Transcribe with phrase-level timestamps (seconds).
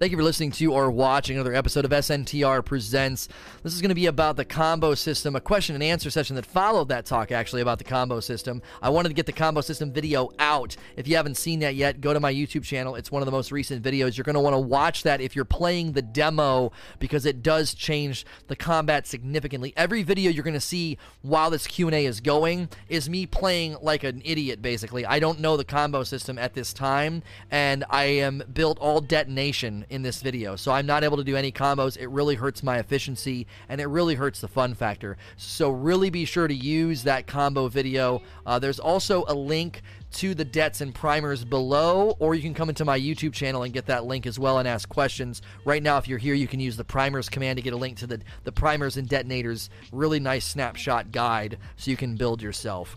[0.00, 3.28] Thank you for listening to or watching another episode of SNTR Presents.
[3.62, 6.46] This is going to be about the combo system, a question and answer session that
[6.46, 8.62] followed that talk actually about the combo system.
[8.80, 10.74] I wanted to get the combo system video out.
[10.96, 12.94] If you haven't seen that yet, go to my YouTube channel.
[12.94, 14.16] It's one of the most recent videos.
[14.16, 17.74] You're going to want to watch that if you're playing the demo because it does
[17.74, 19.74] change the combat significantly.
[19.76, 24.02] Every video you're going to see while this Q&A is going is me playing like
[24.02, 25.04] an idiot basically.
[25.04, 29.84] I don't know the combo system at this time and I am built all detonation
[29.90, 30.56] in this video.
[30.56, 31.98] So I'm not able to do any combos.
[31.98, 35.16] It really hurts my efficiency and it really hurts the fun factor.
[35.36, 38.22] So really be sure to use that combo video.
[38.46, 42.68] Uh, there's also a link to the dets and primers below, or you can come
[42.68, 45.42] into my YouTube channel and get that link as well and ask questions.
[45.64, 47.98] Right now, if you're here, you can use the primers command to get a link
[47.98, 49.70] to the, the primers and detonators.
[49.92, 52.96] Really nice snapshot guide so you can build yourself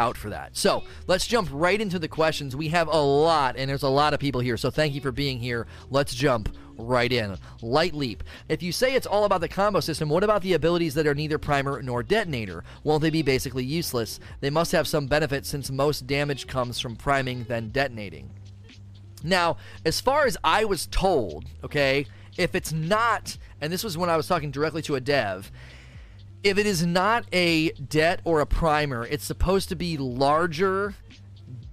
[0.00, 0.56] out for that.
[0.56, 2.56] So let's jump right into the questions.
[2.56, 4.56] We have a lot, and there's a lot of people here.
[4.56, 5.66] So thank you for being here.
[5.90, 7.36] Let's jump right in.
[7.60, 8.24] Light Leap.
[8.48, 11.14] If you say it's all about the combo system, what about the abilities that are
[11.14, 12.64] neither primer nor detonator?
[12.82, 14.18] Won't they be basically useless?
[14.40, 18.30] They must have some benefit since most damage comes from priming than detonating.
[19.22, 22.06] Now, as far as I was told, okay,
[22.38, 25.52] if it's not, and this was when I was talking directly to a dev,
[26.42, 30.94] if it is not a debt or a primer, it's supposed to be larger,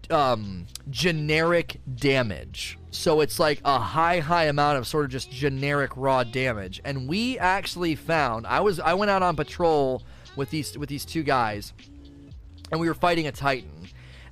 [0.10, 2.78] um, generic damage.
[2.92, 6.82] So it's like a high, high amount of sort of just generic raw damage.
[6.84, 10.04] And we actually found I was I went out on patrol
[10.36, 11.74] with these with these two guys,
[12.72, 13.72] and we were fighting a Titan.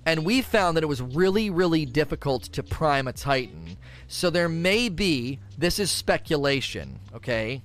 [0.08, 3.78] And we found that it was really, really difficult to prime a Titan.
[4.08, 7.64] So there may be, this is speculation, okay?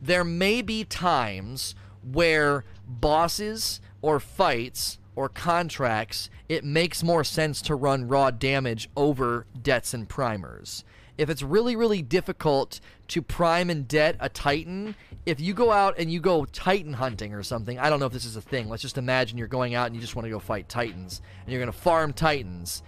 [0.00, 1.74] There may be times
[2.12, 9.46] where bosses or fights or contracts, it makes more sense to run raw damage over
[9.60, 10.84] debts and primers.
[11.16, 15.94] If it's really, really difficult to prime and debt a Titan, if you go out
[15.96, 18.68] and you go Titan hunting or something, I don't know if this is a thing.
[18.68, 21.52] Let's just imagine you're going out and you just want to go fight Titans and
[21.52, 22.82] you're going to farm Titans.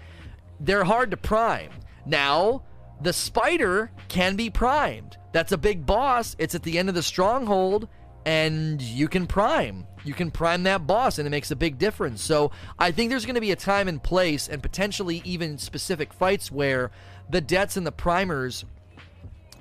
[0.58, 1.70] They're hard to prime.
[2.04, 2.62] Now,
[3.00, 5.16] the spider can be primed.
[5.32, 6.34] That's a big boss.
[6.38, 7.88] It's at the end of the stronghold
[8.26, 9.86] and you can prime.
[10.04, 12.22] You can prime that boss, and it makes a big difference.
[12.22, 16.12] So I think there's going to be a time and place, and potentially even specific
[16.12, 16.90] fights where
[17.30, 18.64] the debts and the primers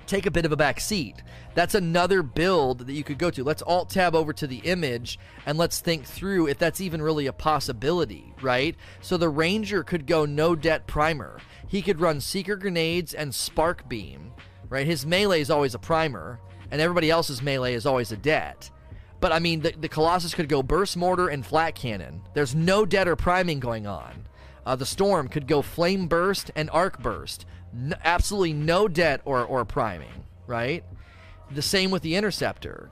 [0.06, 1.22] take a bit of a back seat.
[1.54, 3.42] That's another build that you could go to.
[3.42, 7.26] Let's alt tab over to the image and let's think through if that's even really
[7.26, 8.76] a possibility, right?
[9.00, 11.38] So the ranger could go no debt primer.
[11.66, 14.32] He could run seeker grenades and spark beam,
[14.68, 14.86] right?
[14.86, 16.38] His melee is always a primer
[16.70, 18.70] and everybody else's melee is always a debt.
[19.20, 22.22] But I mean, the, the Colossus could go burst mortar and flak cannon.
[22.34, 24.28] There's no debt or priming going on.
[24.64, 27.46] Uh, the Storm could go flame burst and arc burst.
[28.04, 30.84] Absolutely no debt or, or priming, right?
[31.50, 32.90] The same with the Interceptor.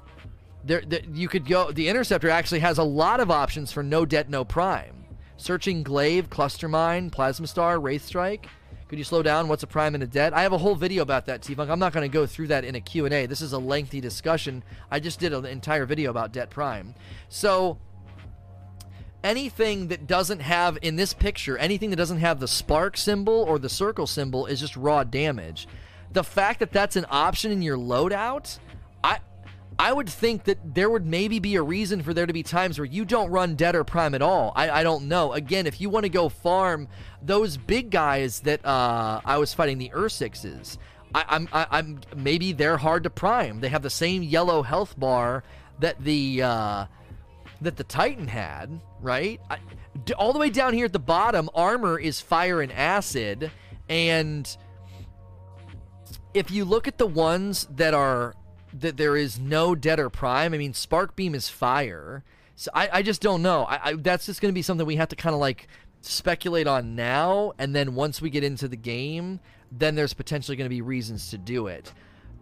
[0.65, 1.73] There, the, you could go.
[1.73, 5.05] The Interceptor actually has a lot of options for no debt, no prime.
[5.37, 8.49] Searching Glaive, Cluster Mine, Plasma Star, Wraith Strike.
[8.89, 9.49] Could you slow down?
[9.49, 10.35] What's a prime and a debt?
[10.35, 11.71] I have a whole video about that, T-Funk.
[11.71, 13.27] I'm not going to go through that in a Q&A.
[13.27, 14.63] This is a lengthy discussion.
[14.91, 16.95] I just did an entire video about debt prime.
[17.31, 17.79] So
[19.23, 23.59] anything that doesn't have in this picture, anything that doesn't have the spark symbol or
[23.59, 25.67] the circle symbol is just raw damage.
[26.13, 28.59] The fact that that's an option in your loadout,
[29.03, 29.19] I
[29.79, 32.79] I would think that there would maybe be a reason for there to be times
[32.79, 34.53] where you don't run dead or prime at all.
[34.55, 35.33] I, I don't know.
[35.33, 36.89] Again, if you want to go farm
[37.23, 40.79] those big guys that uh, I was fighting, the Ursixes,
[41.15, 43.61] I, I'm, I, I'm maybe they're hard to prime.
[43.61, 45.45] They have the same yellow health bar
[45.81, 46.87] that the uh,
[47.61, 49.41] that the Titan had, right?
[49.51, 49.59] I,
[50.17, 53.51] all the way down here at the bottom, armor is fire and acid,
[53.89, 54.57] and
[56.33, 58.35] if you look at the ones that are
[58.81, 62.25] that there is no det or prime, I mean, spark beam is fire.
[62.57, 63.65] So I, I just don't know.
[63.65, 65.69] I, I that's just going to be something we have to kind of like
[66.01, 69.41] speculate on now, and then once we get into the game,
[69.73, 71.93] then there's potentially going to be reasons to do it.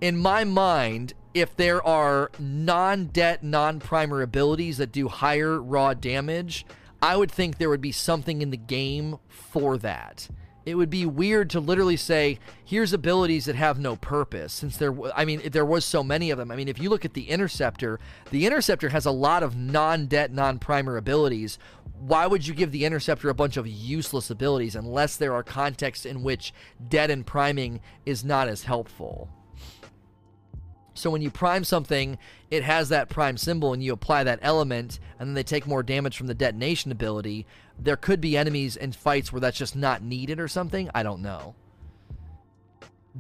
[0.01, 5.95] In my mind, if there are non det, non primer abilities that do higher raw
[5.95, 6.67] damage,
[7.01, 10.29] I would think there would be something in the game for that.
[10.65, 14.95] It would be weird to literally say, here's abilities that have no purpose, since there,
[15.15, 16.51] I mean, there was so many of them.
[16.51, 17.99] I mean, if you look at the Interceptor,
[18.31, 21.59] the Interceptor has a lot of non det, non primer abilities.
[21.99, 26.07] Why would you give the Interceptor a bunch of useless abilities unless there are contexts
[26.07, 26.53] in which
[26.89, 29.29] det and priming is not as helpful?
[30.95, 32.19] So when you prime something,
[32.51, 35.83] it has that prime symbol and you apply that element, and then they take more
[35.83, 37.47] damage from the detonation ability.
[37.79, 40.91] There could be enemies and fights where that's just not needed or something.
[40.95, 41.55] I don't know.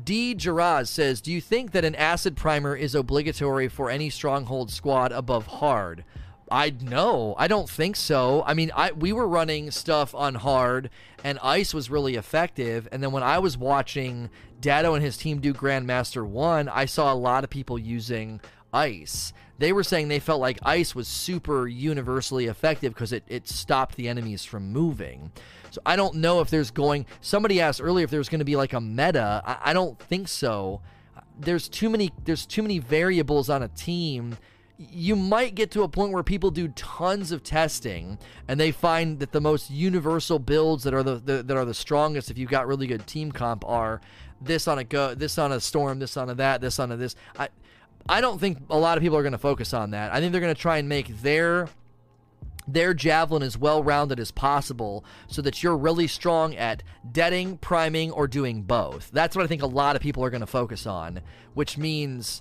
[0.04, 0.34] D.
[0.34, 5.12] Geraz says, Do you think that an acid primer is obligatory for any stronghold squad
[5.12, 6.04] above hard?
[6.52, 8.44] I no, I don't think so.
[8.46, 10.90] I mean, I we were running stuff on hard,
[11.24, 12.86] and ice was really effective.
[12.92, 14.28] And then when I was watching
[14.60, 18.38] Datto and his team do Grandmaster One, I saw a lot of people using
[18.70, 19.32] ice.
[19.58, 23.96] They were saying they felt like ice was super universally effective because it, it stopped
[23.96, 25.32] the enemies from moving.
[25.70, 27.06] So I don't know if there's going.
[27.22, 29.42] Somebody asked earlier if there's going to be like a meta.
[29.46, 30.82] I, I don't think so.
[31.38, 32.12] There's too many.
[32.24, 34.36] There's too many variables on a team.
[34.78, 39.20] You might get to a point where people do tons of testing and they find
[39.20, 42.50] that the most universal builds that are the, the that are the strongest if you've
[42.50, 44.00] got really good team comp are
[44.40, 46.96] this on a go, this on a storm, this on a that, this on a
[46.96, 47.14] this.
[47.38, 47.48] I
[48.08, 50.12] I don't think a lot of people are going to focus on that.
[50.12, 51.68] I think they're going to try and make their
[52.66, 58.10] their javelin as well rounded as possible so that you're really strong at deading, priming,
[58.12, 59.10] or doing both.
[59.12, 61.20] That's what I think a lot of people are going to focus on,
[61.54, 62.40] which means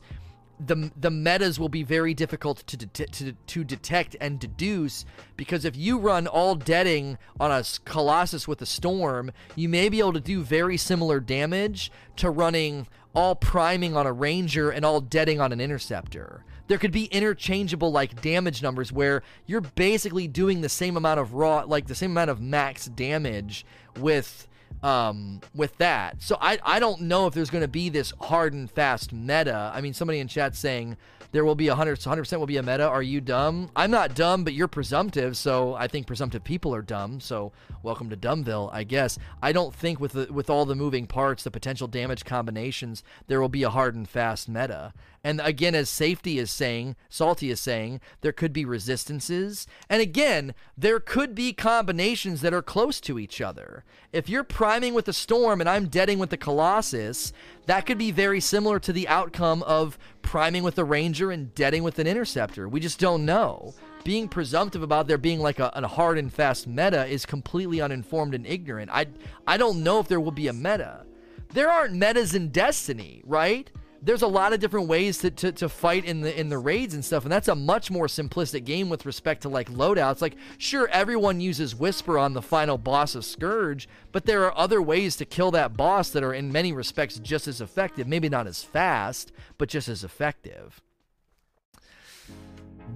[0.65, 5.05] the the metas will be very difficult to, de- to to detect and deduce
[5.35, 9.99] because if you run all deading on a colossus with a storm, you may be
[9.99, 15.01] able to do very similar damage to running all priming on a ranger and all
[15.01, 16.45] deading on an interceptor.
[16.67, 21.33] There could be interchangeable like damage numbers where you're basically doing the same amount of
[21.33, 23.65] raw like the same amount of max damage
[23.99, 24.47] with
[24.83, 26.21] um, with that.
[26.21, 29.71] So I, I don't know if there's going to be this hard and fast meta.
[29.73, 30.97] I mean, somebody in chat saying
[31.31, 32.88] there will be 100 100% will be a meta.
[32.88, 33.69] Are you dumb?
[33.75, 37.19] I'm not dumb, but you're presumptive, so I think presumptive people are dumb.
[37.19, 37.53] So
[37.83, 39.18] welcome to Dumbville, I guess.
[39.41, 43.39] I don't think with the, with all the moving parts, the potential damage combinations, there
[43.39, 44.94] will be a hard and fast meta.
[45.23, 49.68] And again, as Safety is saying, Salty is saying, there could be resistances.
[49.88, 53.83] And again, there could be combinations that are close to each other.
[54.12, 57.33] If you're priming with the Storm and I'm deading with the Colossus,
[57.68, 61.83] that could be very similar to the outcome of priming with the Ranger and deading
[61.83, 62.68] with an Interceptor.
[62.68, 63.75] We just don't know.
[64.03, 68.33] Being presumptive about there being like a, a hard and fast meta is completely uninformed
[68.33, 68.89] and ignorant.
[68.91, 69.06] I,
[69.45, 71.06] I don't know if there will be a meta.
[71.53, 73.69] There aren't metas in Destiny, right?
[74.03, 76.94] There's a lot of different ways to, to, to fight in the in the raids
[76.94, 80.21] and stuff and that's a much more simplistic game with respect to like loadouts.
[80.21, 84.81] Like sure everyone uses whisper on the final boss of scourge but there are other
[84.81, 88.07] ways to kill that boss that are in many respects just as effective.
[88.07, 90.81] Maybe not as fast but just as effective.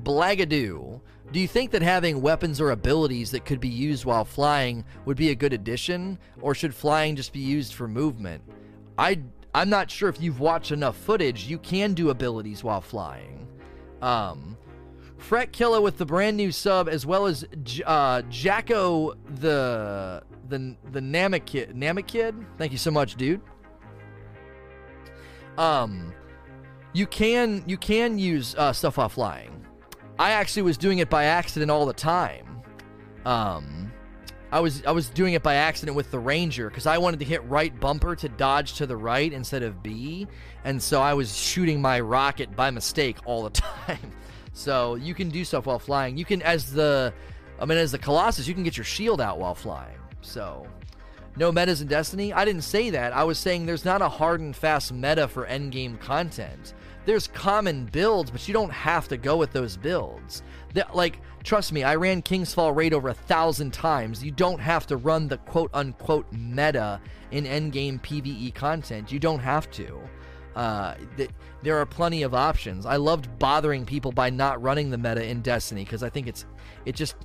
[0.04, 1.02] Blagadoo.
[1.32, 5.18] Do you think that having weapons or abilities that could be used while flying would
[5.18, 8.44] be a good addition or should flying just be used for movement?
[8.98, 9.20] I
[9.56, 11.48] I'm not sure if you've watched enough footage.
[11.48, 13.48] You can do abilities while flying.
[14.02, 14.58] Um,
[15.18, 17.46] Fret Killer with the brand new sub, as well as
[17.86, 21.74] uh, Jacko the the the Namakid.
[21.74, 22.46] Namakid.
[22.58, 23.40] Thank you so much, dude.
[25.58, 26.14] Um,
[26.92, 29.66] you can you can use uh, stuff while flying.
[30.20, 32.62] I actually was doing it by accident all the time.
[33.24, 33.85] Um,
[34.56, 37.26] I was I was doing it by accident with the Ranger because I wanted to
[37.26, 40.28] hit right bumper to dodge to the right instead of B,
[40.64, 43.50] and so I was shooting my rocket by mistake all the
[43.86, 44.14] time.
[44.54, 46.18] so you can do stuff while flying.
[46.18, 47.14] You can as the
[47.60, 49.98] I mean as the Colossus, you can get your shield out while flying.
[50.22, 50.66] So
[51.36, 52.32] no metas in Destiny?
[52.32, 53.12] I didn't say that.
[53.12, 56.76] I was saying there's not a hard and fast meta for endgame content.
[57.04, 60.44] There's common builds, but you don't have to go with those builds.
[60.76, 64.24] That like Trust me, I ran King's Fall Raid over a thousand times.
[64.24, 67.00] You don't have to run the quote unquote meta
[67.30, 69.12] in endgame PvE content.
[69.12, 70.02] You don't have to.
[70.56, 71.30] Uh, th-
[71.62, 72.88] there are plenty of options.
[72.88, 76.48] I loved bothering people by not running the meta in Destiny because I think it's
[76.84, 77.16] it just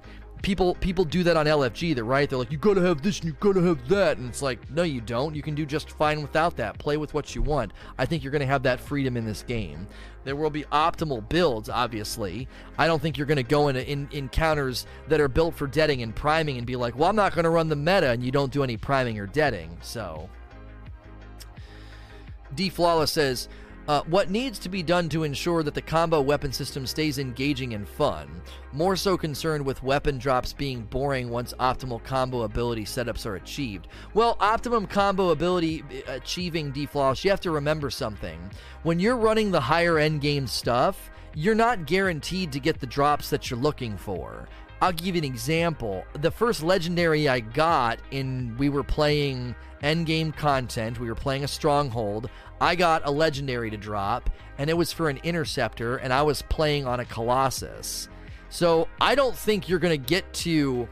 [0.43, 1.95] people people do that on LFG.
[1.95, 2.29] They're right.
[2.29, 4.83] They're like, you gotta have this and you gotta have that, and it's like, no,
[4.83, 5.35] you don't.
[5.35, 6.79] You can do just fine without that.
[6.79, 7.73] Play with what you want.
[7.99, 9.87] I think you're gonna have that freedom in this game.
[10.25, 12.49] There will be optimal builds, obviously.
[12.79, 16.15] I don't think you're gonna go into in, encounters that are built for deading and
[16.15, 18.63] priming and be like, well, I'm not gonna run the meta, and you don't do
[18.63, 19.77] any priming or deading.
[19.81, 20.29] So,
[22.55, 23.49] D Flawless says.
[23.89, 27.75] Uh, what needs to be done to ensure that the combo weapon system stays engaging
[27.75, 28.29] and fun?
[28.73, 33.89] More so concerned with weapon drops being boring once optimal combo ability setups are achieved.
[34.15, 38.39] Well, optimum combo ability uh, achieving D Flawless, you have to remember something.
[38.83, 43.31] When you're running the higher end game stuff, you're not guaranteed to get the drops
[43.31, 44.49] that you're looking for.
[44.83, 46.05] I'll give you an example.
[46.21, 51.49] The first legendary I got in we were playing endgame content, we were playing a
[51.49, 52.31] stronghold.
[52.61, 56.43] I got a legendary to drop, and it was for an interceptor, and I was
[56.43, 58.09] playing on a Colossus.
[58.49, 60.89] So I don't think you're going to get to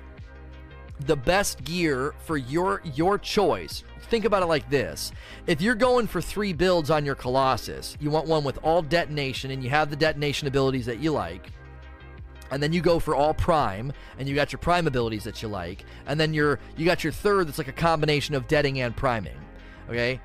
[1.07, 3.85] the best gear for your your choice.
[4.11, 5.13] Think about it like this.
[5.47, 9.51] If you're going for 3 builds on your Colossus, you want one with all detonation
[9.51, 11.53] and you have the detonation abilities that you like.
[12.51, 15.49] And then you go for all prime and you got your prime abilities that you
[15.49, 18.97] like, and then you're you got your third that's like a combination of deading and
[18.97, 19.37] priming.
[19.89, 20.21] Okay?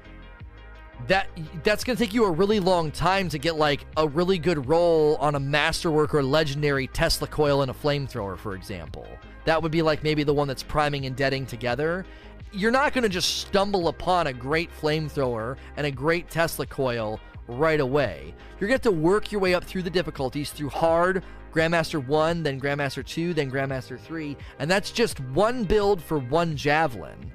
[1.07, 1.27] that
[1.63, 4.67] that's going to take you a really long time to get like a really good
[4.67, 9.07] roll on a masterwork or legendary Tesla coil and a flamethrower, for example.
[9.45, 12.05] That would be like maybe the one that's priming and deading together.
[12.51, 17.19] You're not going to just stumble upon a great flamethrower and a great Tesla coil
[17.47, 18.33] right away.
[18.59, 21.23] You're going to have to work your way up through the difficulties through hard,
[21.53, 26.55] Grandmaster 1, then Grandmaster 2, then Grandmaster 3, and that's just one build for one
[26.55, 27.31] javelin.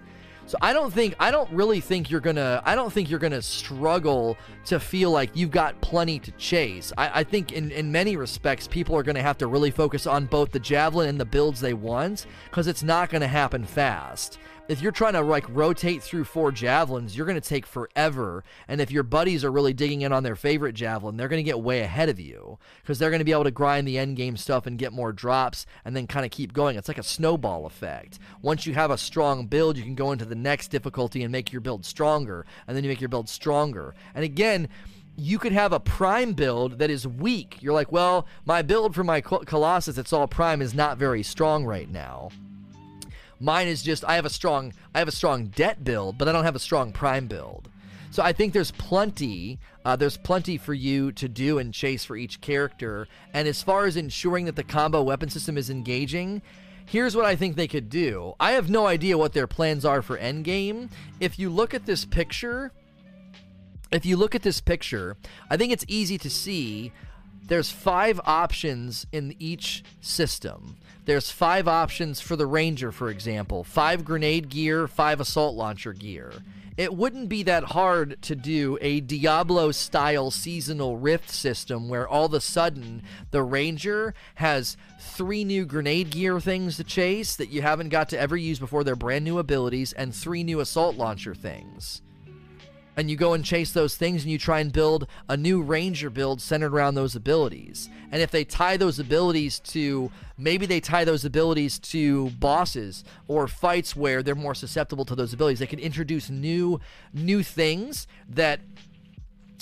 [0.49, 3.43] So I don't think I don't really think you're gonna I don't think you're gonna
[3.43, 6.91] struggle to feel like you've got plenty to chase.
[6.97, 10.25] I, I think in, in many respects people are gonna have to really focus on
[10.25, 14.83] both the javelin and the builds they want because it's not gonna happen fast if
[14.83, 18.45] you're trying to like rotate through four javelins, you're going to take forever.
[18.69, 21.51] And if your buddies are really digging in on their favorite javelin, they're going to
[21.51, 24.17] get way ahead of you because they're going to be able to grind the end
[24.17, 26.77] game stuff and get more drops and then kind of keep going.
[26.77, 28.19] It's like a snowball effect.
[28.43, 31.51] Once you have a strong build, you can go into the next difficulty and make
[31.51, 33.95] your build stronger, and then you make your build stronger.
[34.15, 34.69] And again,
[35.17, 37.57] you could have a prime build that is weak.
[37.61, 41.65] You're like, well, my build for my Colossus, it's all prime, is not very strong
[41.65, 42.31] right now.
[43.41, 46.33] Mine is just I have a strong I have a strong debt build, but I
[46.33, 47.69] don't have a strong prime build.
[48.11, 52.17] So I think there's plenty uh, there's plenty for you to do and chase for
[52.17, 53.07] each character.
[53.33, 56.43] And as far as ensuring that the combo weapon system is engaging,
[56.85, 58.35] here's what I think they could do.
[58.41, 60.91] I have no idea what their plans are for endgame.
[61.21, 62.73] If you look at this picture,
[63.93, 65.17] if you look at this picture,
[65.49, 66.93] I think it's easy to see
[67.47, 70.77] there's five options in each system.
[71.09, 76.31] There's five options for the Ranger, for example five grenade gear, five assault launcher gear.
[76.77, 82.27] It wouldn't be that hard to do a Diablo style seasonal rift system where all
[82.27, 87.63] of a sudden the Ranger has three new grenade gear things to chase that you
[87.63, 91.35] haven't got to ever use before, they're brand new abilities, and three new assault launcher
[91.35, 92.03] things
[92.99, 96.11] and you go and chase those things and you try and build a new ranger
[96.11, 97.89] build centered around those abilities.
[98.11, 103.49] And if they tie those abilities to maybe they tie those abilities to bosses or
[103.49, 106.81] fights where they're more susceptible to those abilities, they can introduce new
[107.13, 108.61] new things that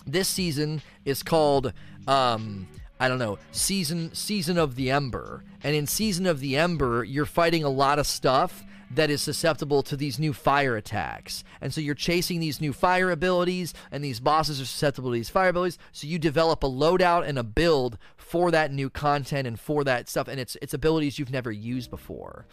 [0.07, 1.73] this season is called
[2.07, 2.69] um,
[2.99, 5.45] I don't know, season season of the Ember.
[5.63, 9.83] And in season of the Ember, you're fighting a lot of stuff that is susceptible
[9.83, 11.45] to these new fire attacks.
[11.61, 15.31] And so you're chasing these new fire abilities, and these bosses are susceptible to these
[15.31, 15.79] fire abilities.
[15.93, 20.09] So you develop a loadout and a build for that new content and for that
[20.09, 22.47] stuff, and it's it's abilities you've never used before.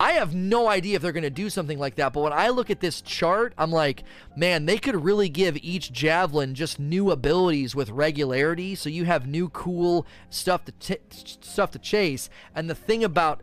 [0.00, 2.48] I have no idea if they're going to do something like that, but when I
[2.48, 4.02] look at this chart, I'm like,
[4.36, 9.28] man, they could really give each javelin just new abilities with regularity, so you have
[9.28, 12.28] new cool stuff to t- stuff to chase.
[12.56, 13.42] And the thing about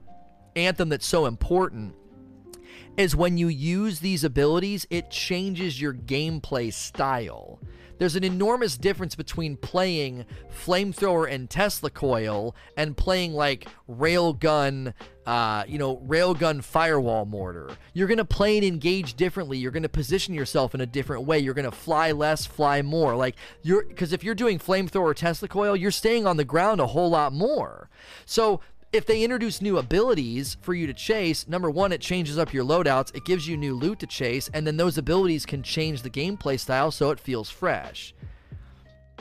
[0.56, 1.96] Anthem that's so important
[2.98, 7.60] is when you use these abilities, it changes your gameplay style.
[8.02, 10.26] There's an enormous difference between playing
[10.66, 14.96] flamethrower and Tesla coil and playing like railgun,
[15.28, 17.70] uh, you know, railgun firewall mortar.
[17.94, 19.60] You're gonna play and engage differently.
[19.60, 21.38] You're gonna position yourself in a different way.
[21.38, 23.16] You're gonna fly less, fly more.
[23.16, 26.88] Like you're because if you're doing flamethrower Tesla coil, you're staying on the ground a
[26.88, 27.88] whole lot more.
[28.26, 28.62] So
[28.94, 32.66] if they introduce new abilities for you to chase, number one, it changes up your
[32.66, 36.10] loadouts, it gives you new loot to chase, and then those abilities can change the
[36.10, 38.14] gameplay style so it feels fresh.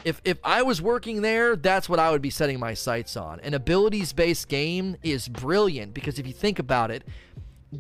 [0.05, 3.39] If, if I was working there, that's what I would be setting my sights on.
[3.41, 7.07] An abilities based game is brilliant because if you think about it,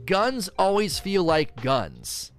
[0.05, 2.31] guns always feel like guns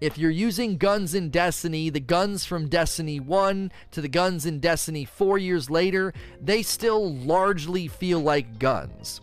[0.00, 4.60] if you're using guns in Destiny, the guns from Destiny 1 to the guns in
[4.60, 9.20] Destiny 4 years later, they still largely feel like guns.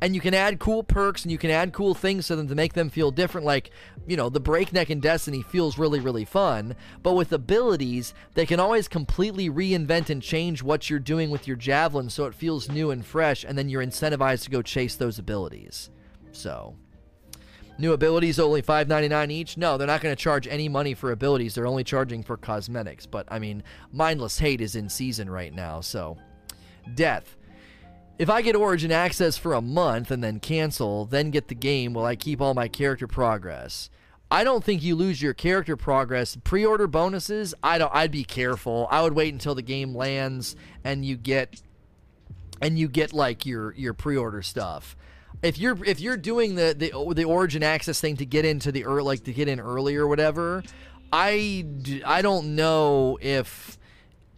[0.00, 2.54] And you can add cool perks and you can add cool things to them to
[2.54, 3.46] make them feel different.
[3.46, 3.70] Like,
[4.06, 6.76] you know, the breakneck in Destiny feels really, really fun.
[7.02, 11.56] But with abilities, they can always completely reinvent and change what you're doing with your
[11.56, 13.44] javelin so it feels new and fresh.
[13.44, 15.90] And then you're incentivized to go chase those abilities.
[16.32, 16.76] So.
[17.76, 19.56] New abilities only $5.99 each?
[19.56, 21.54] No, they're not going to charge any money for abilities.
[21.54, 23.04] They're only charging for cosmetics.
[23.06, 23.62] But I mean,
[23.92, 26.16] Mindless Hate is in season right now, so
[26.94, 27.36] death.
[28.16, 31.94] If I get Origin access for a month and then cancel, then get the game,
[31.94, 33.90] will I keep all my character progress?
[34.30, 36.36] I don't think you lose your character progress.
[36.44, 38.86] Pre-order bonuses, I don't I'd be careful.
[38.90, 40.54] I would wait until the game lands
[40.84, 41.60] and you get
[42.62, 44.96] and you get like your your pre-order stuff
[45.44, 48.84] if you're if you're doing the the the origin access thing to get into the
[48.84, 50.62] like to get in early or whatever,
[51.12, 51.66] I
[52.04, 53.78] I don't know if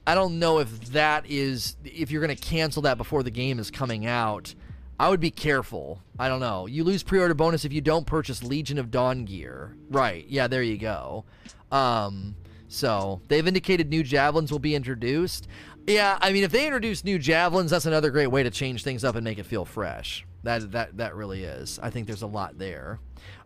[0.07, 3.59] I don't know if that is if you're going to cancel that before the game
[3.59, 4.55] is coming out.
[4.99, 6.01] I would be careful.
[6.19, 6.67] I don't know.
[6.67, 9.77] You lose pre-order bonus if you don't purchase Legion of Dawn gear.
[9.91, 10.25] Right.
[10.27, 11.25] Yeah, there you go.
[11.71, 12.37] Um
[12.69, 15.47] so, they've indicated new javelins will be introduced.
[15.87, 19.05] Yeah, I mean if they introduce new javelins, that's another great way to change things
[19.05, 20.27] up and make it feel fresh.
[20.47, 21.81] That that that really is.
[21.83, 23.01] I think there's a lot there.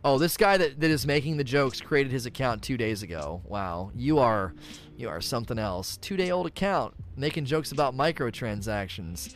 [0.05, 3.41] Oh, this guy that, that is making the jokes created his account two days ago.
[3.47, 4.53] Wow, you are
[4.99, 5.97] you are something else.
[5.97, 9.35] Two day old account making jokes about microtransactions.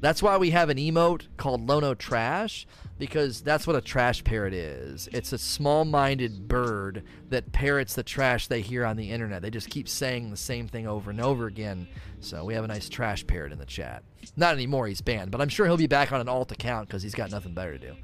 [0.00, 2.66] That's why we have an emote called Lono Trash
[2.98, 5.08] because that's what a trash parrot is.
[5.12, 9.42] It's a small-minded bird that parrots the trash they hear on the internet.
[9.42, 11.88] They just keep saying the same thing over and over again.
[12.20, 14.02] So we have a nice trash parrot in the chat.
[14.36, 17.02] Not anymore, he's banned, but I'm sure he'll be back on an alt account because
[17.02, 17.96] he's got nothing better to do.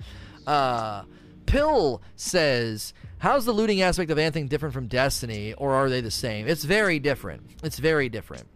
[0.47, 1.05] Uh,
[1.47, 6.11] Pill says, "How's the looting aspect of Anthem different from Destiny, or are they the
[6.11, 7.43] same?" It's very different.
[7.63, 8.47] It's very different.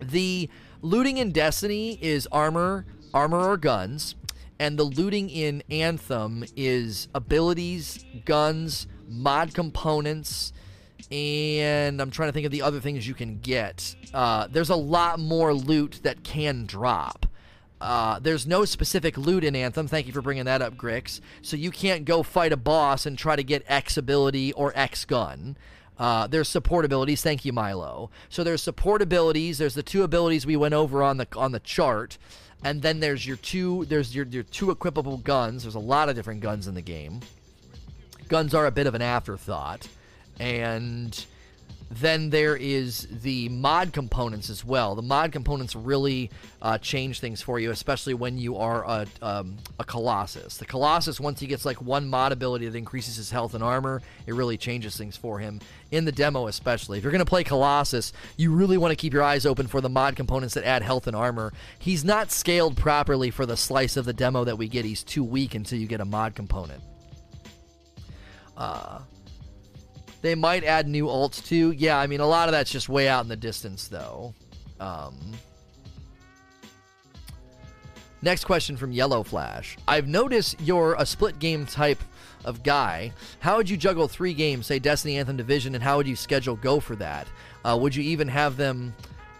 [0.00, 0.48] The
[0.84, 4.14] looting in Destiny is armor, armor or guns,
[4.58, 10.52] and the looting in Anthem is abilities, guns, mod components,
[11.10, 13.96] and I'm trying to think of the other things you can get.
[14.12, 17.26] Uh, there's a lot more loot that can drop.
[17.80, 19.88] Uh, there's no specific loot in Anthem.
[19.88, 21.20] Thank you for bringing that up, Grix.
[21.42, 25.04] So you can't go fight a boss and try to get X ability or X
[25.04, 25.56] gun.
[25.98, 27.22] Uh, there's support abilities.
[27.22, 28.10] Thank you, Milo.
[28.28, 29.58] So there's support abilities.
[29.58, 32.18] There's the two abilities we went over on the on the chart,
[32.64, 35.62] and then there's your two there's your your two equipable guns.
[35.62, 37.20] There's a lot of different guns in the game.
[38.28, 39.86] Guns are a bit of an afterthought,
[40.40, 41.24] and
[41.96, 44.94] then there is the mod components as well.
[44.94, 46.30] The mod components really
[46.62, 50.56] uh, change things for you, especially when you are a, um, a Colossus.
[50.56, 54.02] The Colossus, once he gets like one mod ability that increases his health and armor,
[54.26, 55.60] it really changes things for him.
[55.90, 56.98] In the demo, especially.
[56.98, 59.80] If you're going to play Colossus, you really want to keep your eyes open for
[59.80, 61.52] the mod components that add health and armor.
[61.78, 64.84] He's not scaled properly for the slice of the demo that we get.
[64.84, 66.82] He's too weak until you get a mod component.
[68.56, 69.00] Uh,
[70.24, 71.72] they might add new alts too.
[71.72, 74.32] Yeah, I mean, a lot of that's just way out in the distance, though.
[74.80, 75.14] Um,
[78.22, 79.76] next question from Yellow Flash.
[79.86, 82.02] I've noticed you're a split game type
[82.46, 83.12] of guy.
[83.40, 86.56] How would you juggle three games, say Destiny, Anthem, Division, and how would you schedule
[86.56, 87.28] go for that?
[87.62, 88.94] Uh, would you even have them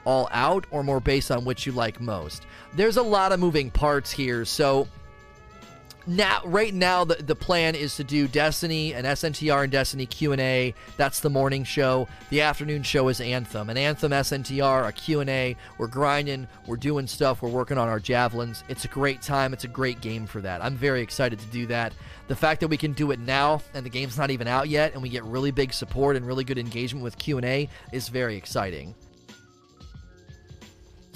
[0.05, 2.45] all out or more based on which you like most?
[2.75, 4.87] There's a lot of moving parts here, so
[6.07, 10.75] now right now the, the plan is to do destiny and sntr and destiny q&a
[10.97, 12.07] that's the morning show.
[12.31, 13.71] The afternoon show is anthem.
[13.71, 16.47] And anthem sntr a q&a we're grinding.
[16.67, 17.43] We're doing stuff.
[17.43, 18.65] We're working on our javelins.
[18.69, 19.53] It's a great time.
[19.53, 20.63] It's a great game for that.
[20.63, 21.93] I'm very excited to do that.
[22.29, 24.93] The fact that we can do it now and the game's not even out yet
[24.95, 28.95] and we get really big support and really good engagement with q&a is very exciting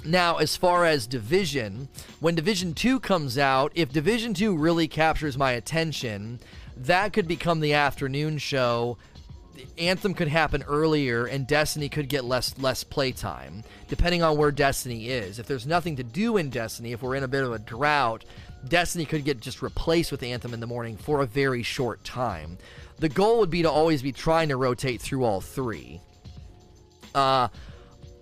[0.04, 1.88] now, as far as Division,
[2.20, 6.38] when Division 2 comes out, if Division 2 really captures my attention,
[6.76, 8.96] that could become the afternoon show.
[9.76, 15.08] Anthem could happen earlier and Destiny could get less less playtime, depending on where Destiny
[15.08, 15.40] is.
[15.40, 18.24] If there's nothing to do in Destiny, if we're in a bit of a drought,
[18.68, 22.56] Destiny could get just replaced with Anthem in the morning for a very short time.
[22.98, 26.00] The goal would be to always be trying to rotate through all three.
[27.14, 27.48] Uh,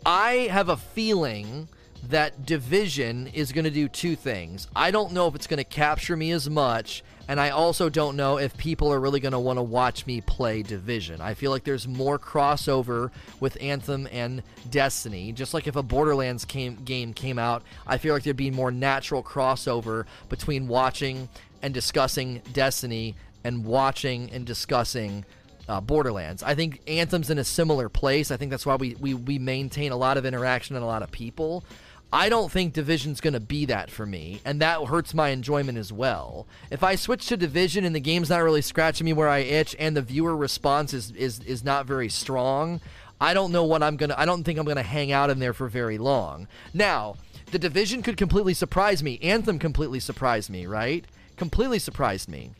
[0.07, 1.67] I have a feeling
[2.11, 4.69] that Division is going to do two things.
[4.77, 8.15] I don't know if it's going to capture me as much, and I also don't
[8.15, 11.21] know if people are really going to want to watch me play Division.
[11.21, 15.33] I feel like there's more crossover with Anthem and Destiny.
[15.33, 18.71] Just like if a Borderlands came, game came out, I feel like there'd be more
[18.71, 21.29] natural crossover between watching
[21.63, 25.25] and discussing Destiny and watching and discussing
[25.69, 26.43] uh, Borderlands.
[26.43, 28.31] I think Anthem's in a similar place.
[28.31, 31.03] I think that's why we, we, we maintain a lot of interaction and a lot
[31.03, 31.65] of people.
[32.13, 35.77] I don't think Division's going to be that for me, and that hurts my enjoyment
[35.77, 36.47] as well.
[36.71, 39.75] If I switch to Division and the game's not really scratching me where I itch,
[39.79, 42.81] and the viewer response is is, is not very strong,
[43.21, 44.15] I don't know what I'm gonna.
[44.17, 46.47] I don't think I'm gonna hang out in there for very long.
[46.73, 47.17] Now,
[47.51, 49.19] the Division could completely surprise me.
[49.21, 51.05] Anthem completely surprised me, right?
[51.37, 52.53] Completely surprised me.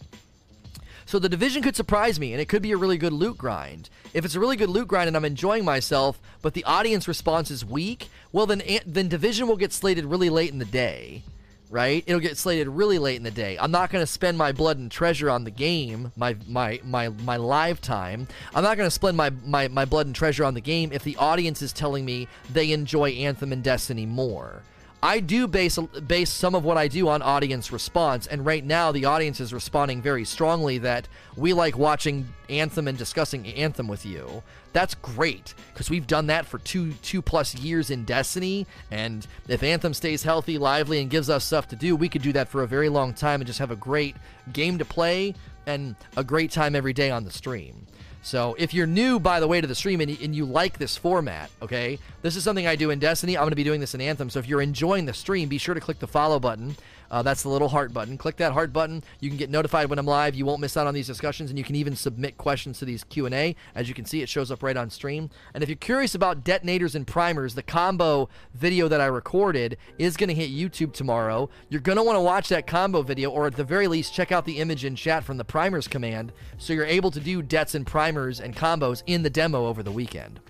[1.07, 3.89] So the division could surprise me, and it could be a really good loot grind.
[4.13, 7.49] If it's a really good loot grind and I'm enjoying myself, but the audience response
[7.51, 11.23] is weak, well then then division will get slated really late in the day,
[11.71, 12.03] right?
[12.09, 13.57] It'll get slated really late in the day.
[13.57, 17.09] I'm not going to spend my blood and treasure on the game, my my my
[17.11, 18.27] my live time.
[18.53, 21.05] I'm not going to spend my, my my blood and treasure on the game if
[21.05, 24.63] the audience is telling me they enjoy Anthem and Destiny more.
[25.03, 28.93] I do base base some of what I do on audience response, and right now
[28.93, 31.07] the audience is responding very strongly that
[31.37, 34.43] we like watching Anthem and discussing Anthem with you.
[34.73, 39.63] That's great because we've done that for two two plus years in Destiny, and if
[39.63, 42.63] Anthem stays healthy, lively, and gives us stuff to do, we could do that for
[42.63, 44.17] a very long time and just have a great
[44.53, 45.35] game to play
[45.67, 47.87] and a great time every day on the stream.
[48.27, 50.97] So if you're new, by the way, to the stream and, and, you like this
[50.97, 53.37] format, okay, this is something I do in Destiny.
[53.37, 54.31] I'm going to be doing this in Anthem.
[54.31, 56.75] So if you're enjoying the stream, be sure to click the follow button.
[57.11, 58.19] Uh, that's the little heart button.
[58.19, 59.03] Click that heart button.
[59.21, 60.35] You can get notified when I'm live.
[60.35, 63.05] You won't miss out on these discussions, and you can even submit questions to these
[63.05, 63.57] Q and A.
[63.75, 65.31] As you can see, it shows up right on stream.
[65.55, 70.17] And if you're curious about detonators and primers, the combo video that I recorded is
[70.17, 71.49] going to hit YouTube tomorrow.
[71.69, 74.33] You're going to want to watch that combo video, or at the very least, check
[74.33, 77.75] out the image in chat from the primers command, so you're able to do dets
[77.75, 80.41] and primers and combos in the demo over the weekend.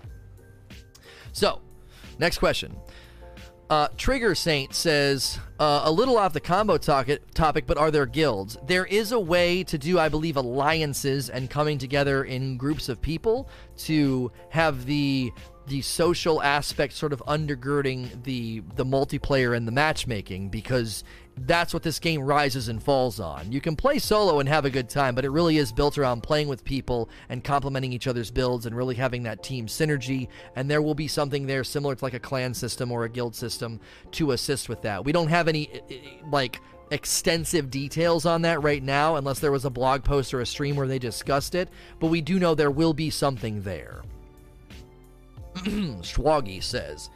[1.31, 1.61] So,
[2.17, 2.75] next question.
[3.69, 8.57] Uh, Trigger Saint says uh, a little off the combo topic, but are there guilds?
[8.65, 13.01] There is a way to do, I believe, alliances and coming together in groups of
[13.01, 13.49] people
[13.79, 15.31] to have the
[15.67, 21.03] the social aspect sort of undergirding the the multiplayer and the matchmaking because
[21.39, 23.51] that's what this game rises and falls on.
[23.51, 26.21] You can play solo and have a good time, but it really is built around
[26.21, 30.27] playing with people and complementing each other's builds and really having that team synergy.
[30.55, 33.35] And there will be something there similar to like a clan system or a guild
[33.35, 33.79] system
[34.11, 35.05] to assist with that.
[35.05, 35.81] We don't have any
[36.31, 40.45] like extensive details on that right now, unless there was a blog post or a
[40.45, 41.69] stream where they discussed it,
[41.99, 44.01] but we do know there will be something there.
[45.55, 47.09] Schwaggy says,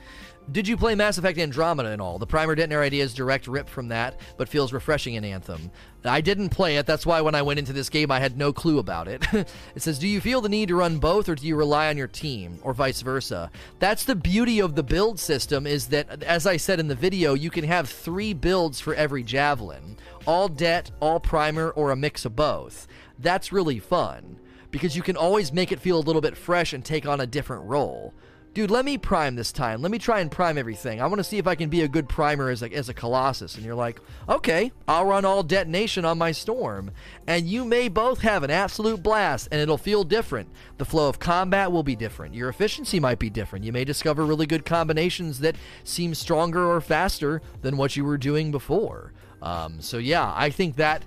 [0.49, 2.17] did you play Mass Effect Andromeda and all?
[2.17, 5.71] The primer detonator idea is direct rip from that, but feels refreshing in Anthem.
[6.03, 6.85] I didn't play it.
[6.85, 9.25] That's why when I went into this game, I had no clue about it.
[9.33, 11.97] it says, Do you feel the need to run both, or do you rely on
[11.97, 13.51] your team, or vice versa?
[13.79, 17.33] That's the beauty of the build system, is that, as I said in the video,
[17.33, 22.25] you can have three builds for every javelin all det, all primer, or a mix
[22.25, 22.87] of both.
[23.17, 26.83] That's really fun, because you can always make it feel a little bit fresh and
[26.83, 28.13] take on a different role
[28.53, 29.81] dude, let me prime this time.
[29.81, 31.01] Let me try and prime everything.
[31.01, 32.93] I want to see if I can be a good primer as a, as a
[32.93, 33.55] Colossus.
[33.55, 36.91] And you're like, okay, I'll run all detonation on my Storm.
[37.27, 40.49] And you may both have an absolute blast, and it'll feel different.
[40.77, 42.35] The flow of combat will be different.
[42.35, 43.65] Your efficiency might be different.
[43.65, 48.17] You may discover really good combinations that seem stronger or faster than what you were
[48.17, 49.13] doing before.
[49.41, 51.03] Um, so yeah, I think that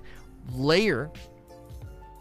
[0.51, 1.11] layer,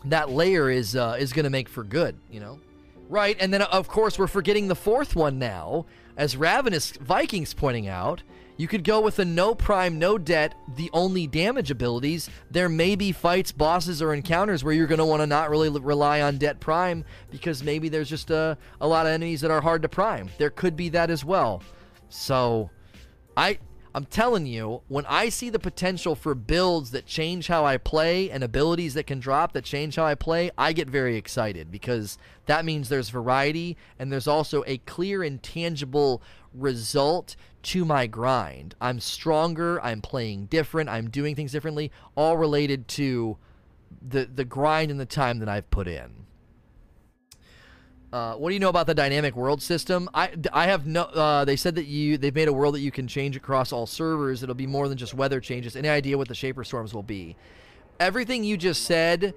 [0.05, 2.17] that layer is uh, is going to make for good.
[2.31, 2.61] You know.
[3.09, 5.87] Right, and then uh, of course we're forgetting the fourth one now.
[6.17, 8.23] As Ravenous Vikings pointing out,
[8.57, 12.31] you could go with a no prime, no debt, the only damage abilities.
[12.51, 15.69] There may be fights, bosses, or encounters where you're going to want to not really
[15.69, 19.61] rely on debt prime because maybe there's just a, a lot of enemies that are
[19.61, 20.31] hard to prime.
[20.39, 21.63] There could be that as well.
[22.11, 22.71] So,
[23.37, 23.59] I
[23.97, 28.29] I'm telling you, when I see the potential for builds that change how I play
[28.29, 32.19] and abilities that can drop that change how I play, I get very excited because
[32.47, 36.21] that means there's variety and there's also a clear and tangible
[36.53, 38.75] result to my grind.
[38.81, 43.39] I'm stronger, I'm playing different, I'm doing things differently, all related to
[44.07, 46.24] the the grind and the time that I've put in.
[48.15, 50.09] Uh, what do you know about the dynamic world system?
[50.15, 51.03] I, I have no.
[51.03, 53.89] Uh, they said that you they've made a world that you can change across all
[53.89, 54.45] servers.
[54.45, 55.75] It'll be more than just weather changes.
[55.75, 57.35] Any idea what the Shaper storms will be?
[57.99, 59.35] Everything you just said,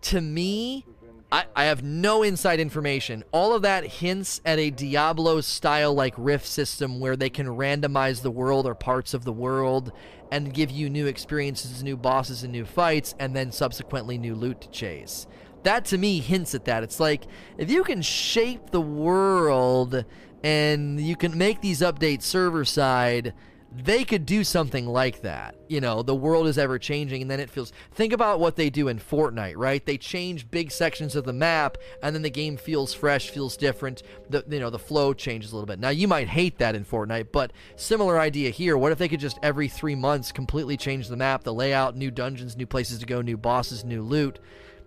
[0.00, 0.86] to me,
[1.30, 3.22] I, I have no inside information.
[3.32, 8.22] All of that hints at a Diablo style like Rift system where they can randomize
[8.22, 9.92] the world or parts of the world
[10.30, 14.62] and give you new experiences, new bosses, and new fights, and then subsequently new loot
[14.62, 15.26] to chase
[15.64, 16.82] that to me hints at that.
[16.82, 17.24] It's like
[17.58, 20.04] if you can shape the world
[20.42, 23.34] and you can make these updates server side,
[23.72, 25.54] they could do something like that.
[25.68, 27.72] You know, the world is ever changing, and then it feels.
[27.92, 29.84] Think about what they do in Fortnite, right?
[29.84, 34.02] They change big sections of the map, and then the game feels fresh, feels different.
[34.28, 35.78] The you know the flow changes a little bit.
[35.78, 38.76] Now you might hate that in Fortnite, but similar idea here.
[38.76, 42.10] What if they could just every three months completely change the map, the layout, new
[42.10, 44.40] dungeons, new places to go, new bosses, new loot?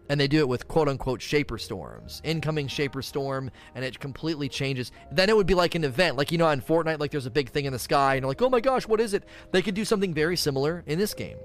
[0.10, 4.50] And they do it with quote unquote shaper storms incoming shaper storm and it completely
[4.50, 4.92] changes.
[5.12, 7.32] Then it would be like an event like you know in fortnite like there's a
[7.32, 9.24] big thing in the sky and you're like oh my gosh what is it?
[9.52, 11.38] They could do something very similar in this game.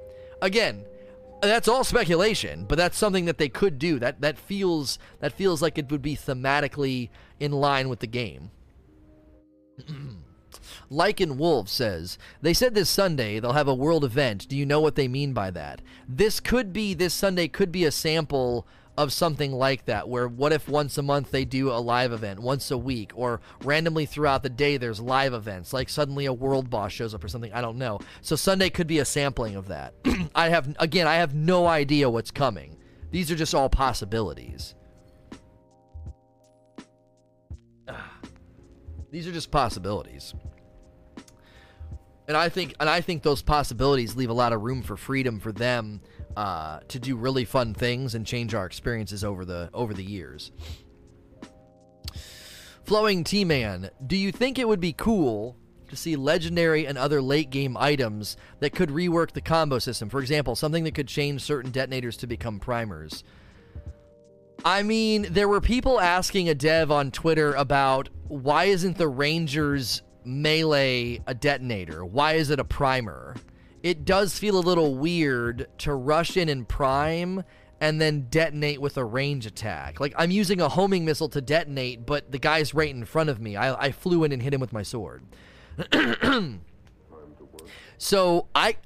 [0.43, 0.85] Again
[1.41, 3.99] that's all speculation but that's something that they could do.
[3.99, 8.51] That that feels that feels like it would be thematically in line with the game
[10.91, 14.49] Lycan Wolf says, They said this Sunday they'll have a world event.
[14.49, 15.83] Do you know what they mean by that?
[16.09, 20.53] This could be, this Sunday could be a sample of something like that where what
[20.53, 24.43] if once a month they do a live event once a week or randomly throughout
[24.43, 27.61] the day there's live events like suddenly a world boss shows up or something i
[27.61, 28.01] don't know.
[28.23, 29.95] So sunday could be a sampling of that.
[30.35, 32.77] I have again i have no idea what's coming.
[33.13, 34.75] These are just all possibilities.
[39.11, 40.35] These are just possibilities
[42.29, 45.41] and I think and I think those possibilities leave a lot of room for freedom
[45.41, 46.03] for them
[46.37, 50.53] uh, to do really fun things and change our experiences over the over the years.
[52.85, 55.57] Flowing T Man, do you think it would be cool
[55.89, 60.11] to see legendary and other late game items that could rework the combo system?
[60.11, 63.25] For example, something that could change certain detonators to become primers.
[64.65, 70.03] I mean, there were people asking a dev on Twitter about why isn't the Rangers
[70.29, 72.05] melee a detonator?
[72.05, 73.35] Why is it a primer?
[73.83, 77.45] It does feel a little weird to rush in and prime
[77.81, 80.01] and then detonate with a range attack.
[80.01, 83.41] Like I'm using a homing missile to detonate, but the guy's right in front of
[83.41, 83.57] me.
[83.57, 85.23] I, I flew in and hit him with my sword.
[87.99, 88.77] so I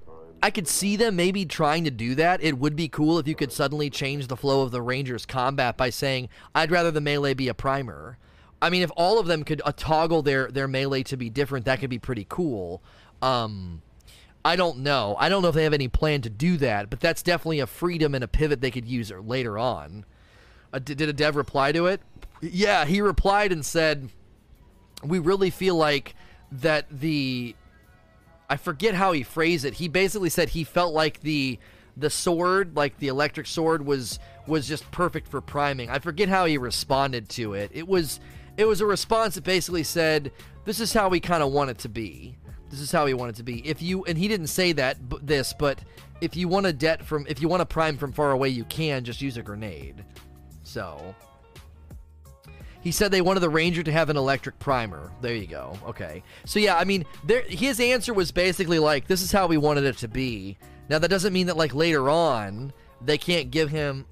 [0.43, 2.43] I could see them maybe trying to do that.
[2.43, 5.77] It would be cool if you could suddenly change the flow of the Rangers combat
[5.77, 8.19] by saying, I'd rather the melee be a primer.
[8.63, 11.67] I mean, if all of them could uh, toggle their their melee to be different,
[11.67, 12.81] that could be pretty cool.
[13.21, 13.83] Um,
[14.45, 15.17] I don't know.
[15.19, 17.67] I don't know if they have any plan to do that, but that's definitely a
[17.67, 20.05] freedom and a pivot they could use later on.
[20.73, 22.01] Uh, did, did a dev reply to it?
[22.41, 24.09] Yeah, he replied and said,
[25.05, 26.15] "We really feel like
[26.53, 27.57] that the."
[28.49, 29.75] I forget how he phrased it.
[29.75, 31.59] He basically said he felt like the
[31.97, 35.91] the sword, like the electric sword, was was just perfect for priming.
[35.91, 37.71] I forget how he responded to it.
[37.75, 38.21] It was
[38.57, 40.33] it was a response that basically said,
[40.65, 42.37] "This is how we kind of want it to be.
[42.71, 45.09] This is how we want it to be." If you and he didn't say that
[45.09, 45.81] b- this, but
[46.21, 48.65] if you want a debt from if you want a prime from far away, you
[48.65, 50.05] can just use a grenade.
[50.63, 51.15] So
[52.83, 55.13] he said they wanted the Ranger to have an electric primer.
[55.21, 55.79] There you go.
[55.87, 56.23] Okay.
[56.45, 59.85] So yeah, I mean, there his answer was basically like, "This is how we wanted
[59.85, 62.73] it to be." Now that doesn't mean that like later on
[63.05, 64.05] they can't give him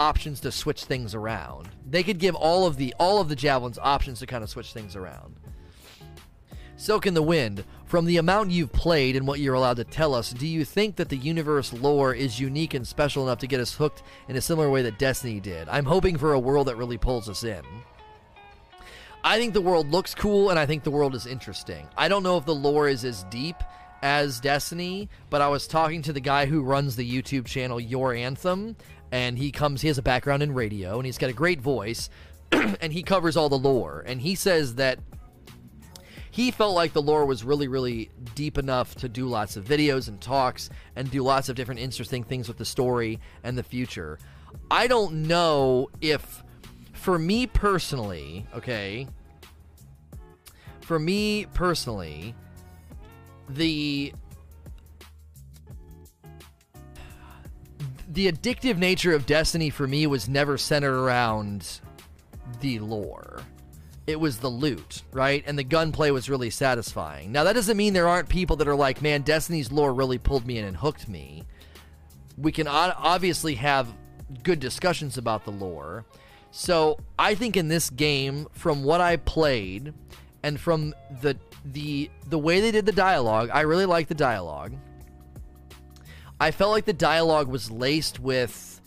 [0.00, 1.68] options to switch things around.
[1.88, 4.72] They could give all of the all of the javelins options to kind of switch
[4.72, 5.36] things around.
[6.76, 10.14] Soak in the Wind, from the amount you've played and what you're allowed to tell
[10.14, 13.60] us, do you think that the universe lore is unique and special enough to get
[13.60, 15.68] us hooked in a similar way that Destiny did?
[15.68, 17.60] I'm hoping for a world that really pulls us in.
[19.22, 21.86] I think the world looks cool and I think the world is interesting.
[21.98, 23.56] I don't know if the lore is as deep
[24.02, 28.14] as Destiny, but I was talking to the guy who runs the YouTube channel Your
[28.14, 28.76] Anthem,
[29.12, 32.10] and he comes he has a background in radio and he's got a great voice
[32.52, 34.04] and he covers all the lore.
[34.06, 34.98] And he says that
[36.30, 40.08] he felt like the lore was really really deep enough to do lots of videos
[40.08, 44.18] and talks and do lots of different interesting things with the story and the future.
[44.70, 46.42] I don't know if
[46.92, 49.08] for me personally okay
[50.80, 52.34] for me personally
[53.48, 54.12] the
[58.10, 61.80] the addictive nature of Destiny for me was never centered around
[62.60, 63.42] the lore.
[64.06, 65.44] It was the loot, right?
[65.46, 67.30] And the gunplay was really satisfying.
[67.30, 70.44] Now, that doesn't mean there aren't people that are like, man, Destiny's lore really pulled
[70.44, 71.44] me in and hooked me.
[72.36, 73.86] We can obviously have
[74.42, 76.04] good discussions about the lore.
[76.50, 79.94] So, I think in this game, from what I played
[80.42, 84.72] and from the the the way they did the dialogue, I really like the dialogue.
[86.40, 88.80] I felt like the dialogue was laced with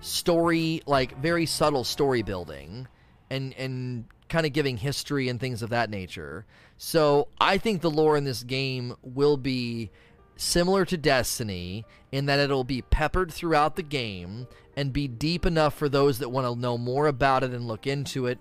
[0.00, 2.86] story, like very subtle story building,
[3.28, 6.46] and and kind of giving history and things of that nature.
[6.78, 9.90] So I think the lore in this game will be
[10.36, 14.46] similar to Destiny in that it'll be peppered throughout the game
[14.76, 17.86] and be deep enough for those that want to know more about it and look
[17.86, 18.38] into it,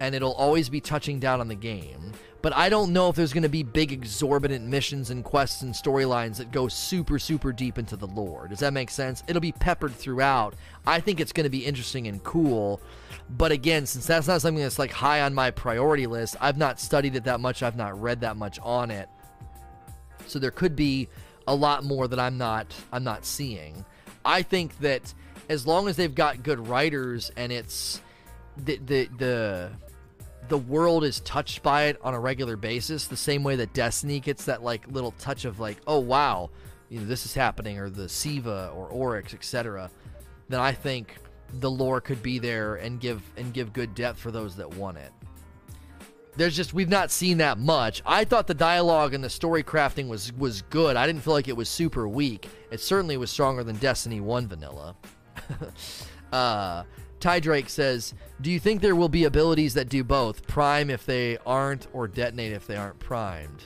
[0.00, 3.32] and it'll always be touching down on the game but I don't know if there's
[3.32, 7.76] going to be big, exorbitant missions and quests and storylines that go super, super deep
[7.76, 8.48] into the lore.
[8.48, 9.22] Does that make sense?
[9.26, 10.54] It'll be peppered throughout.
[10.86, 12.80] I think it's going to be interesting and cool.
[13.28, 16.80] But again, since that's not something that's like high on my priority list, I've not
[16.80, 17.62] studied it that much.
[17.62, 19.08] I've not read that much on it.
[20.26, 21.08] So there could be
[21.46, 23.84] a lot more that I'm not I'm not seeing.
[24.24, 25.12] I think that
[25.50, 28.00] as long as they've got good writers and it's
[28.56, 29.70] the the the
[30.50, 34.20] the world is touched by it on a regular basis, the same way that Destiny
[34.20, 36.50] gets that like little touch of like, oh wow,
[36.90, 39.90] you know, this is happening, or the Siva or Oryx, etc.
[40.48, 41.16] Then I think
[41.60, 44.98] the lore could be there and give and give good depth for those that want
[44.98, 45.12] it.
[46.36, 48.02] There's just we've not seen that much.
[48.04, 50.96] I thought the dialogue and the story crafting was was good.
[50.96, 52.48] I didn't feel like it was super weak.
[52.72, 54.96] It certainly was stronger than Destiny 1 vanilla.
[56.32, 56.84] Uh,
[57.20, 61.04] Ty Drake says, "Do you think there will be abilities that do both, prime if
[61.06, 63.64] they aren't, or detonate if they aren't primed?"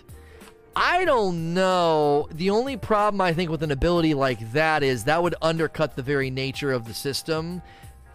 [0.76, 2.28] I don't know.
[2.32, 6.02] The only problem I think with an ability like that is that would undercut the
[6.02, 7.62] very nature of the system.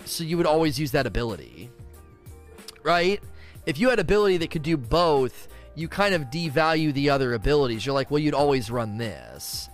[0.05, 1.69] So you would always use that ability.
[2.83, 3.21] Right?
[3.65, 7.85] If you had ability that could do both, you kind of devalue the other abilities.
[7.85, 9.69] You're like, well, you'd always run this.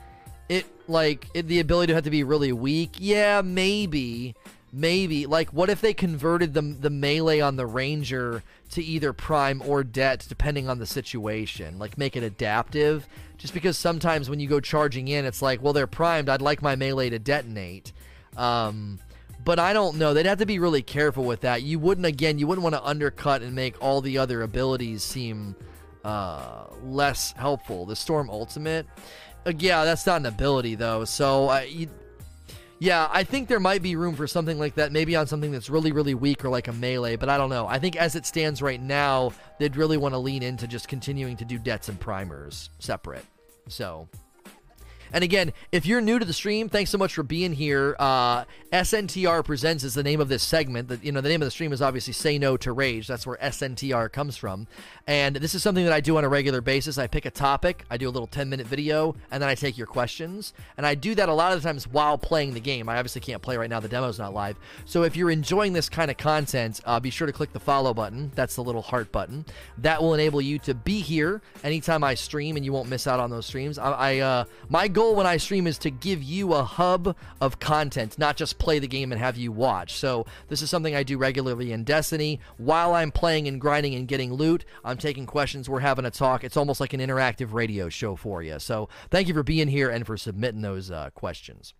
[0.47, 2.97] It like it, the ability to have to be really weak.
[2.99, 4.35] Yeah, maybe,
[4.75, 5.25] maybe.
[5.25, 9.83] Like, what if they converted the the melee on the ranger to either prime or
[9.83, 11.79] det, depending on the situation?
[11.79, 13.07] Like, make it adaptive.
[13.37, 16.29] Just because sometimes when you go charging in, it's like, well, they're primed.
[16.29, 17.91] I'd like my melee to detonate.
[18.37, 18.99] Um,
[19.43, 20.13] but I don't know.
[20.13, 21.61] They'd have to be really careful with that.
[21.61, 25.55] You wouldn't, again, you wouldn't want to undercut and make all the other abilities seem
[26.03, 27.85] uh, less helpful.
[27.85, 28.87] The Storm Ultimate,
[29.45, 31.05] uh, yeah, that's not an ability though.
[31.05, 31.63] So uh,
[32.79, 35.69] yeah, I think there might be room for something like that, maybe on something that's
[35.69, 37.67] really, really weak or like a melee, but I don't know.
[37.67, 41.37] I think as it stands right now, they'd really want to lean into just continuing
[41.37, 43.25] to do dets and primers separate.
[43.67, 44.07] So.
[45.15, 47.95] And again, if you're new to the stream, thanks so much for being here.
[47.97, 50.89] Uh, SNTR Presents is the name of this segment.
[50.89, 53.07] The, you know, the name of the stream is obviously Say No to Rage.
[53.07, 54.67] That's where SNTR comes from.
[55.07, 56.97] And this is something that I do on a regular basis.
[56.97, 59.77] I pick a topic, I do a little 10 minute video, and then I take
[59.77, 60.53] your questions.
[60.75, 62.89] And I do that a lot of the times while playing the game.
[62.89, 64.57] I obviously can't play right now, the demo's not live.
[64.83, 67.93] So if you're enjoying this kind of content, uh, be sure to click the follow
[67.93, 68.33] button.
[68.35, 69.45] That's the little heart button.
[69.77, 73.21] That will enable you to be here anytime I stream, and you won't miss out
[73.21, 73.77] on those streams.
[73.77, 77.15] I, I uh, my goal goal when I stream is to give you a hub
[77.39, 79.97] of content, not just play the game and have you watch.
[79.99, 82.39] So this is something I do regularly in Destiny.
[82.57, 86.43] While I'm playing and grinding and getting loot, I'm taking questions, we're having a talk.
[86.43, 88.57] It's almost like an interactive radio show for you.
[88.57, 91.75] So thank you for being here and for submitting those uh, questions.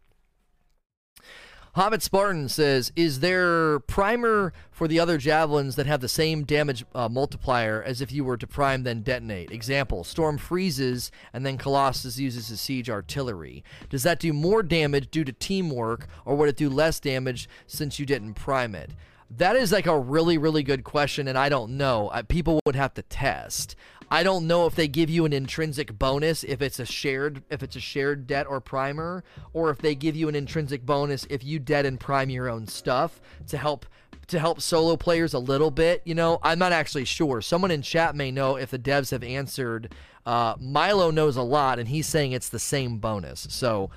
[1.76, 6.86] Hobbit Spartan says, "Is there primer for the other javelins that have the same damage
[6.96, 9.52] uh, multiplier as if you were to prime then detonate?
[9.52, 13.62] Example: Storm freezes and then Colossus uses his siege artillery.
[13.90, 18.00] Does that do more damage due to teamwork, or would it do less damage since
[18.00, 18.92] you didn't prime it?"
[19.30, 22.10] That is like a really, really good question, and I don't know.
[22.30, 23.76] People would have to test.
[24.10, 27.64] I don't know if they give you an intrinsic bonus if it's a shared if
[27.64, 31.44] it's a shared det or primer, or if they give you an intrinsic bonus if
[31.44, 33.86] you det and prime your own stuff to help
[34.28, 36.02] to help solo players a little bit.
[36.06, 37.42] You know, I'm not actually sure.
[37.42, 39.94] Someone in chat may know if the devs have answered.
[40.26, 43.46] Uh, Milo knows a lot, and he's saying it's the same bonus.
[43.50, 43.92] So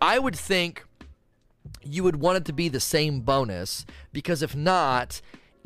[0.00, 0.84] I would think
[1.82, 5.20] you would want it to be the same bonus because if not,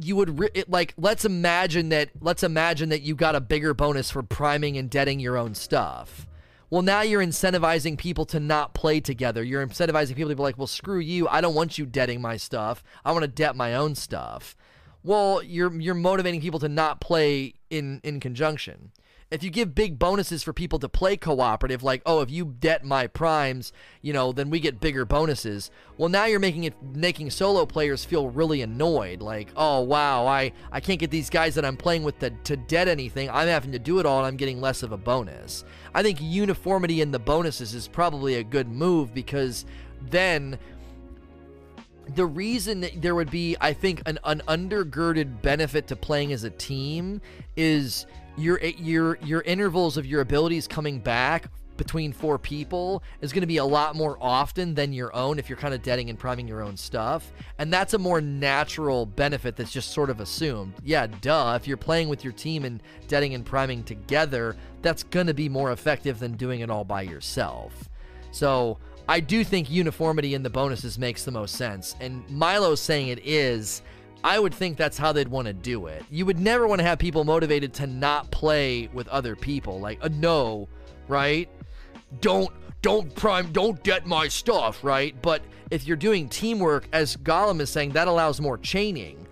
[0.04, 3.74] you would re- it, like let's imagine that let's imagine that you got a bigger
[3.74, 6.26] bonus for priming and deading your own stuff.
[6.68, 9.42] Well, now you're incentivizing people to not play together.
[9.42, 11.26] You're incentivizing people to be like, "Well, screw you.
[11.28, 12.84] I don't want you deading my stuff.
[13.04, 14.56] I want to det my own stuff."
[15.02, 18.92] Well, you're you're motivating people to not play in in conjunction
[19.30, 22.84] if you give big bonuses for people to play cooperative, like, oh, if you det
[22.84, 25.70] my primes, you know, then we get bigger bonuses.
[25.96, 29.22] Well, now you're making it making solo players feel really annoyed.
[29.22, 32.56] Like, oh wow, I I can't get these guys that I'm playing with to, to
[32.56, 33.30] det anything.
[33.30, 35.64] I'm having to do it all, and I'm getting less of a bonus.
[35.94, 39.64] I think uniformity in the bonuses is probably a good move because
[40.02, 40.58] then
[42.14, 46.50] the reason there would be, I think, an, an undergirded benefit to playing as a
[46.50, 47.20] team
[47.56, 48.06] is
[48.40, 51.50] your your your intervals of your abilities coming back
[51.80, 55.48] between four people is going to be a lot more often than your own if
[55.48, 57.32] you're kind of deading and priming your own stuff.
[57.58, 60.74] And that's a more natural benefit that's just sort of assumed.
[60.84, 61.54] Yeah, duh.
[61.58, 65.48] If you're playing with your team and deading and priming together, that's going to be
[65.48, 67.88] more effective than doing it all by yourself.
[68.30, 68.76] So
[69.08, 71.96] I do think uniformity in the bonuses makes the most sense.
[71.98, 73.80] And Milo's saying it is.
[74.22, 76.04] I would think that's how they'd want to do it.
[76.10, 79.80] You would never want to have people motivated to not play with other people.
[79.80, 80.68] Like, uh, no,
[81.08, 81.48] right?
[82.20, 82.50] Don't
[82.82, 85.14] don't prime don't get my stuff, right?
[85.22, 89.26] But if you're doing teamwork, as Gollum is saying, that allows more chaining.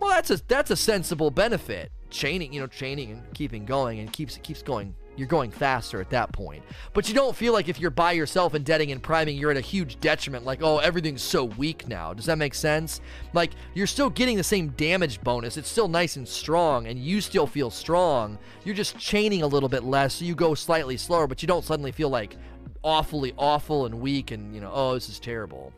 [0.00, 1.92] Well, that's a that's a sensible benefit.
[2.10, 6.10] Chaining, you know, chaining and keeping going and keeps keeps going you're going faster at
[6.10, 6.62] that point.
[6.94, 9.56] But you don't feel like if you're by yourself and deading and priming, you're at
[9.56, 10.44] a huge detriment.
[10.44, 12.14] Like, oh, everything's so weak now.
[12.14, 13.00] Does that make sense?
[13.32, 15.56] Like, you're still getting the same damage bonus.
[15.56, 18.38] It's still nice and strong, and you still feel strong.
[18.64, 21.64] You're just chaining a little bit less, so you go slightly slower, but you don't
[21.64, 22.36] suddenly feel like
[22.82, 25.72] awfully awful and weak and, you know, oh, this is terrible.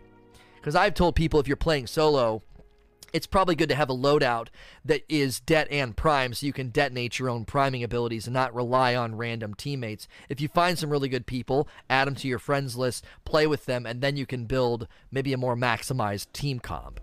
[0.56, 2.42] Because I've told people if you're playing solo,
[3.14, 4.48] it's probably good to have a loadout
[4.84, 8.52] that is det and prime so you can detonate your own priming abilities and not
[8.52, 10.08] rely on random teammates.
[10.28, 13.66] If you find some really good people, add them to your friends list, play with
[13.66, 17.00] them, and then you can build maybe a more maximized team comp.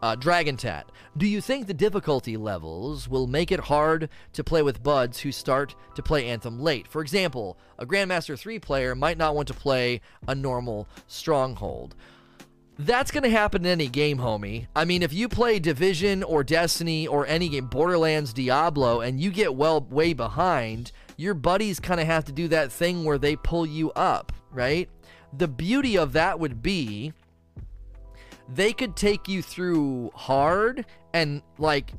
[0.00, 4.62] Uh, Dragon Tat, do you think the difficulty levels will make it hard to play
[4.62, 6.86] with buds who start to play Anthem late?
[6.86, 11.96] For example, a Grandmaster 3 player might not want to play a normal Stronghold.
[12.80, 14.68] That's going to happen in any game, homie.
[14.76, 19.32] I mean, if you play Division or Destiny or any game, Borderlands, Diablo, and you
[19.32, 23.34] get well way behind, your buddies kind of have to do that thing where they
[23.34, 24.88] pull you up, right?
[25.36, 27.12] The beauty of that would be
[28.48, 31.92] they could take you through hard and like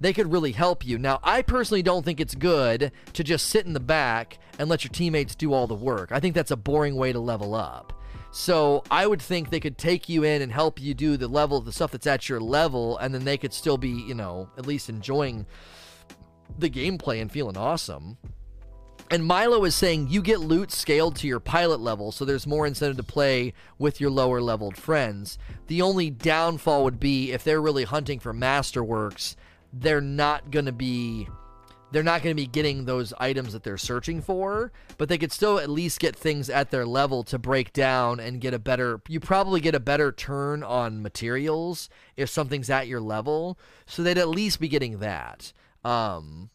[0.00, 0.98] they could really help you.
[0.98, 4.82] Now, I personally don't think it's good to just sit in the back and let
[4.82, 6.10] your teammates do all the work.
[6.10, 7.92] I think that's a boring way to level up.
[8.32, 11.60] So I would think they could take you in and help you do the level,
[11.60, 14.66] the stuff that's at your level, and then they could still be, you know, at
[14.66, 15.46] least enjoying
[16.58, 18.16] the gameplay and feeling awesome.
[19.10, 22.66] And Milo is saying you get loot scaled to your pilot level, so there's more
[22.66, 25.36] incentive to play with your lower leveled friends.
[25.66, 29.36] The only downfall would be if they're really hunting for masterworks,
[29.74, 31.28] they're not going to be
[31.92, 35.30] they're not going to be getting those items that they're searching for, but they could
[35.30, 39.00] still at least get things at their level to break down and get a better.
[39.08, 44.18] You probably get a better turn on materials if something's at your level, so they'd
[44.18, 45.52] at least be getting that.
[45.84, 46.50] Um,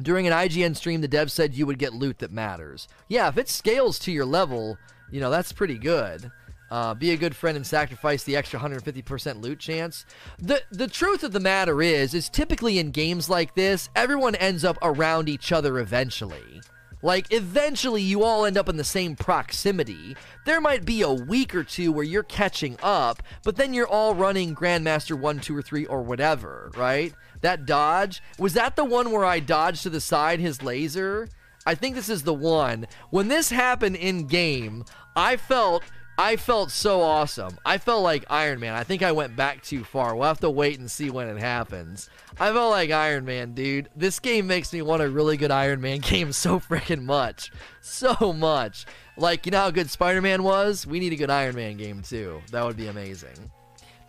[0.00, 2.88] during an IGN stream, the dev said you would get loot that matters.
[3.08, 4.78] Yeah, if it scales to your level,
[5.10, 6.30] you know that's pretty good.
[6.70, 10.04] Uh, be a good friend and sacrifice the extra 150% loot chance.
[10.38, 14.64] The the truth of the matter is, is typically in games like this, everyone ends
[14.64, 16.60] up around each other eventually.
[17.00, 20.16] Like, eventually you all end up in the same proximity.
[20.44, 24.14] There might be a week or two where you're catching up, but then you're all
[24.14, 27.14] running Grandmaster 1, 2, or 3, or whatever, right?
[27.40, 31.28] That dodge, was that the one where I dodged to the side his laser?
[31.64, 32.86] I think this is the one.
[33.10, 35.84] When this happened in game, I felt
[36.20, 37.58] I felt so awesome.
[37.64, 38.74] I felt like Iron Man.
[38.74, 40.16] I think I went back too far.
[40.16, 42.10] We'll have to wait and see when it happens.
[42.40, 43.88] I felt like Iron Man, dude.
[43.94, 47.52] This game makes me want a really good Iron Man game so freaking much.
[47.80, 48.84] So much.
[49.16, 50.84] Like, you know how good Spider Man was?
[50.84, 52.42] We need a good Iron Man game too.
[52.50, 53.52] That would be amazing.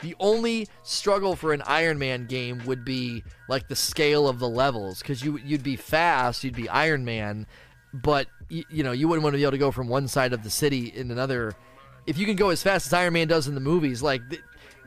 [0.02, 4.50] The only struggle for an Iron Man game would be like the scale of the
[4.50, 7.46] levels, because you you'd be fast, you'd be Iron Man,
[7.94, 10.34] but you, you know you wouldn't want to be able to go from one side
[10.34, 11.54] of the city in another
[12.10, 14.22] if you can go as fast as Iron Man does in the movies, like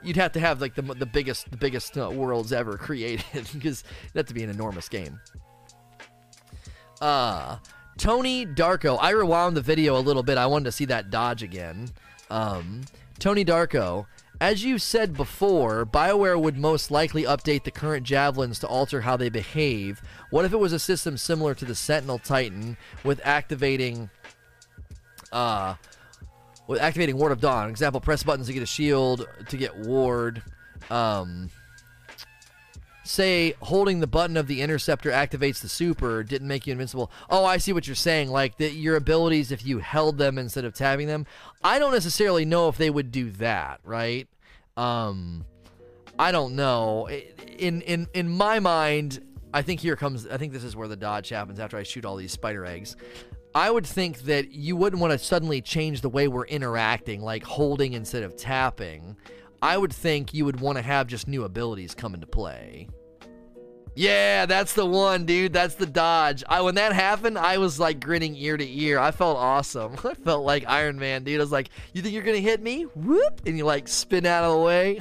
[0.02, 3.84] you'd have to have like the the biggest the biggest uh, worlds ever created because
[4.12, 5.20] that to be an enormous game.
[7.00, 7.58] Uh
[7.98, 8.98] Tony Darko.
[9.00, 10.36] I rewound the video a little bit.
[10.36, 11.90] I wanted to see that dodge again.
[12.30, 12.80] Um,
[13.18, 14.06] Tony Darko.
[14.40, 19.16] As you said before, BioWare would most likely update the current javelins to alter how
[19.16, 20.02] they behave.
[20.30, 24.10] What if it was a system similar to the Sentinel Titan with activating
[25.30, 25.74] uh,
[26.66, 27.68] with activating Ward of Dawn.
[27.68, 30.42] Example: press buttons to get a shield, to get ward.
[30.90, 31.50] Um,
[33.04, 37.10] say holding the button of the interceptor activates the super didn't make you invincible.
[37.28, 38.30] Oh, I see what you're saying.
[38.30, 41.26] Like that, your abilities if you held them instead of tabbing them.
[41.62, 44.28] I don't necessarily know if they would do that, right?
[44.76, 45.44] Um,
[46.18, 47.08] I don't know.
[47.58, 49.20] In in in my mind,
[49.52, 50.26] I think here comes.
[50.26, 52.96] I think this is where the dodge happens after I shoot all these spider eggs.
[53.54, 57.44] I would think that you wouldn't want to suddenly change the way we're interacting, like
[57.44, 59.16] holding instead of tapping.
[59.60, 62.88] I would think you would want to have just new abilities come into play.
[63.94, 65.52] Yeah, that's the one, dude.
[65.52, 66.42] That's the dodge.
[66.48, 68.98] I when that happened, I was like grinning ear to ear.
[68.98, 69.96] I felt awesome.
[70.04, 71.38] I felt like Iron Man, dude.
[71.38, 74.44] I was like, "You think you're gonna hit me?" Whoop, and you like spin out
[74.44, 75.00] of the way.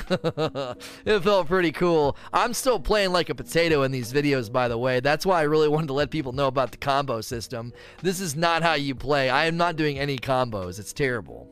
[1.06, 2.18] it felt pretty cool.
[2.34, 5.00] I'm still playing like a potato in these videos, by the way.
[5.00, 7.72] That's why I really wanted to let people know about the combo system.
[8.02, 9.30] This is not how you play.
[9.30, 10.80] I am not doing any combos.
[10.80, 11.48] It's terrible.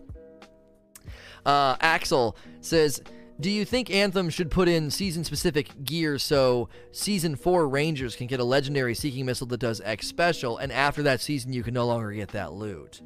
[1.45, 3.01] Uh, Axel says.
[3.39, 8.27] Do you think Anthem should put in season specific gear so season 4 Rangers can
[8.27, 11.73] get a legendary seeking missile that does X special, and after that season you can
[11.73, 13.01] no longer get that loot?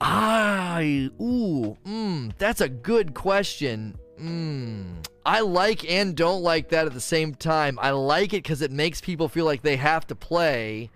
[0.00, 3.98] I, ooh, mm, that's a good question.
[4.20, 7.80] Mm, I like and don't like that at the same time.
[7.82, 10.90] I like it because it makes people feel like they have to play,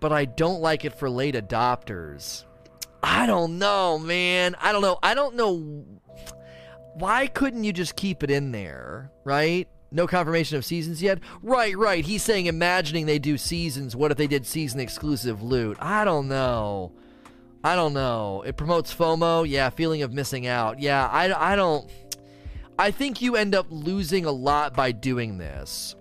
[0.00, 2.44] but I don't like it for late adopters.
[3.02, 4.54] I don't know, man.
[4.60, 4.98] I don't know.
[5.02, 5.84] I don't know
[6.94, 9.68] why couldn't you just keep it in there, right?
[9.90, 11.18] No confirmation of seasons yet?
[11.42, 12.04] Right, right.
[12.04, 13.94] He's saying imagining they do seasons.
[13.94, 15.76] What if they did season exclusive loot?
[15.80, 16.92] I don't know.
[17.62, 18.42] I don't know.
[18.46, 19.48] It promotes FOMO.
[19.48, 20.80] Yeah, feeling of missing out.
[20.80, 21.90] Yeah, I, I don't.
[22.78, 25.94] I think you end up losing a lot by doing this.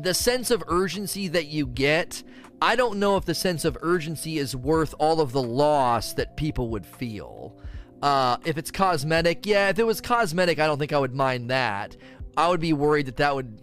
[0.00, 2.22] The sense of urgency that you get,
[2.62, 6.36] I don't know if the sense of urgency is worth all of the loss that
[6.36, 7.54] people would feel.
[8.02, 11.50] Uh, if it's cosmetic, yeah, if it was cosmetic, I don't think I would mind
[11.50, 11.96] that.
[12.36, 13.60] I would be worried that that would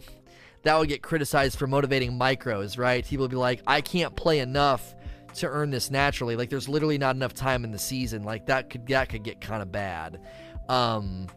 [0.64, 3.06] that would get criticized for motivating micros, right?
[3.06, 4.96] People would be like, I can't play enough
[5.36, 6.36] to earn this naturally.
[6.36, 8.24] Like there's literally not enough time in the season.
[8.24, 10.22] Like that could that could get kind of bad.
[10.68, 11.28] Um,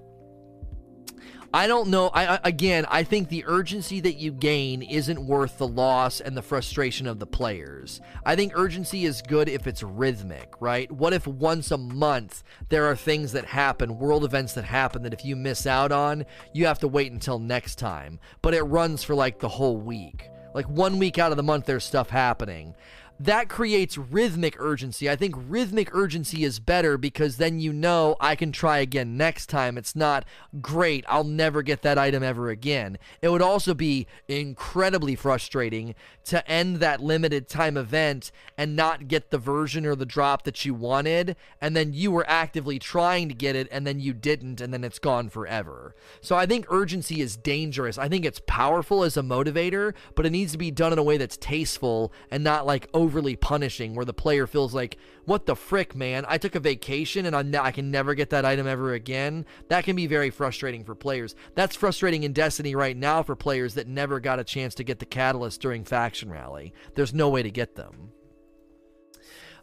[1.54, 2.08] I don't know.
[2.08, 6.40] I, again, I think the urgency that you gain isn't worth the loss and the
[6.40, 8.00] frustration of the players.
[8.24, 10.90] I think urgency is good if it's rhythmic, right?
[10.90, 15.12] What if once a month there are things that happen, world events that happen that
[15.12, 16.24] if you miss out on,
[16.54, 20.30] you have to wait until next time, but it runs for like the whole week.
[20.54, 22.74] Like one week out of the month, there's stuff happening
[23.20, 25.08] that creates rhythmic urgency.
[25.08, 29.46] I think rhythmic urgency is better because then you know I can try again next
[29.46, 29.78] time.
[29.78, 30.24] It's not
[30.60, 32.98] great, I'll never get that item ever again.
[33.20, 35.94] It would also be incredibly frustrating
[36.24, 40.64] to end that limited time event and not get the version or the drop that
[40.64, 44.60] you wanted, and then you were actively trying to get it and then you didn't,
[44.60, 45.94] and then it's gone forever.
[46.20, 47.98] So I think urgency is dangerous.
[47.98, 51.02] I think it's powerful as a motivator, but it needs to be done in a
[51.02, 55.46] way that's tasteful and not like over overly punishing where the player feels like, what
[55.46, 56.24] the frick, man?
[56.28, 59.44] I took a vacation and ne- I can never get that item ever again.
[59.68, 61.34] That can be very frustrating for players.
[61.56, 65.00] That's frustrating in Destiny right now for players that never got a chance to get
[65.00, 66.72] the catalyst during Faction Rally.
[66.94, 68.12] There's no way to get them.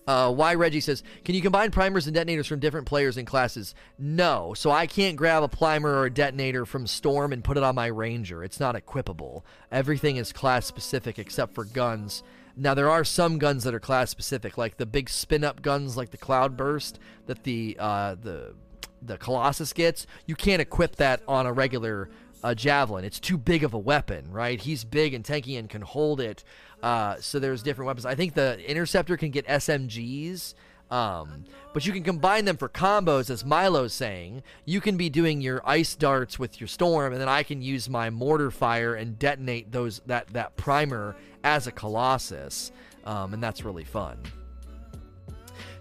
[0.07, 3.75] Uh, why Reggie says, can you combine primers and detonators from different players and classes?
[3.99, 4.55] No.
[4.55, 7.75] So I can't grab a primer or a detonator from Storm and put it on
[7.75, 8.43] my Ranger.
[8.43, 9.43] It's not equipable.
[9.71, 12.23] Everything is class specific except for guns
[12.59, 15.95] now there are some guns that are class specific, like the big spin up guns,
[15.95, 18.53] like the Cloudburst that the uh, the
[19.01, 20.05] the Colossus gets.
[20.25, 22.09] You can't equip that on a regular
[22.43, 23.05] uh, javelin.
[23.05, 24.59] It's too big of a weapon, right?
[24.59, 26.43] He's big and tanky and can hold it.
[26.83, 28.05] Uh, so there's different weapons.
[28.05, 30.53] I think the interceptor can get SMGs.
[30.91, 34.41] Um, but you can combine them for combos, as Milo's saying.
[34.65, 37.87] You can be doing your ice darts with your storm, and then I can use
[37.87, 42.71] my mortar fire and detonate those that that primer as a Colossus,
[43.05, 44.17] um, and that's really fun.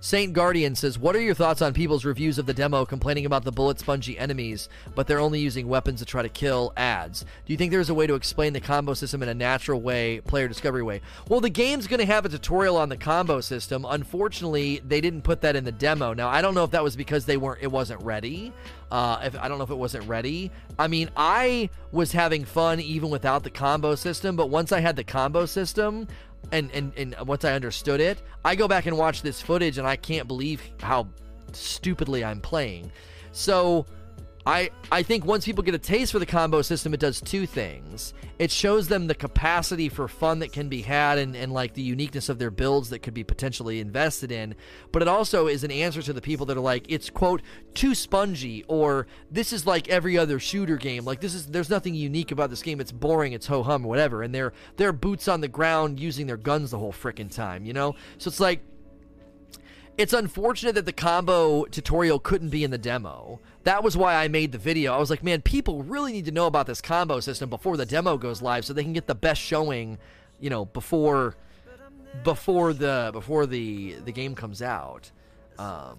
[0.01, 3.43] Saint Guardian says, What are your thoughts on people's reviews of the demo complaining about
[3.43, 7.23] the bullet spongy enemies, but they're only using weapons to try to kill ads?
[7.23, 10.21] Do you think there's a way to explain the combo system in a natural way,
[10.21, 11.01] player discovery way?
[11.29, 13.85] Well, the game's going to have a tutorial on the combo system.
[13.89, 16.15] Unfortunately, they didn't put that in the demo.
[16.15, 18.53] Now, I don't know if that was because they weren't it wasn't ready.
[18.93, 20.51] Uh, if I don't know if it wasn't ready.
[20.79, 24.97] I mean, I was having fun even without the combo system, but once I had
[24.97, 26.07] the combo system,
[26.53, 29.87] and, and, and once I understood it, I go back and watch this footage and
[29.87, 31.09] I can't believe how
[31.53, 32.91] stupidly I'm playing.
[33.33, 33.87] So
[34.49, 37.45] I I think once people get a taste for the combo system, it does two
[37.45, 38.15] things.
[38.39, 41.83] It shows them the capacity for fun that can be had and, and like the
[41.83, 44.55] uniqueness of their builds that could be potentially invested in.
[44.91, 47.43] But it also is an answer to the people that are like, it's quote,
[47.75, 51.05] too spongy, or this is like every other shooter game.
[51.05, 54.23] Like this is there's nothing unique about this game, it's boring, it's ho hum, whatever.
[54.23, 57.75] And they're they're boots on the ground using their guns the whole freaking time, you
[57.75, 57.97] know?
[58.17, 58.63] So it's like
[59.99, 63.41] it's unfortunate that the combo tutorial couldn't be in the demo.
[63.65, 64.95] That was why I made the video.
[64.95, 67.87] I was like, man, people really need to know about this combo system before the
[67.87, 69.99] demo goes live so they can get the best showing,
[70.41, 71.37] you know, before
[72.25, 75.11] before the before the the game comes out.
[75.59, 75.99] Um,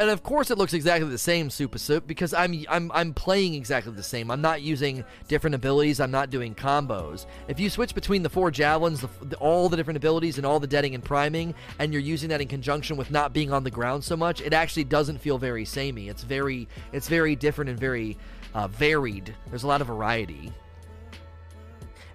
[0.00, 3.52] and of course, it looks exactly the same, Super Soup, because I'm I'm I'm playing
[3.52, 4.30] exactly the same.
[4.30, 6.00] I'm not using different abilities.
[6.00, 7.26] I'm not doing combos.
[7.48, 10.58] If you switch between the four javelins, the, the, all the different abilities, and all
[10.58, 13.70] the deading and priming, and you're using that in conjunction with not being on the
[13.70, 16.08] ground so much, it actually doesn't feel very samey.
[16.08, 18.16] It's very it's very different and very
[18.54, 19.34] uh, varied.
[19.48, 20.50] There's a lot of variety.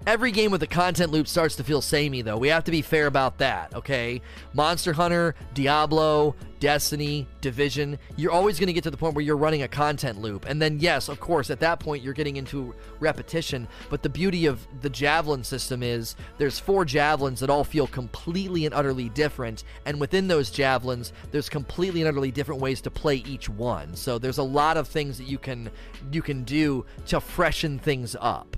[0.07, 2.37] Every game with a content loop starts to feel samey, though.
[2.37, 4.21] We have to be fair about that, okay?
[4.53, 9.35] Monster Hunter, Diablo, Destiny, Division, you're always going to get to the point where you're
[9.35, 10.45] running a content loop.
[10.47, 13.67] And then, yes, of course, at that point, you're getting into repetition.
[13.89, 18.67] But the beauty of the Javelin system is there's four Javelins that all feel completely
[18.67, 19.63] and utterly different.
[19.87, 23.95] And within those Javelins, there's completely and utterly different ways to play each one.
[23.95, 25.71] So there's a lot of things that you can
[26.11, 28.55] you can do to freshen things up.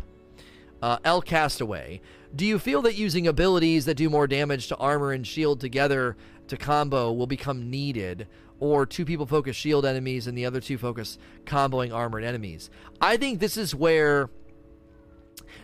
[0.82, 2.02] Uh, El Castaway.
[2.36, 6.16] Do you feel that using abilities that do more damage to armor and shield together
[6.48, 8.28] to combo will become needed?
[8.60, 12.70] Or two people focus shield enemies and the other two focus comboing armored enemies?
[13.02, 14.30] I think this is where.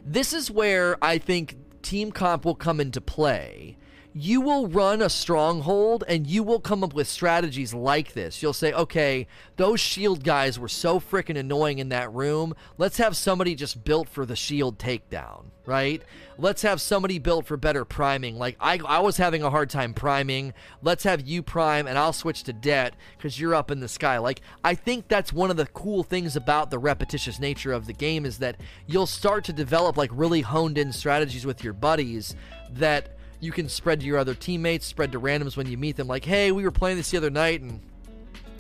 [0.05, 3.78] This is where I think team comp will come into play.
[4.16, 8.43] You will run a stronghold and you will come up with strategies like this.
[8.43, 12.53] You'll say, okay, those shield guys were so freaking annoying in that room.
[12.78, 16.03] Let's have somebody just built for the shield takedown, right?
[16.38, 18.38] Let's have somebody built for better priming.
[18.38, 20.53] Like, I, I was having a hard time priming.
[20.84, 24.20] Let's have you prime and I'll switch to det because you're up in the sky.
[24.20, 27.93] Like, I think that's one of the cool things about the repetitious nature of the
[27.93, 32.36] game is that you'll start to develop like really honed in strategies with your buddies
[32.72, 36.07] that you can spread to your other teammates, spread to randoms when you meet them.
[36.07, 37.81] Like, hey, we were playing this the other night and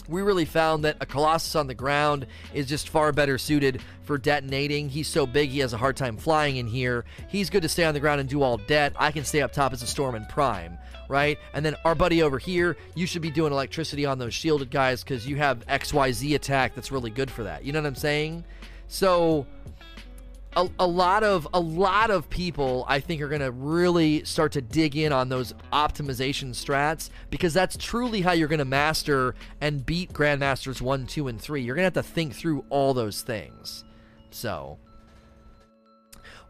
[0.09, 4.17] we really found that a Colossus on the ground is just far better suited for
[4.17, 4.89] detonating.
[4.89, 7.05] He's so big, he has a hard time flying in here.
[7.29, 8.93] He's good to stay on the ground and do all det.
[8.97, 10.77] I can stay up top as a Storm and Prime,
[11.07, 11.39] right?
[11.53, 15.01] And then our buddy over here, you should be doing electricity on those shielded guys
[15.01, 17.63] because you have XYZ attack that's really good for that.
[17.63, 18.43] You know what I'm saying?
[18.89, 19.47] So
[20.55, 24.51] a, a lot of a lot of people I think are going to really start
[24.53, 29.35] to dig in on those optimization strats because that's truly how you're going to master
[29.61, 31.61] and beat grandmasters 1, 2 and 3.
[31.61, 33.83] You're going to have to think through all those things.
[34.31, 34.77] So,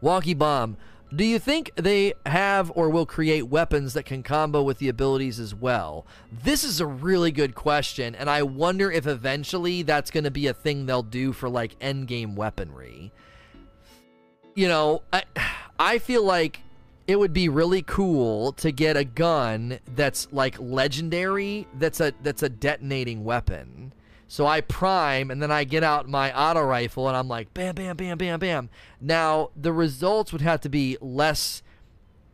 [0.02, 0.76] Wonky Bomb,
[1.14, 5.38] do you think they have or will create weapons that can combo with the abilities
[5.38, 6.06] as well?
[6.32, 10.46] This is a really good question, and I wonder if eventually that's going to be
[10.46, 13.12] a thing they'll do for like endgame weaponry
[14.54, 15.24] you know, I,
[15.78, 16.60] I feel like
[17.06, 22.42] it would be really cool to get a gun that's like legendary that's a that's
[22.42, 23.92] a detonating weapon.
[24.26, 27.74] So I prime and then I get out my auto rifle and I'm like bam
[27.74, 28.70] bam bam bam bam.
[29.00, 31.62] Now the results would have to be less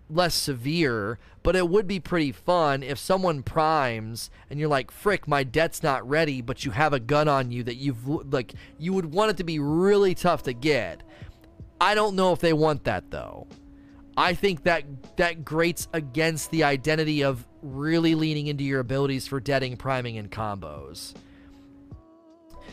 [0.08, 5.28] less severe, but it would be pretty fun if someone primes and you're like, "Frick,
[5.28, 8.92] my det's not ready," but you have a gun on you that you've like you
[8.92, 11.02] would want it to be really tough to get.
[11.80, 13.46] I don't know if they want that though.
[14.16, 14.84] I think that
[15.16, 20.30] that grates against the identity of really leaning into your abilities for deading, priming, and
[20.30, 21.14] combos.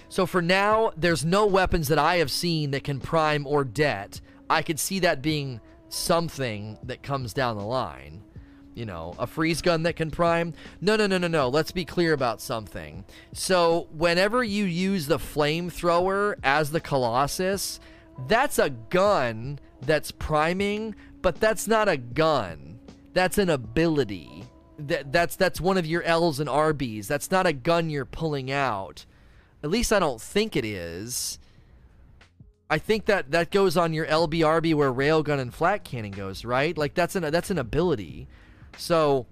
[0.10, 4.22] So for now, there's no weapons that I have seen that can prime or det.
[4.49, 8.24] I could see that being something that comes down the line.
[8.74, 10.53] You know, a freeze gun that can prime.
[10.82, 11.49] No, no, no, no, no.
[11.49, 13.05] Let's be clear about something.
[13.34, 17.80] So whenever you use the flamethrower as the Colossus,
[18.28, 22.80] that's a gun that's priming, but that's not a gun.
[23.13, 24.45] That's an ability.
[24.80, 27.07] That that's that's one of your L's and RBs.
[27.07, 29.05] That's not a gun you're pulling out.
[29.63, 31.39] At least I don't think it is.
[32.70, 36.78] I think that that goes on your LBRB where railgun and flak cannon goes, right?
[36.78, 38.28] Like that's an that's an ability.
[38.78, 39.26] So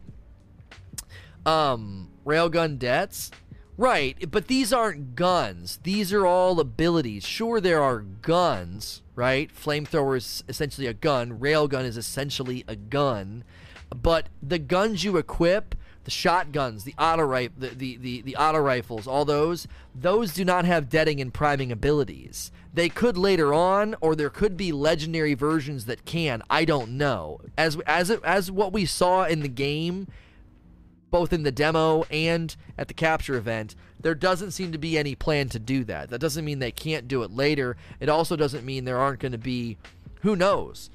[1.45, 3.29] um railgun dets
[3.77, 5.79] Right, but these aren't guns.
[5.83, 7.25] These are all abilities.
[7.25, 9.53] Sure, there are guns, right?
[9.53, 11.39] Flamethrower is essentially a gun.
[11.39, 13.43] Railgun is essentially a gun.
[13.89, 18.59] But the guns you equip, the shotguns, the auto rifle, the, the, the, the auto
[18.59, 22.51] rifles, all those, those do not have deading and priming abilities.
[22.73, 26.43] They could later on, or there could be legendary versions that can.
[26.49, 27.39] I don't know.
[27.57, 30.07] As as as what we saw in the game
[31.15, 35.15] both in the demo and at the capture event, there doesn't seem to be any
[35.15, 36.09] plan to do that.
[36.09, 37.77] That doesn't mean they can't do it later.
[38.01, 39.77] It also doesn't mean there aren't going to be,
[40.23, 40.89] who knows?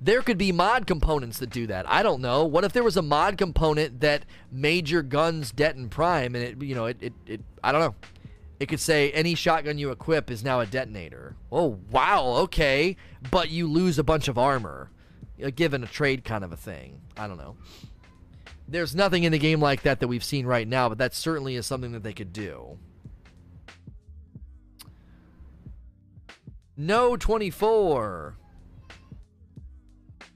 [0.00, 1.88] There could be mod components that do that.
[1.88, 2.44] I don't know.
[2.44, 6.42] What if there was a mod component that made your guns det and prime and
[6.42, 7.94] it, you know, it, it, it I don't know.
[8.58, 11.36] It could say any shotgun you equip is now a detonator.
[11.52, 12.96] Oh, wow, okay.
[13.30, 14.90] But you lose a bunch of armor,
[15.54, 17.02] given a trade kind of a thing.
[17.16, 17.54] I don't know
[18.70, 21.56] there's nothing in the game like that that we've seen right now, but that certainly
[21.56, 22.78] is something that they could do.
[26.76, 28.36] No 24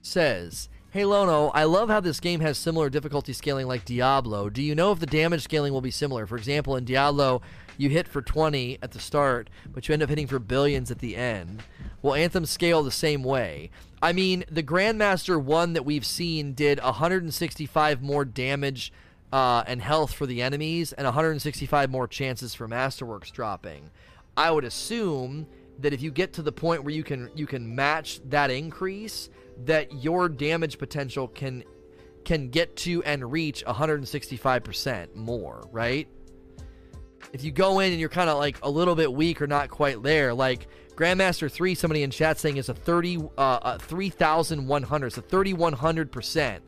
[0.01, 4.49] says, Hey Lono, I love how this game has similar difficulty scaling like Diablo.
[4.49, 6.27] Do you know if the damage scaling will be similar?
[6.27, 7.41] For example, in Diablo,
[7.77, 10.99] you hit for 20 at the start, but you end up hitting for billions at
[10.99, 11.63] the end.
[12.01, 13.71] Will Anthem scale the same way?
[14.01, 18.93] I mean, the Grandmaster one that we've seen did 165 more damage
[19.33, 23.89] uh, and health for the enemies and 165 more chances for Masterworks dropping.
[24.37, 25.47] I would assume
[25.79, 29.29] that if you get to the point where you can you can match that increase,
[29.65, 31.63] that your damage potential can
[32.23, 36.07] can get to and reach 165% more, right?
[37.33, 39.69] If you go in and you're kind of like a little bit weak or not
[39.69, 45.13] quite there, like Grandmaster 3, somebody in chat saying is a 30, uh, uh 3,100.
[45.13, 46.59] So 3,100%.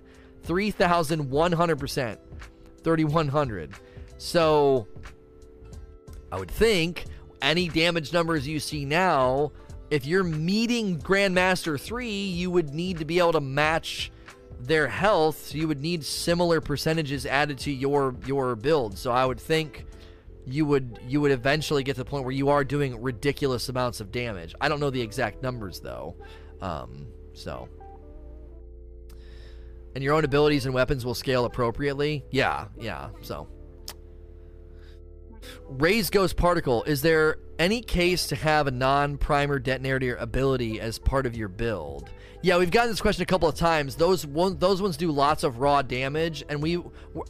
[0.46, 2.18] 3,100%.
[2.84, 3.74] 3,100.
[4.18, 4.88] So
[6.32, 7.06] I would think
[7.42, 9.52] any damage numbers you see now,
[9.90, 14.12] if you're meeting Grandmaster 3, you would need to be able to match
[14.60, 18.98] their health, so you would need similar percentages added to your your build.
[18.98, 19.86] So I would think
[20.50, 24.00] you would you would eventually get to the point where you are doing ridiculous amounts
[24.00, 24.56] of damage.
[24.62, 26.16] I don't know the exact numbers though.
[26.62, 27.68] Um, so
[29.96, 32.24] and your own abilities and weapons will scale appropriately.
[32.32, 33.10] Yeah, yeah.
[33.22, 33.48] So
[35.68, 36.84] Raise Ghost Particle.
[36.84, 42.10] Is there any case to have a non-primer detonator ability as part of your build?
[42.42, 43.96] Yeah, we've gotten this question a couple of times.
[43.96, 46.82] Those one, those ones do lots of raw damage, and we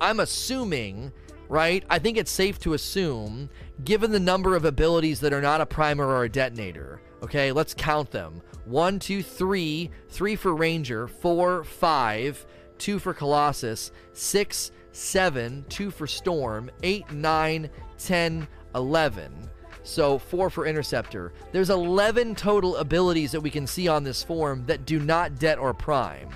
[0.01, 1.11] I'm assuming,
[1.49, 1.83] right?
[1.89, 3.49] I think it's safe to assume,
[3.83, 7.01] given the number of abilities that are not a primer or a detonator.
[7.23, 8.41] Okay, let's count them.
[8.65, 9.89] One, two, three.
[10.09, 11.07] Three for Ranger.
[11.07, 12.45] four, five,
[12.77, 13.91] two for Colossus.
[14.13, 16.69] six, seven, two for Storm.
[16.83, 19.49] Eight, nine, ten, eleven.
[19.83, 21.31] So 4 for Interceptor.
[21.53, 25.57] There's 11 total abilities that we can see on this form that do not Det
[25.57, 26.27] or Prime.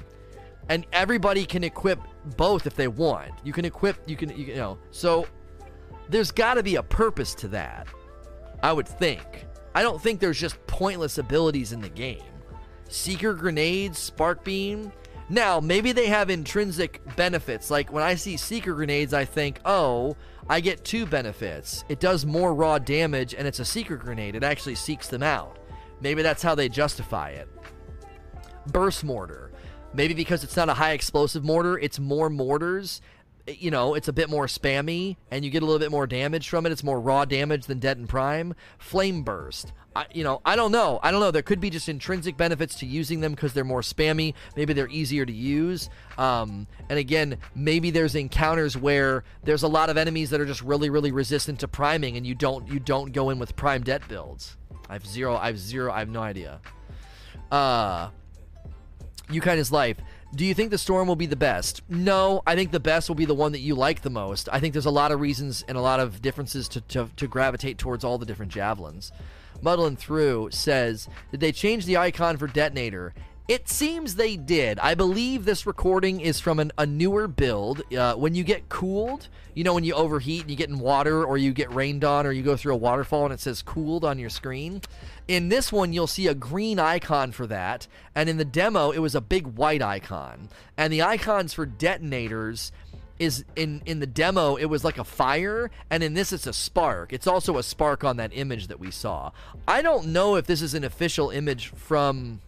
[0.69, 1.99] And everybody can equip
[2.37, 3.31] both if they want.
[3.43, 4.77] You can equip, you can, you, know.
[4.91, 5.27] So
[6.09, 7.87] there's got to be a purpose to that.
[8.63, 9.47] I would think.
[9.73, 12.21] I don't think there's just pointless abilities in the game.
[12.89, 14.91] Seeker grenades, spark beam.
[15.29, 17.71] Now, maybe they have intrinsic benefits.
[17.71, 20.17] Like when I see seeker grenades, I think, oh,
[20.49, 21.85] I get two benefits.
[21.87, 24.35] It does more raw damage, and it's a seeker grenade.
[24.35, 25.59] It actually seeks them out.
[26.01, 27.47] Maybe that's how they justify it.
[28.67, 29.50] Burst mortar.
[29.93, 33.01] Maybe because it's not a high explosive mortar, it's more mortars.
[33.47, 36.47] You know, it's a bit more spammy, and you get a little bit more damage
[36.47, 36.71] from it.
[36.71, 38.53] It's more raw damage than Det and Prime.
[38.77, 39.73] Flame burst.
[39.95, 40.99] I, you know, I don't know.
[41.03, 41.31] I don't know.
[41.31, 44.35] There could be just intrinsic benefits to using them because they're more spammy.
[44.55, 45.89] Maybe they're easier to use.
[46.17, 50.61] Um, and again, maybe there's encounters where there's a lot of enemies that are just
[50.61, 54.07] really, really resistant to priming, and you don't you don't go in with prime det
[54.07, 54.55] builds.
[54.87, 55.35] I have zero.
[55.35, 55.91] I have zero.
[55.91, 56.61] I have no idea.
[57.51, 58.11] Uh,
[59.29, 59.97] of life.
[60.33, 61.81] Do you think the storm will be the best?
[61.89, 64.47] No, I think the best will be the one that you like the most.
[64.51, 67.27] I think there's a lot of reasons and a lot of differences to, to, to
[67.27, 69.11] gravitate towards all the different javelins
[69.61, 73.13] muddling through, says, Did they change the icon for detonator?
[73.51, 74.79] It seems they did.
[74.79, 77.81] I believe this recording is from an, a newer build.
[77.93, 81.25] Uh, when you get cooled, you know, when you overheat and you get in water
[81.25, 84.05] or you get rained on or you go through a waterfall and it says cooled
[84.05, 84.79] on your screen.
[85.27, 87.89] In this one, you'll see a green icon for that.
[88.15, 90.47] And in the demo, it was a big white icon.
[90.77, 92.71] And the icons for detonators
[93.19, 96.53] is in in the demo it was like a fire and in this it's a
[96.53, 99.29] spark it's also a spark on that image that we saw
[99.67, 102.41] i don't know if this is an official image from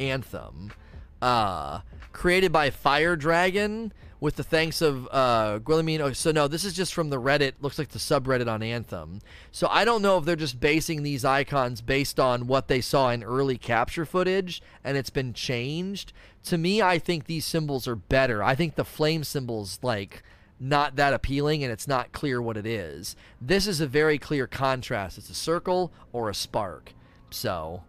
[0.00, 0.72] anthem
[1.20, 1.80] uh
[2.12, 6.14] created by fire dragon with the thanks of uh, Guillemino.
[6.14, 7.52] So no, this is just from the Reddit.
[7.60, 9.20] Looks like the subreddit on Anthem.
[9.52, 13.10] So I don't know if they're just basing these icons based on what they saw
[13.10, 16.12] in early capture footage and it's been changed.
[16.44, 18.42] To me, I think these symbols are better.
[18.42, 20.22] I think the flame symbols like
[20.58, 23.14] not that appealing and it's not clear what it is.
[23.40, 25.18] This is a very clear contrast.
[25.18, 26.92] It's a circle or a spark.
[27.30, 27.84] So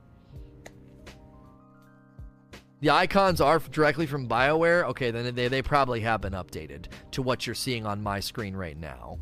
[2.81, 4.83] the icons are directly from BioWare?
[4.85, 8.55] Okay, then they, they probably have been updated to what you're seeing on my screen
[8.55, 9.19] right now.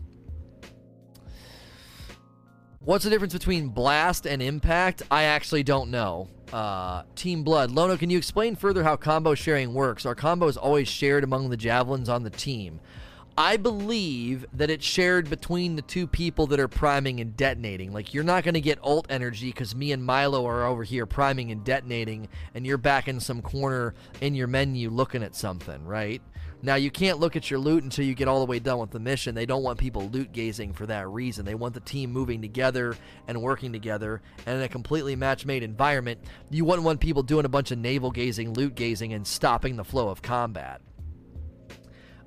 [2.80, 5.01] What's the difference between Blast and Impact?
[5.12, 6.30] I actually don't know.
[6.53, 7.72] Uh, Team Blood.
[7.72, 10.05] Lono, can you explain further how combo sharing works?
[10.05, 12.80] Are combos always shared among the javelins on the team?
[13.39, 17.93] I believe that it's shared between the two people that are priming and detonating.
[17.93, 21.05] Like, you're not going to get ult energy because me and Milo are over here
[21.05, 25.85] priming and detonating, and you're back in some corner in your menu looking at something,
[25.85, 26.19] right?
[26.63, 28.89] Now, you can't look at your loot until you get all the way done with
[28.89, 29.35] the mission.
[29.35, 31.45] They don't want people loot gazing for that reason.
[31.45, 34.23] They want the team moving together and working together.
[34.47, 36.19] And in a completely match made environment,
[36.49, 39.83] you wouldn't want people doing a bunch of navel gazing, loot gazing, and stopping the
[39.83, 40.81] flow of combat.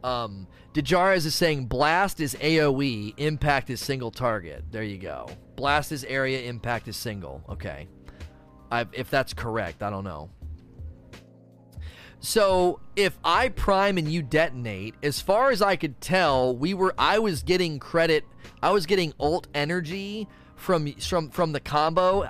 [0.04, 4.64] Um, Dejaris is saying blast is AoE, impact is single target.
[4.70, 5.28] There you go.
[5.56, 7.42] Blast is area, impact is single.
[7.48, 7.88] Okay.
[8.70, 10.30] I've, if that's correct, I don't know.
[12.20, 16.94] So if I prime and you detonate, as far as I could tell, we were
[16.98, 18.24] I was getting credit.
[18.62, 22.28] I was getting ult energy from from from the combo.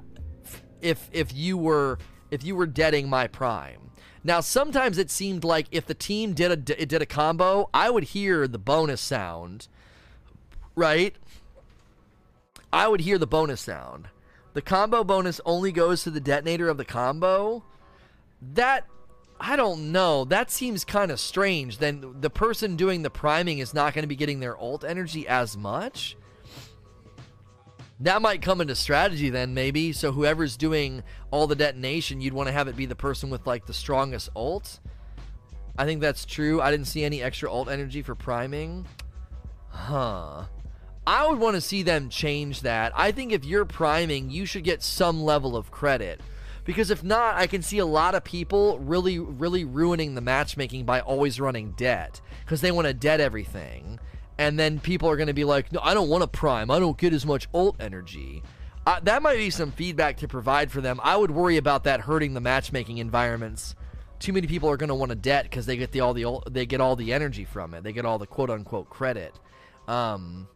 [0.80, 1.98] If if you were
[2.30, 3.89] if you were deading my prime.
[4.22, 8.04] Now, sometimes it seemed like if the team did a did a combo, I would
[8.04, 9.68] hear the bonus sound,
[10.74, 11.14] right?
[12.72, 14.08] I would hear the bonus sound.
[14.52, 17.64] The combo bonus only goes to the detonator of the combo.
[18.42, 18.86] That
[19.40, 20.24] I don't know.
[20.26, 21.78] That seems kind of strange.
[21.78, 25.26] Then the person doing the priming is not going to be getting their ult energy
[25.26, 26.16] as much.
[28.00, 29.92] That might come into strategy then, maybe.
[29.92, 33.46] So whoever's doing all the detonation, you'd want to have it be the person with
[33.46, 34.80] like the strongest ult.
[35.76, 36.62] I think that's true.
[36.62, 38.86] I didn't see any extra alt energy for priming.
[39.68, 40.44] Huh.
[41.06, 42.92] I would want to see them change that.
[42.94, 46.20] I think if you're priming, you should get some level of credit.
[46.64, 50.84] Because if not, I can see a lot of people really, really ruining the matchmaking
[50.84, 52.20] by always running det.
[52.44, 53.98] Because they want to det everything.
[54.40, 56.70] And then people are going to be like, no, I don't want to prime.
[56.70, 58.42] I don't get as much alt energy.
[58.86, 60.98] Uh, that might be some feedback to provide for them.
[61.04, 63.74] I would worry about that hurting the matchmaking environments.
[64.18, 66.40] Too many people are going to want to det because they get the all the
[66.50, 67.84] they get all the energy from it.
[67.84, 69.38] They get all the quote unquote credit.
[69.86, 70.48] Um,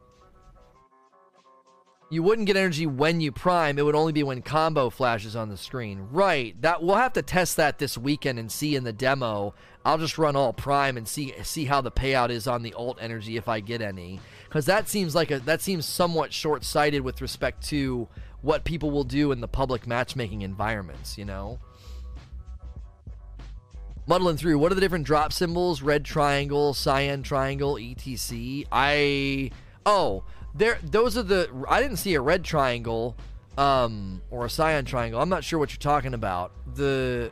[2.10, 3.78] you wouldn't get energy when you prime.
[3.78, 6.08] It would only be when combo flashes on the screen.
[6.10, 6.60] Right.
[6.62, 9.54] That we'll have to test that this weekend and see in the demo.
[9.84, 12.98] I'll just run all prime and see see how the payout is on the alt
[13.00, 14.20] energy if I get any.
[14.50, 18.08] Cuz that seems like a that seems somewhat short-sighted with respect to
[18.42, 21.58] what people will do in the public matchmaking environments, you know.
[24.06, 25.80] Muddling through, what are the different drop symbols?
[25.80, 28.64] Red triangle, cyan triangle, etc.
[28.70, 29.50] I
[29.86, 30.24] oh,
[30.54, 33.16] there those are the I didn't see a red triangle
[33.58, 35.20] um or a cyan triangle.
[35.20, 36.52] I'm not sure what you're talking about.
[36.74, 37.30] The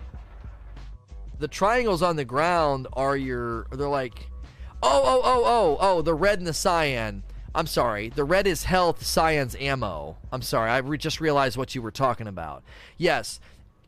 [1.38, 4.28] the triangles on the ground are your they're like
[4.82, 7.22] oh oh oh oh oh the red and the cyan.
[7.54, 8.08] I'm sorry.
[8.08, 10.16] The red is health, cyan's ammo.
[10.32, 10.70] I'm sorry.
[10.70, 12.62] I re- just realized what you were talking about.
[12.96, 13.40] Yes,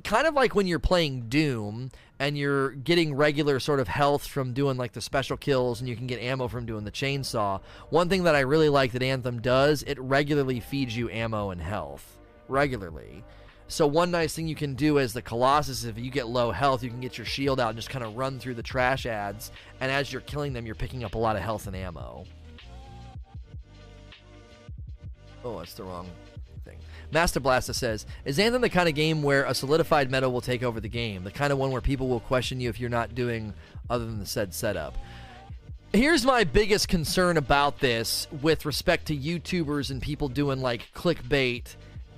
[0.05, 4.52] kind of like when you're playing Doom and you're getting regular sort of health from
[4.52, 7.61] doing like the special kills and you can get ammo from doing the chainsaw.
[7.88, 11.61] One thing that I really like that Anthem does, it regularly feeds you ammo and
[11.61, 12.18] health.
[12.48, 13.24] Regularly.
[13.66, 16.84] So one nice thing you can do as the Colossus, if you get low health,
[16.84, 19.50] you can get your shield out and just kind of run through the trash ads,
[19.80, 22.26] and as you're killing them, you're picking up a lot of health and ammo.
[25.42, 26.11] Oh, that's the wrong
[27.14, 30.64] Master Blaster says, Is Anthem the kind of game where a solidified meta will take
[30.64, 31.22] over the game?
[31.22, 33.54] The kind of one where people will question you if you're not doing
[33.88, 34.98] other than the said setup?
[35.92, 41.76] Here's my biggest concern about this with respect to YouTubers and people doing like clickbait,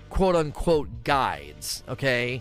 [0.09, 2.41] quote unquote, guides, okay?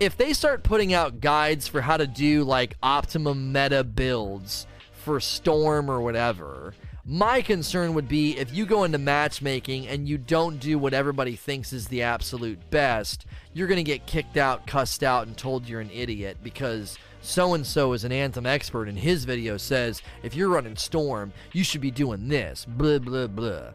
[0.00, 4.66] If they start putting out guides for how to do like optimum meta builds
[5.04, 6.72] for Storm or whatever,
[7.10, 11.34] my concern would be if you go into matchmaking and you don't do what everybody
[11.34, 15.68] thinks is the absolute best, you're going to get kicked out, cussed out, and told
[15.68, 20.02] you're an idiot because so and so is an Anthem expert and his video says
[20.22, 22.64] if you're running Storm, you should be doing this.
[22.64, 23.70] Blah blah blah.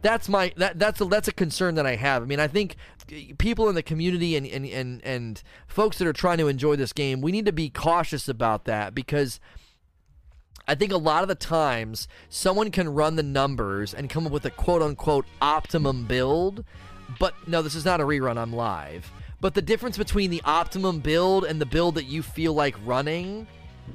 [0.00, 2.22] That's my that that's a that's a concern that I have.
[2.22, 2.76] I mean, I think
[3.38, 6.92] people in the community and and and, and folks that are trying to enjoy this
[6.92, 9.40] game, we need to be cautious about that because
[10.68, 14.32] I think a lot of the times someone can run the numbers and come up
[14.32, 16.64] with a quote unquote optimum build.
[17.20, 19.10] But no, this is not a rerun, I'm live.
[19.40, 23.46] But the difference between the optimum build and the build that you feel like running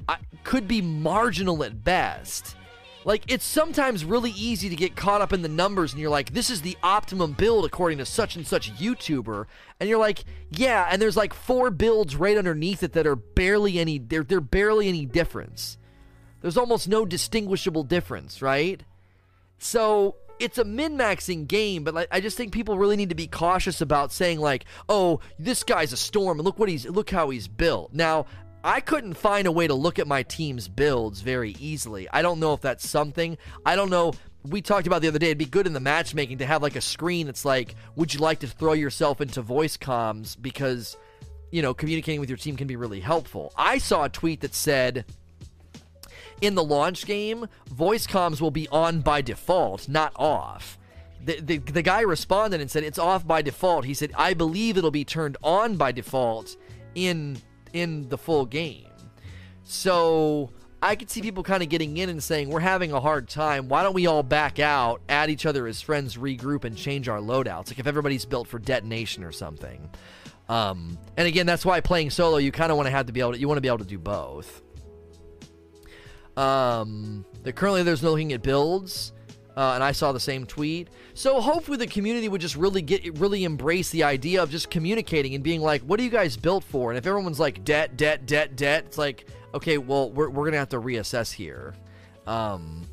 [0.07, 2.55] I, could be marginal at best.
[3.03, 6.33] Like, it's sometimes really easy to get caught up in the numbers and you're like,
[6.33, 9.45] this is the optimum build according to such and such YouTuber.
[9.79, 13.79] And you're like, yeah, and there's like four builds right underneath it that are barely
[13.79, 15.77] any, they're, they're barely any difference.
[16.41, 18.81] There's almost no distinguishable difference, right?
[19.59, 23.27] So it's a min-maxing game, but like, I just think people really need to be
[23.27, 27.29] cautious about saying like, "Oh, this guy's a storm, and look what he's look how
[27.29, 28.25] he's built." Now,
[28.63, 32.09] I couldn't find a way to look at my team's builds very easily.
[32.09, 33.37] I don't know if that's something.
[33.65, 34.13] I don't know.
[34.43, 35.27] We talked about the other day.
[35.27, 38.19] It'd be good in the matchmaking to have like a screen that's like, "Would you
[38.19, 40.97] like to throw yourself into voice comms?" Because
[41.51, 43.51] you know, communicating with your team can be really helpful.
[43.57, 45.05] I saw a tweet that said
[46.41, 50.77] in the launch game, voice comms will be on by default, not off.
[51.23, 53.85] The, the, the guy responded and said it's off by default.
[53.85, 56.57] He said, I believe it'll be turned on by default
[56.95, 57.37] in
[57.73, 58.87] in the full game.
[59.63, 63.29] So I could see people kind of getting in and saying, We're having a hard
[63.29, 63.69] time.
[63.69, 67.19] Why don't we all back out, add each other as friends, regroup, and change our
[67.19, 67.69] loadouts?
[67.69, 69.89] Like if everybody's built for detonation or something.
[70.49, 73.21] Um, and again, that's why playing solo, you kind of want to have to be
[73.21, 74.61] able to, you want to be able to do both.
[76.37, 77.25] Um,
[77.55, 79.13] currently there's no looking at builds.
[79.55, 80.87] Uh, and I saw the same tweet.
[81.13, 85.35] So hopefully the community would just really get really embrace the idea of just communicating
[85.35, 88.25] and being like, "What are you guys built for?" And if everyone's like det, det,
[88.25, 91.73] det, det, it's like, okay, well we're we're gonna have to reassess here.
[92.27, 92.87] Um,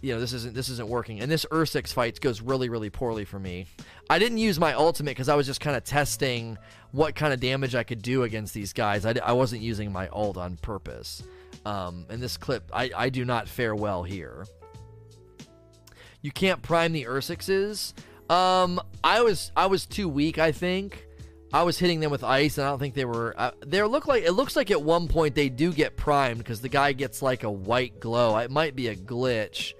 [0.00, 3.24] you know this isn't this isn't working, and this Ursix fight goes really really poorly
[3.24, 3.66] for me.
[4.10, 6.58] I didn't use my ultimate because I was just kind of testing
[6.90, 9.06] what kind of damage I could do against these guys.
[9.06, 11.22] I, I wasn't using my ult on purpose.
[11.64, 14.46] Um, in this clip, I, I do not fare well here.
[16.20, 17.92] You can't prime the Ursixes.
[18.30, 21.06] Um, I was I was too weak, I think.
[21.52, 23.34] I was hitting them with ice, and I don't think they were.
[23.38, 26.60] Uh, they look like it looks like at one point they do get primed because
[26.60, 28.36] the guy gets like a white glow.
[28.38, 29.74] It might be a glitch.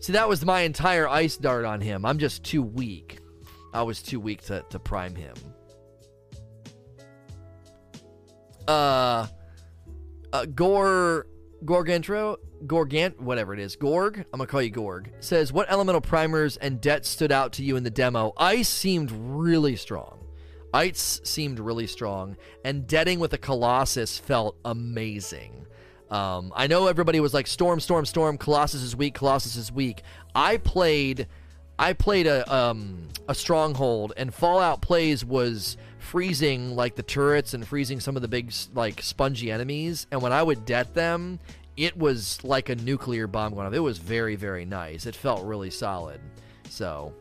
[0.00, 2.04] See, that was my entire ice dart on him.
[2.04, 3.18] I'm just too weak.
[3.72, 5.34] I was too weak to, to prime him.
[8.68, 9.26] Uh,
[10.32, 11.26] uh Gore
[11.64, 16.56] Gorgantro Gorgant whatever it is Gorg I'm gonna call you Gorg says what elemental primers
[16.56, 18.32] and dets stood out to you in the demo.
[18.36, 20.26] Ice seemed really strong.
[20.76, 25.66] Ice seemed really strong, and deading with a Colossus felt amazing.
[26.10, 29.14] Um, I know everybody was like, "Storm, storm, storm." Colossus is weak.
[29.14, 30.02] Colossus is weak.
[30.34, 31.28] I played,
[31.78, 37.66] I played a um, a stronghold, and Fallout plays was freezing like the turrets and
[37.66, 40.06] freezing some of the big like spongy enemies.
[40.10, 41.40] And when I would det them,
[41.76, 43.74] it was like a nuclear bomb going off.
[43.74, 45.06] It was very very nice.
[45.06, 46.20] It felt really solid.
[46.70, 47.12] So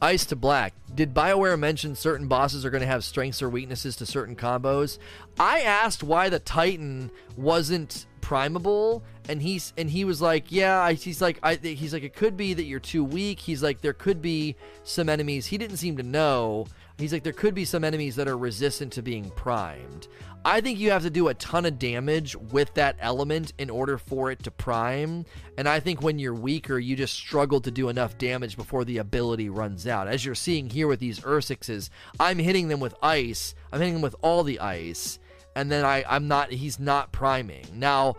[0.00, 0.74] Ice to Black.
[0.94, 4.98] Did BioWare mention certain bosses are going to have strengths or weaknesses to certain combos?
[5.38, 11.20] I asked why the Titan wasn't primable and he's and he was like yeah he's
[11.20, 14.22] like I, he's like it could be that you're too weak he's like there could
[14.22, 16.66] be some enemies he didn't seem to know
[16.98, 20.08] he's like there could be some enemies that are resistant to being primed
[20.46, 23.96] I think you have to do a ton of damage with that element in order
[23.96, 25.24] for it to prime.
[25.56, 28.98] And I think when you're weaker, you just struggle to do enough damage before the
[28.98, 30.06] ability runs out.
[30.06, 31.88] As you're seeing here with these Ursixes,
[32.20, 33.54] I'm hitting them with ice.
[33.72, 35.18] I'm hitting them with all the ice.
[35.56, 37.64] And then I, I'm not, he's not priming.
[37.72, 38.16] Now,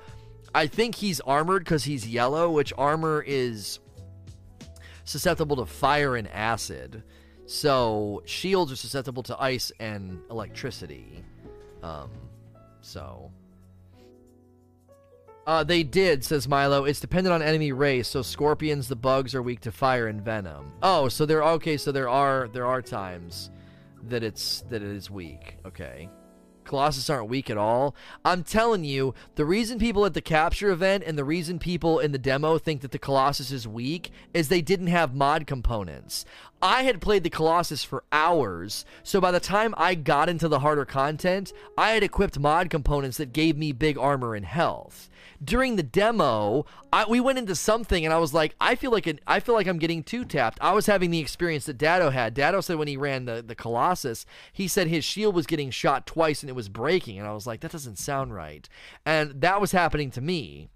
[0.55, 3.77] I think he's armored because he's yellow, which armor is
[5.03, 7.03] susceptible to fire and acid.
[7.45, 11.23] So shields are susceptible to ice and electricity.
[11.83, 12.09] Um,
[12.81, 13.31] so.
[15.47, 16.85] Uh, they did, says Milo.
[16.85, 20.71] It's dependent on enemy race, so scorpions, the bugs, are weak to fire and venom.
[20.81, 21.43] Oh, so there.
[21.43, 23.51] Okay, so there are there are times
[24.07, 25.57] that it's that it is weak.
[25.65, 26.09] Okay.
[26.63, 27.95] Colossus aren't weak at all.
[28.25, 32.11] I'm telling you, the reason people at the capture event and the reason people in
[32.11, 36.25] the demo think that the Colossus is weak is they didn't have mod components.
[36.61, 40.59] I had played the Colossus for hours, so by the time I got into the
[40.59, 45.09] harder content, I had equipped mod components that gave me big armor and health
[45.43, 49.07] during the demo, I, we went into something and I was like, I feel like
[49.07, 50.57] it, I feel like I'm getting two tapped.
[50.61, 52.33] I was having the experience that Datto had.
[52.33, 56.07] Datto said when he ran the, the Colossus, he said his shield was getting shot
[56.07, 57.19] twice and it was breaking.
[57.19, 58.67] And I was like, that doesn't sound right.
[59.05, 60.69] And that was happening to me.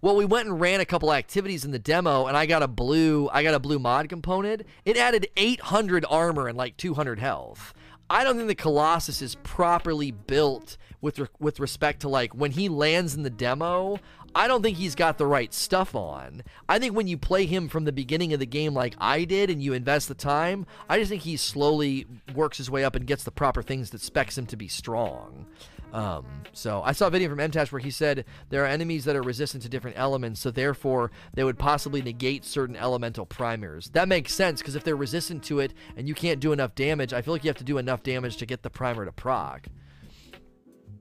[0.00, 2.68] Well, we went and ran a couple activities in the demo, and I got a
[2.68, 4.62] blue, I got a blue mod component.
[4.84, 7.74] It added 800 armor and like 200 health.
[8.10, 12.50] I don't think the Colossus is properly built with re- with respect to like when
[12.50, 13.98] he lands in the demo.
[14.34, 16.42] I don't think he's got the right stuff on.
[16.68, 19.50] I think when you play him from the beginning of the game like I did
[19.50, 23.06] and you invest the time, I just think he slowly works his way up and
[23.06, 25.46] gets the proper things that specs him to be strong.
[25.92, 26.24] Um,
[26.54, 29.22] so I saw a video from MTash where he said there are enemies that are
[29.22, 33.90] resistant to different elements, so therefore they would possibly negate certain elemental primers.
[33.90, 37.12] That makes sense because if they're resistant to it and you can't do enough damage,
[37.12, 39.66] I feel like you have to do enough damage to get the primer to proc.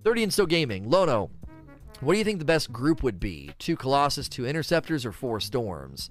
[0.04, 0.90] 30 and Still Gaming.
[0.90, 1.30] Lono,
[2.02, 3.52] what do you think the best group would be?
[3.60, 6.10] Two Colossus, two Interceptors, or four Storms?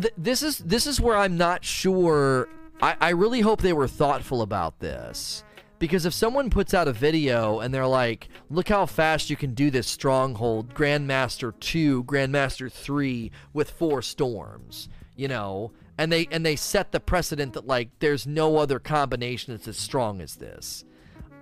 [0.00, 2.48] Th- this is this is where I'm not sure.
[2.80, 5.42] I, I really hope they were thoughtful about this.
[5.78, 9.54] Because if someone puts out a video and they're like, look how fast you can
[9.54, 16.46] do this stronghold, Grandmaster 2, Grandmaster 3 with four storms, you know, and they and
[16.46, 20.84] they set the precedent that like there's no other combination that's as strong as this.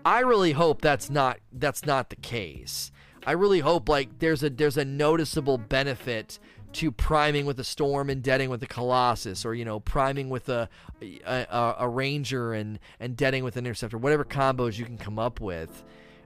[0.04, 2.90] I really hope that's not that's not the case.
[3.26, 6.38] I really hope like there's a there's a noticeable benefit
[6.76, 10.48] to priming with a storm and detting with a colossus or you know priming with
[10.50, 10.68] a
[11.02, 15.40] a, a ranger and and detting with an interceptor whatever combos you can come up
[15.40, 15.84] with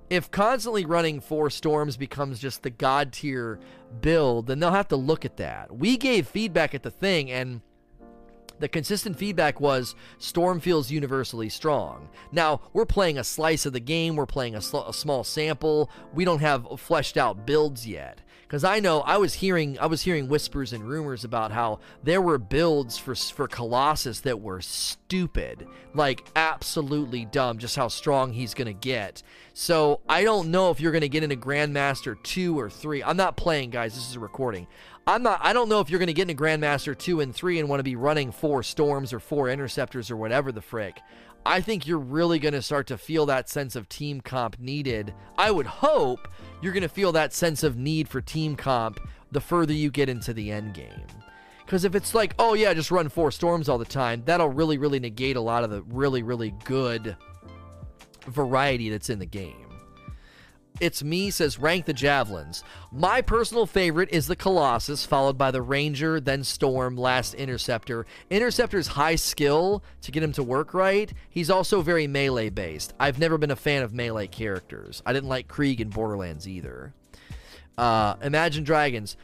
[0.08, 3.60] if constantly running four storms becomes just the god tier
[4.00, 7.60] build then they'll have to look at that we gave feedback at the thing and
[8.58, 12.10] the consistent feedback was Storm feels universally strong.
[12.30, 15.90] Now, we're playing a slice of the game, we're playing a, sl- a small sample,
[16.12, 18.20] we don't have fleshed out builds yet.
[18.50, 22.20] Because I know I was hearing I was hearing whispers and rumors about how there
[22.20, 27.58] were builds for for Colossus that were stupid, like absolutely dumb.
[27.58, 29.22] Just how strong he's gonna get.
[29.52, 33.04] So I don't know if you're gonna get into Grandmaster two or three.
[33.04, 33.94] I'm not playing, guys.
[33.94, 34.66] This is a recording.
[35.06, 35.38] I'm not.
[35.44, 37.84] I don't know if you're to get into Grandmaster two and three and want to
[37.84, 41.00] be running four storms or four interceptors or whatever the frick.
[41.46, 45.14] I think you're really going to start to feel that sense of team comp needed.
[45.38, 46.28] I would hope
[46.60, 49.00] you're going to feel that sense of need for team comp
[49.32, 51.06] the further you get into the end game.
[51.64, 54.76] Because if it's like, oh yeah, just run four storms all the time, that'll really,
[54.76, 57.16] really negate a lot of the really, really good
[58.26, 59.69] variety that's in the game.
[60.80, 62.64] It's me says rank the javelins.
[62.90, 68.06] My personal favorite is the Colossus, followed by the Ranger, then Storm, last Interceptor.
[68.30, 71.12] Interceptor's high skill to get him to work right.
[71.28, 72.94] He's also very melee based.
[72.98, 75.02] I've never been a fan of melee characters.
[75.04, 76.94] I didn't like Krieg in Borderlands either.
[77.76, 79.16] Uh, Imagine Dragons.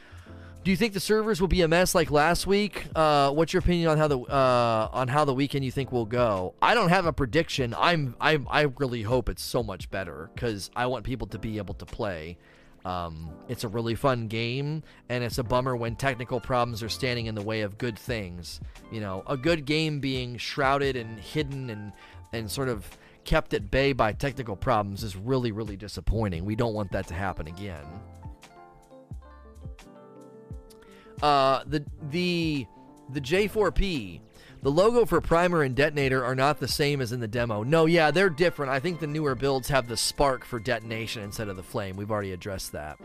[0.67, 2.87] Do you think the servers will be a mess like last week?
[2.93, 6.05] Uh, what's your opinion on how the uh, on how the weekend you think will
[6.05, 6.55] go?
[6.61, 7.73] I don't have a prediction.
[7.79, 11.57] I'm I I really hope it's so much better because I want people to be
[11.57, 12.37] able to play.
[12.83, 17.27] Um, it's a really fun game, and it's a bummer when technical problems are standing
[17.27, 18.59] in the way of good things.
[18.91, 21.93] You know, a good game being shrouded and hidden and
[22.33, 22.85] and sort of
[23.23, 26.43] kept at bay by technical problems is really really disappointing.
[26.43, 27.85] We don't want that to happen again.
[31.21, 32.67] Uh, the the
[33.09, 34.19] the J4P,
[34.61, 37.63] the logo for primer and detonator are not the same as in the demo.
[37.63, 38.71] No, yeah, they're different.
[38.71, 41.95] I think the newer builds have the spark for detonation instead of the flame.
[41.95, 42.99] We've already addressed that.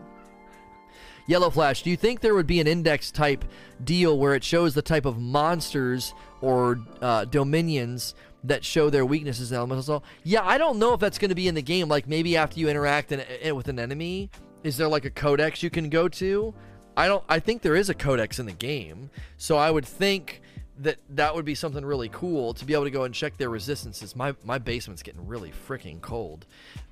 [1.25, 3.45] Yellow Flash, do you think there would be an index type
[3.83, 9.51] deal where it shows the type of monsters or uh, dominions that show their weaknesses
[9.51, 10.03] and elemental?
[10.23, 11.87] Yeah, I don't know if that's going to be in the game.
[11.87, 14.31] Like maybe after you interact in, in, with an enemy,
[14.63, 16.53] is there like a codex you can go to?
[16.95, 17.23] I don't.
[17.27, 20.41] I think there is a codex in the game, so I would think
[20.79, 23.49] that that would be something really cool to be able to go and check their
[23.49, 24.15] resistances.
[24.15, 26.45] My my basement's getting really freaking cold.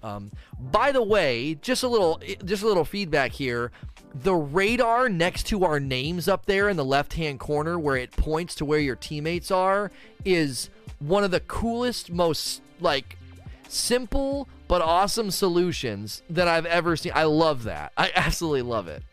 [0.03, 3.71] Um, by the way, just a little just a little feedback here.
[4.13, 8.11] The radar next to our names up there in the left hand corner, where it
[8.11, 9.91] points to where your teammates are,
[10.25, 13.17] is one of the coolest, most like
[13.67, 17.11] simple but awesome solutions that I've ever seen.
[17.15, 17.93] I love that.
[17.97, 19.03] I absolutely love it.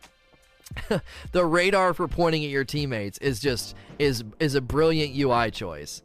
[1.32, 6.02] the radar for pointing at your teammates is just is is a brilliant UI choice.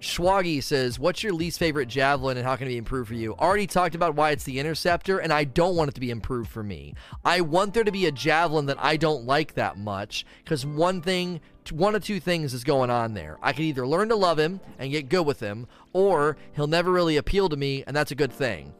[0.00, 3.34] Schwaggy says, "What's your least favorite javelin and how can it be improved for you?"
[3.34, 6.50] Already talked about why it's the interceptor, and I don't want it to be improved
[6.50, 6.94] for me.
[7.24, 11.02] I want there to be a javelin that I don't like that much because one
[11.02, 13.38] thing, one of two things is going on there.
[13.42, 16.90] I can either learn to love him and get good with him, or he'll never
[16.90, 18.72] really appeal to me, and that's a good thing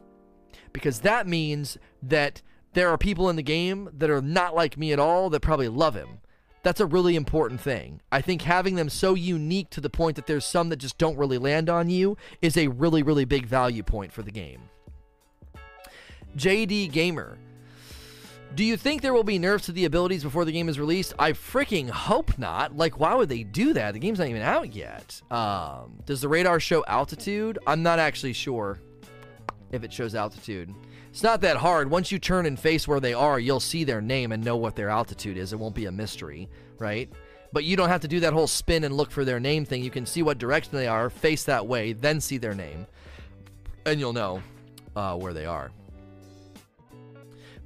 [0.73, 2.41] because that means that
[2.73, 5.67] there are people in the game that are not like me at all that probably
[5.67, 6.19] love him.
[6.63, 8.01] That's a really important thing.
[8.11, 11.17] I think having them so unique to the point that there's some that just don't
[11.17, 14.61] really land on you is a really, really big value point for the game.
[16.37, 17.37] JD Gamer.
[18.53, 21.13] Do you think there will be nerfs to the abilities before the game is released?
[21.17, 22.75] I freaking hope not.
[22.75, 23.93] Like, why would they do that?
[23.93, 25.21] The game's not even out yet.
[25.31, 27.59] Um, does the radar show altitude?
[27.65, 28.81] I'm not actually sure
[29.71, 30.73] if it shows altitude.
[31.09, 31.89] It's not that hard.
[31.89, 34.75] Once you turn and face where they are, you'll see their name and know what
[34.75, 35.53] their altitude is.
[35.53, 36.49] It won't be a mystery,
[36.79, 37.09] right?
[37.53, 39.83] But you don't have to do that whole spin and look for their name thing.
[39.83, 42.87] You can see what direction they are, face that way, then see their name,
[43.85, 44.41] and you'll know
[44.95, 45.71] uh, where they are.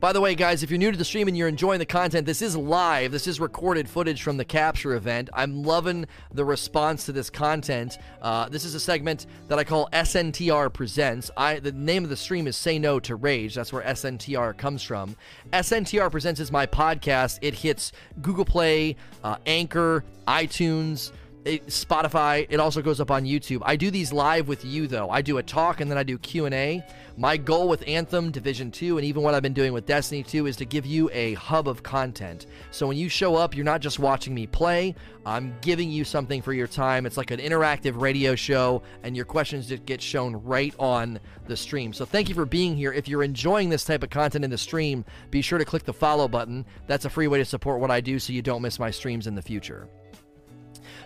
[0.05, 2.27] By the way, guys, if you're new to the stream and you're enjoying the content,
[2.27, 3.11] this is live.
[3.11, 5.31] This is recorded footage from the capture event.
[5.33, 7.97] I'm loving the response to this content.
[8.21, 11.31] Uh, this is a segment that I call SNTR Presents.
[11.35, 13.55] I the name of the stream is Say No to Rage.
[13.55, 15.15] That's where SNTR comes from.
[15.51, 17.39] SNTR Presents is my podcast.
[17.41, 17.91] It hits
[18.21, 21.13] Google Play, uh, Anchor, iTunes
[21.45, 22.47] it, Spotify.
[22.49, 23.61] It also goes up on YouTube.
[23.63, 25.09] I do these live with you though.
[25.09, 26.83] I do a talk and then I do Q and A.
[27.17, 30.47] My goal with Anthem Division 2 and even what I've been doing with Destiny 2
[30.47, 32.47] is to give you a hub of content.
[32.71, 34.95] So when you show up, you're not just watching me play.
[35.25, 37.05] I'm giving you something for your time.
[37.05, 41.93] It's like an interactive radio show and your questions get shown right on the stream.
[41.93, 42.91] So thank you for being here.
[42.91, 45.93] If you're enjoying this type of content in the stream, be sure to click the
[45.93, 46.65] follow button.
[46.87, 49.27] That's a free way to support what I do so you don't miss my streams
[49.27, 49.87] in the future.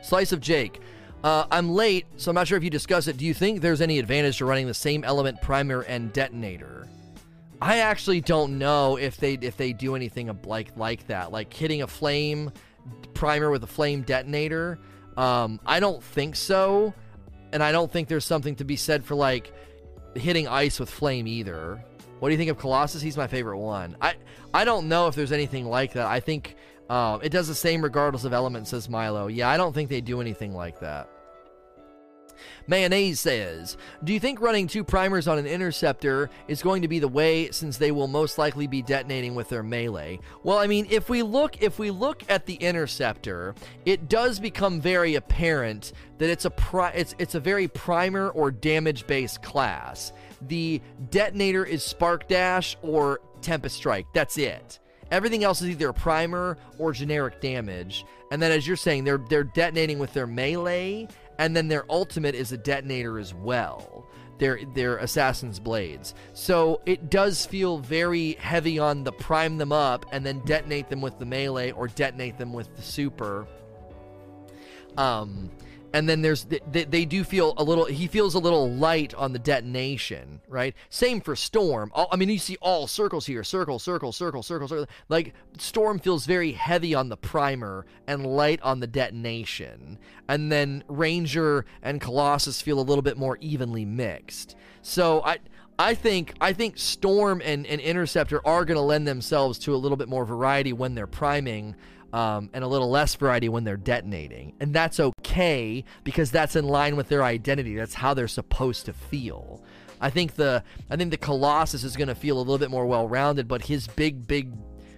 [0.02, 0.82] Slice of Jake.
[1.24, 3.18] Uh, I'm late, so I'm not sure if you discuss it.
[3.18, 6.88] Do you think there's any advantage to running the same element primer and detonator?
[7.62, 11.82] I actually don't know if they if they do anything like like that, like hitting
[11.82, 12.52] a flame
[13.14, 14.80] primer with a flame detonator.
[15.18, 16.94] Um, I don't think so,
[17.52, 19.54] and I don't think there's something to be said for like
[20.16, 21.84] hitting ice with flame either.
[22.20, 23.02] What do you think of Colossus?
[23.02, 23.98] He's my favorite one.
[24.00, 24.16] I
[24.54, 26.08] I don't know if there's anything like that.
[26.08, 26.56] I think
[26.90, 29.28] um, it does the same regardless of element, says Milo.
[29.28, 31.10] Yeah, I don't think they do anything like that.
[32.68, 37.00] Mayonnaise says, Do you think running two primers on an interceptor is going to be
[37.00, 40.20] the way since they will most likely be detonating with their melee?
[40.44, 43.56] Well, I mean, if we look if we look at the interceptor,
[43.86, 48.52] it does become very apparent that it's a pri- it's it's a very primer or
[48.52, 50.14] damage based class.
[50.42, 54.08] The detonator is spark dash or tempest strike.
[54.14, 54.80] That's it
[55.12, 58.06] Everything else is either a primer or generic damage.
[58.32, 61.08] And then, as you're saying, they're they're detonating with their melee,
[61.40, 64.06] and then their ultimate is a detonator as well.
[64.38, 66.14] Their their assassin's blades.
[66.34, 71.02] So it does feel very heavy on the prime them up and then detonate them
[71.02, 73.48] with the melee or detonate them with the super.
[74.98, 75.50] Um,
[75.94, 79.34] and then there's they, they, do feel a little he feels a little light on
[79.34, 80.76] the detonation right?
[80.90, 81.92] Same for storm.
[81.94, 84.88] All, i mean you see all circles here circle circle circle circle circle.
[85.08, 89.98] Like storm feels very heavy on the primer and light on the detonation.
[90.28, 94.56] And then ranger and colossus feel a little bit more evenly mixed.
[94.82, 95.40] So i
[95.82, 99.78] I think I think Storm and, and Interceptor are going to lend themselves to a
[99.78, 101.74] little bit more variety when they're priming,
[102.14, 104.54] um, and a little less variety when they're detonating.
[104.60, 107.76] And that's okay because that's in line with their identity.
[107.76, 109.64] That's how they're supposed to feel.
[110.02, 112.86] I think the I think the Colossus is going to feel a little bit more
[112.86, 114.54] well-rounded, but his big big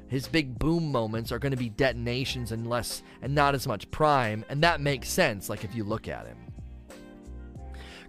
[0.08, 3.90] his big boom moments are going to be detonations and less and not as much
[3.92, 6.51] prime, and that makes sense like if you look at him.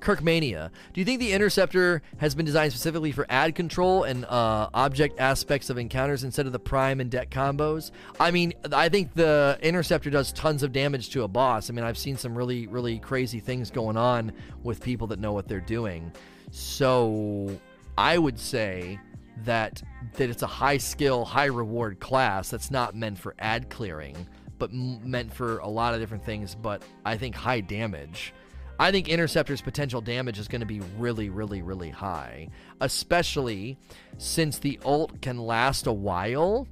[0.03, 0.71] Kirkmania.
[0.93, 5.19] Do you think the Interceptor has been designed specifically for ad control and uh, object
[5.19, 7.91] aspects of encounters instead of the prime and det combos?
[8.21, 11.71] I mean, I think the Interceptor does tons of damage to a boss.
[11.71, 15.33] I mean, I've seen some really, really crazy things going on with people that know
[15.33, 16.13] what they're doing.
[16.51, 17.59] So
[17.97, 18.99] I would say
[19.45, 19.83] that
[20.15, 24.27] that it's a high skill, high reward class that's not meant for ad clearing,
[24.59, 26.55] but m- meant for a lot of different things.
[26.55, 28.35] But I think high damage.
[28.83, 32.49] I think Interceptor's potential damage is going to be really, really, really high,
[32.81, 33.79] especially
[34.19, 36.67] since the ult can last a while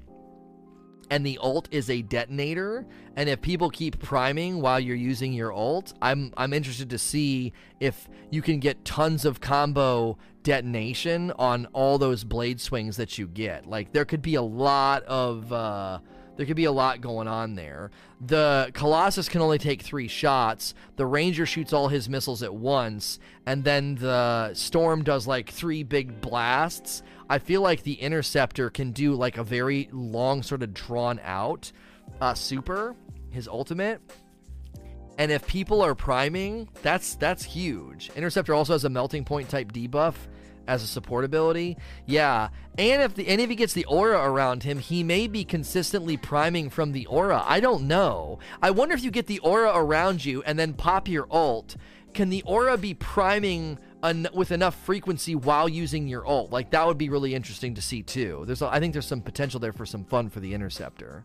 [1.08, 2.84] and the ult is a detonator
[3.14, 7.52] and if people keep priming while you're using your ult i'm i'm interested to see
[7.80, 13.26] if you can get tons of combo detonation on all those blade swings that you
[13.26, 13.66] get.
[13.66, 16.00] Like there could be a lot of uh
[16.40, 17.90] there could be a lot going on there.
[18.18, 20.72] The Colossus can only take three shots.
[20.96, 25.82] The Ranger shoots all his missiles at once, and then the Storm does like three
[25.82, 27.02] big blasts.
[27.28, 31.72] I feel like the Interceptor can do like a very long, sort of drawn out
[32.22, 32.96] uh, super,
[33.28, 34.00] his ultimate.
[35.18, 38.10] And if people are priming, that's that's huge.
[38.16, 40.14] Interceptor also has a melting point type debuff
[40.70, 41.76] as a support ability.
[42.06, 45.44] Yeah, and if the and if he gets the aura around him, he may be
[45.44, 47.42] consistently priming from the aura.
[47.44, 48.38] I don't know.
[48.62, 51.76] I wonder if you get the aura around you and then pop your ult,
[52.14, 53.78] can the aura be priming
[54.32, 56.52] with enough frequency while using your ult?
[56.52, 58.44] Like that would be really interesting to see too.
[58.46, 61.24] There's I think there's some potential there for some fun for the interceptor.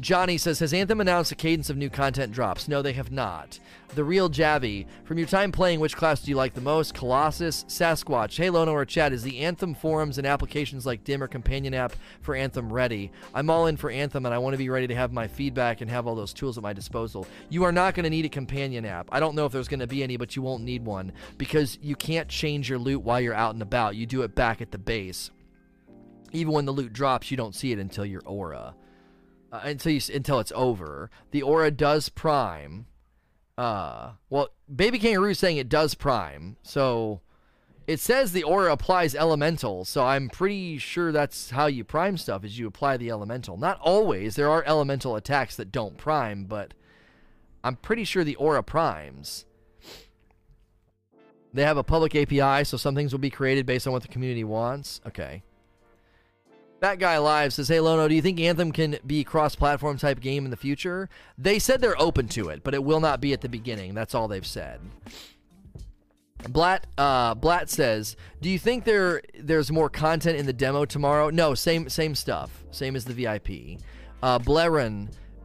[0.00, 2.68] Johnny says, Has Anthem announced a cadence of new content drops?
[2.68, 3.58] No, they have not.
[3.94, 6.94] The Real Javi, from your time playing, which class do you like the most?
[6.94, 11.28] Colossus, Sasquatch, Hey Lono, or Chad, is the Anthem forums and applications like Dim or
[11.28, 13.12] Companion app for Anthem ready?
[13.34, 15.82] I'm all in for Anthem and I want to be ready to have my feedback
[15.82, 17.26] and have all those tools at my disposal.
[17.50, 19.10] You are not going to need a Companion app.
[19.12, 21.78] I don't know if there's going to be any, but you won't need one because
[21.82, 23.96] you can't change your loot while you're out and about.
[23.96, 25.30] You do it back at the base.
[26.32, 28.74] Even when the loot drops, you don't see it until your aura
[29.52, 31.10] uh, until you, until it's over.
[31.30, 32.86] The aura does prime.
[33.58, 37.20] Uh, well, Baby Kangaroo saying it does prime, so
[37.86, 39.84] it says the aura applies elemental.
[39.84, 43.56] So I'm pretty sure that's how you prime stuff is you apply the elemental.
[43.56, 44.36] Not always.
[44.36, 46.72] There are elemental attacks that don't prime, but
[47.64, 49.44] I'm pretty sure the aura primes.
[51.52, 54.08] They have a public API, so some things will be created based on what the
[54.08, 55.00] community wants.
[55.06, 55.42] Okay.
[56.80, 60.46] That guy live says, "Hey Lono, do you think Anthem can be cross-platform type game
[60.46, 63.42] in the future?" They said they're open to it, but it will not be at
[63.42, 63.94] the beginning.
[63.94, 64.80] That's all they've said.
[66.48, 71.28] Blatt uh, Blatt says, "Do you think there there's more content in the demo tomorrow?"
[71.28, 73.78] No, same same stuff, same as the VIP.
[74.22, 74.38] Uh,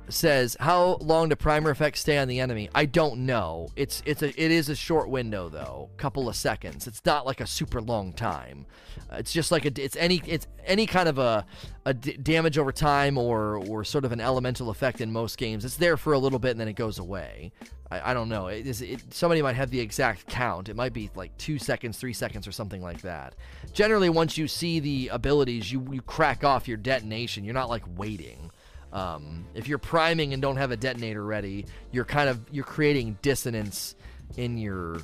[0.09, 3.69] says, "How long do primer effects stay on the enemy?" I don't know.
[3.75, 6.87] It's it's a it is a short window though, couple of seconds.
[6.87, 8.65] It's not like a super long time.
[9.11, 11.45] Uh, it's just like a it's any it's any kind of a,
[11.85, 15.65] a d- damage over time or or sort of an elemental effect in most games.
[15.65, 17.51] It's there for a little bit and then it goes away.
[17.91, 18.47] I, I don't know.
[18.47, 20.69] It is it, somebody might have the exact count.
[20.69, 23.35] It might be like two seconds, three seconds, or something like that.
[23.73, 27.43] Generally, once you see the abilities, you you crack off your detonation.
[27.43, 28.51] You're not like waiting.
[28.93, 33.17] Um, if you're priming and don't have a detonator ready, you're kind of you're creating
[33.21, 33.95] dissonance
[34.37, 34.97] in your.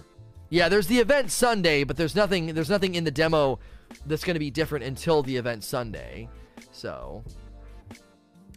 [0.50, 3.60] Yeah, there's the event Sunday, but there's nothing there's nothing in the demo
[4.06, 6.30] that's going to be different until the event Sunday.
[6.72, 7.24] So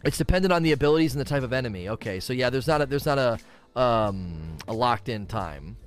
[0.03, 1.89] it's dependent on the abilities and the type of enemy.
[1.89, 5.77] Okay, so yeah, there's not a there's not a um, a locked in time.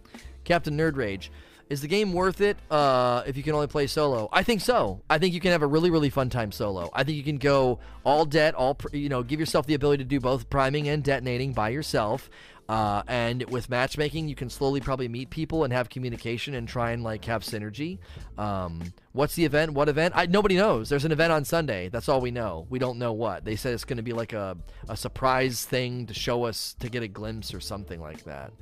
[0.44, 1.30] Captain Nerd Rage.
[1.68, 4.28] Is the game worth it uh, if you can only play solo?
[4.32, 5.02] I think so.
[5.10, 6.90] I think you can have a really, really fun time solo.
[6.94, 10.02] I think you can go all det, all pr- you know, give yourself the ability
[10.02, 12.30] to do both priming and detonating by yourself.
[12.70, 16.90] Uh, and with matchmaking, you can slowly probably meet people and have communication and try
[16.92, 17.98] and like have synergy.
[18.36, 19.72] Um, what's the event?
[19.72, 20.14] What event?
[20.16, 20.88] I, nobody knows.
[20.88, 21.88] There's an event on Sunday.
[21.88, 22.66] That's all we know.
[22.68, 23.44] We don't know what.
[23.44, 24.56] They said it's going to be like a,
[24.88, 28.52] a surprise thing to show us to get a glimpse or something like that.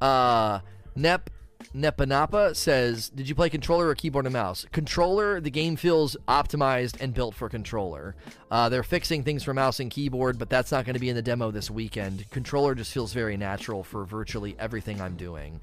[0.00, 0.60] Uh,
[0.94, 1.30] Nep
[1.74, 4.66] Nepanapa says, "Did you play controller or keyboard and mouse?
[4.70, 5.40] Controller.
[5.40, 8.14] The game feels optimized and built for controller.
[8.50, 11.16] Uh, they're fixing things for mouse and keyboard, but that's not going to be in
[11.16, 12.28] the demo this weekend.
[12.30, 15.60] Controller just feels very natural for virtually everything I'm doing."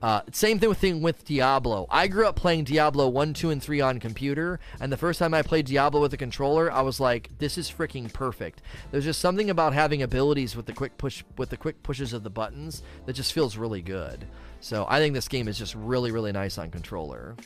[0.00, 1.86] Uh, same thing with thing with Diablo.
[1.88, 5.32] I grew up playing Diablo one, two, and three on computer, and the first time
[5.32, 9.20] I played Diablo with a controller, I was like, "This is freaking perfect." There's just
[9.20, 12.82] something about having abilities with the quick push with the quick pushes of the buttons
[13.06, 14.26] that just feels really good.
[14.62, 17.36] So I think this game is just really, really nice on controller.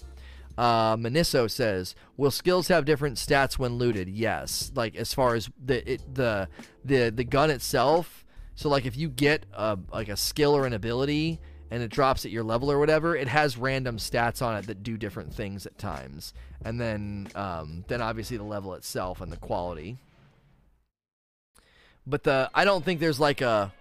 [0.58, 4.70] Uh, Manisso says, "Will skills have different stats when looted?" Yes.
[4.74, 6.48] Like as far as the it, the
[6.84, 8.24] the the gun itself.
[8.54, 11.40] So like if you get a like a skill or an ability
[11.70, 14.82] and it drops at your level or whatever, it has random stats on it that
[14.82, 16.34] do different things at times.
[16.64, 19.96] And then um, then obviously the level itself and the quality.
[22.06, 23.72] But the I don't think there's like a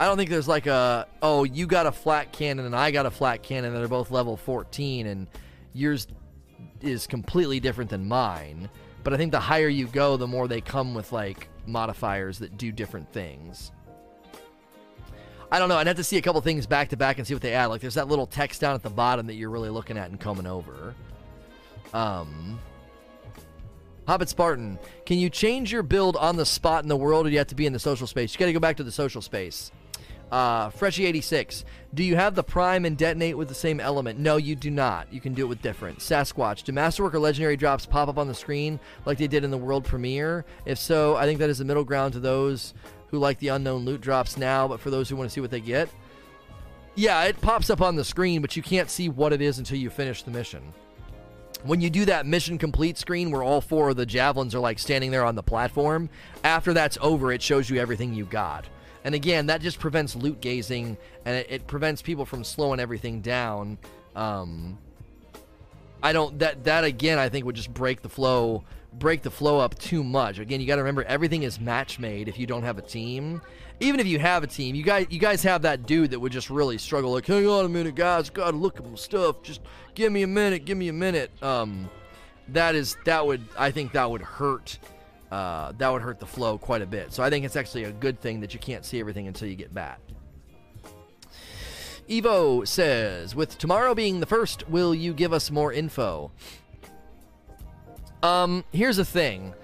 [0.00, 3.04] I don't think there's like a oh you got a flak cannon and I got
[3.04, 5.26] a flak cannon and they're both level 14 and
[5.74, 6.06] yours
[6.80, 8.70] is completely different than mine.
[9.04, 12.56] But I think the higher you go, the more they come with like modifiers that
[12.56, 13.72] do different things.
[15.52, 15.76] I don't know.
[15.76, 17.66] I'd have to see a couple things back to back and see what they add.
[17.66, 20.18] Like there's that little text down at the bottom that you're really looking at and
[20.18, 20.94] coming over.
[21.92, 22.58] Um,
[24.06, 27.32] Hobbit Spartan, can you change your build on the spot in the world, or do
[27.32, 28.32] you have to be in the social space?
[28.32, 29.70] You got to go back to the social space.
[30.30, 34.18] Uh, Freshy86, do you have the prime and detonate with the same element?
[34.18, 35.12] No, you do not.
[35.12, 35.98] You can do it with different.
[35.98, 39.50] Sasquatch, do Masterwork or Legendary drops pop up on the screen like they did in
[39.50, 40.44] the world premiere?
[40.66, 42.74] If so, I think that is the middle ground to those
[43.08, 45.50] who like the unknown loot drops now, but for those who want to see what
[45.50, 45.88] they get.
[46.94, 49.78] Yeah, it pops up on the screen, but you can't see what it is until
[49.78, 50.62] you finish the mission.
[51.64, 54.78] When you do that mission complete screen where all four of the javelins are like
[54.78, 56.08] standing there on the platform,
[56.44, 58.66] after that's over, it shows you everything you got.
[59.04, 63.20] And again, that just prevents loot gazing and it, it prevents people from slowing everything
[63.20, 63.78] down.
[64.14, 64.78] Um,
[66.02, 69.58] I don't that that again I think would just break the flow break the flow
[69.58, 70.38] up too much.
[70.38, 73.40] Again, you got to remember everything is match made if you don't have a team.
[73.78, 76.32] Even if you have a team, you guys you guys have that dude that would
[76.32, 78.28] just really struggle like, "Hang on a minute, guys.
[78.28, 79.42] Got to look at my stuff.
[79.42, 79.60] Just
[79.94, 80.64] give me a minute.
[80.64, 81.88] Give me a minute." Um
[82.48, 84.78] that is that would I think that would hurt
[85.30, 87.12] uh, that would hurt the flow quite a bit.
[87.12, 89.56] So I think it's actually a good thing that you can't see everything until you
[89.56, 90.00] get back.
[92.08, 96.32] Evo says, with tomorrow being the first, will you give us more info?
[98.22, 99.54] Um, here's the thing.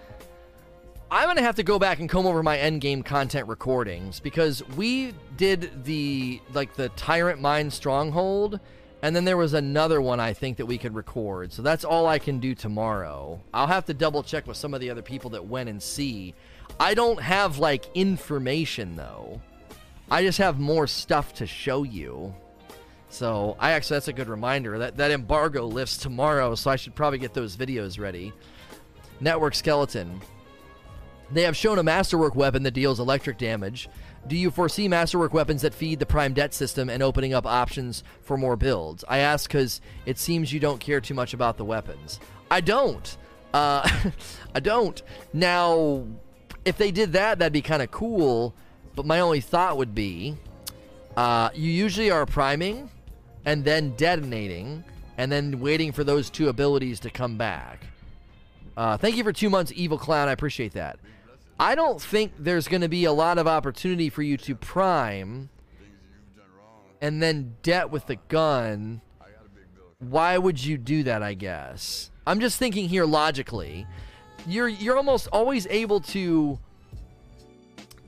[1.11, 5.15] I'm gonna have to go back and comb over my endgame content recordings because we
[5.37, 8.59] did the like the Tyrant Mine Stronghold
[9.03, 11.53] and then there was another one I think that we could record.
[11.53, 13.41] So that's all I can do tomorrow.
[13.53, 16.35] I'll have to double check with some of the other people that went and see.
[16.81, 19.41] I don't have like information though.
[20.11, 22.35] I just have more stuff to show you.
[23.09, 24.79] So I actually that's a good reminder.
[24.79, 28.33] That that embargo lifts tomorrow, so I should probably get those videos ready.
[29.21, 30.21] Network skeleton.
[31.33, 33.89] They have shown a masterwork weapon that deals electric damage.
[34.27, 38.03] Do you foresee masterwork weapons that feed the prime det system and opening up options
[38.23, 39.05] for more builds?
[39.09, 42.19] I ask because it seems you don't care too much about the weapons.
[42.51, 43.17] I don't.
[43.55, 43.89] Uh,
[44.55, 45.01] I don't.
[45.33, 46.07] Now,
[46.65, 48.55] if they did that, that'd be kind of cool.
[48.97, 50.37] But my only thought would be,
[51.17, 52.91] uh, you usually are priming
[53.45, 54.83] and then detonating
[55.19, 57.87] and then waiting for those two abilities to come back.
[58.77, 60.29] Uh, thank you for two months, Evil Clown.
[60.29, 60.99] I appreciate that.
[61.59, 65.49] I don't think there's going to be a lot of opportunity for you to prime
[67.01, 69.01] and then det with the gun.
[69.99, 72.11] Why would you do that, I guess?
[72.27, 73.87] I'm just thinking here logically.
[74.47, 76.59] You're you're almost always able to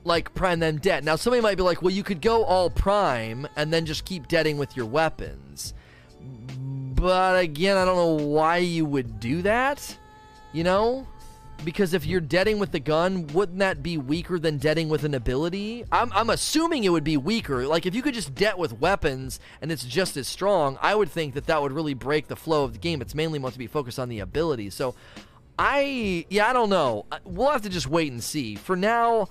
[0.03, 1.03] like prime them debt.
[1.03, 4.27] Now somebody might be like, "Well, you could go all prime and then just keep
[4.27, 5.73] detting with your weapons."
[6.95, 9.97] But again, I don't know why you would do that.
[10.53, 11.07] You know?
[11.65, 15.13] Because if you're detting with the gun, wouldn't that be weaker than detting with an
[15.13, 15.83] ability?
[15.91, 17.67] I'm, I'm assuming it would be weaker.
[17.67, 21.09] Like, if you could just det with weapons and it's just as strong, I would
[21.09, 23.01] think that that would really break the flow of the game.
[23.01, 24.69] It's mainly meant to be focused on the ability.
[24.69, 24.95] So,
[25.57, 27.05] I, yeah, I don't know.
[27.11, 28.55] Uh, we'll have to just wait and see.
[28.55, 29.27] For now,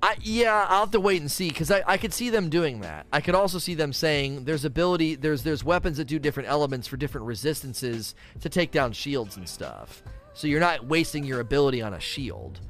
[0.00, 2.82] I, yeah, I'll have to wait and see because I, I could see them doing
[2.82, 3.06] that.
[3.12, 6.86] I could also see them saying there's ability, there's there's weapons that do different elements
[6.86, 10.04] for different resistances to take down shields and stuff.
[10.38, 12.60] So you're not wasting your ability on a shield.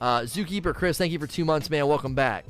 [0.00, 1.86] Uh, Zookeeper Chris, thank you for two months, man.
[1.86, 2.46] Welcome back.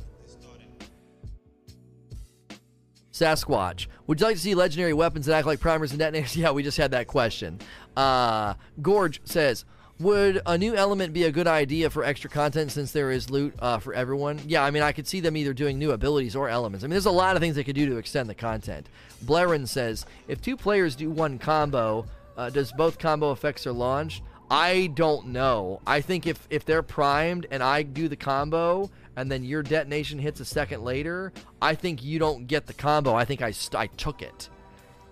[3.11, 6.37] Sasquatch, would you like to see legendary weapons that act like primers and detonators?
[6.37, 7.59] Yeah, we just had that question.
[7.97, 9.65] Uh, Gorge says,
[9.99, 13.55] would a new element be a good idea for extra content since there is loot
[13.59, 14.39] uh, for everyone?
[14.47, 16.85] Yeah, I mean, I could see them either doing new abilities or elements.
[16.85, 18.89] I mean, there's a lot of things they could do to extend the content.
[19.25, 22.07] Blairin says, if two players do one combo,
[22.37, 24.23] uh, does both combo effects are launched?
[24.51, 25.81] I don't know.
[25.87, 30.19] I think if if they're primed and I do the combo and then your detonation
[30.19, 33.15] hits a second later, I think you don't get the combo.
[33.15, 34.49] I think I st- I took it.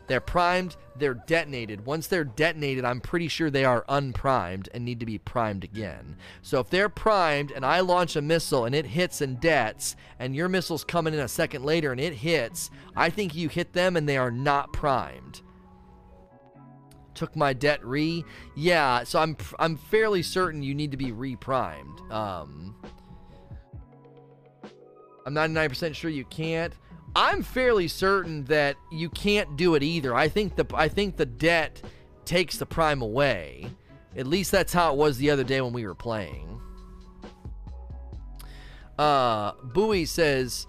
[0.06, 1.84] They're primed, they're detonated.
[1.84, 6.16] Once they're detonated, I'm pretty sure they are unprimed and need to be primed again.
[6.42, 10.36] So if they're primed and I launch a missile and it hits and dets, and
[10.36, 13.96] your missile's coming in a second later and it hits, I think you hit them
[13.96, 15.42] and they are not primed
[17.16, 18.24] took my det re.
[18.55, 22.10] Yeah, so I'm I'm fairly certain you need to be reprimed.
[22.12, 22.76] Um,
[25.24, 26.72] I'm 99% sure you can't.
[27.16, 30.14] I'm fairly certain that you can't do it either.
[30.14, 31.82] I think the I think the det
[32.24, 33.70] takes the prime away.
[34.16, 36.60] At least that's how it was the other day when we were playing.
[38.98, 40.66] Uh, Bowie says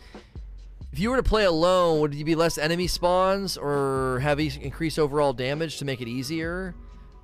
[0.98, 4.98] if you were to play alone, would you be less enemy spawns or have increased
[4.98, 6.74] overall damage to make it easier?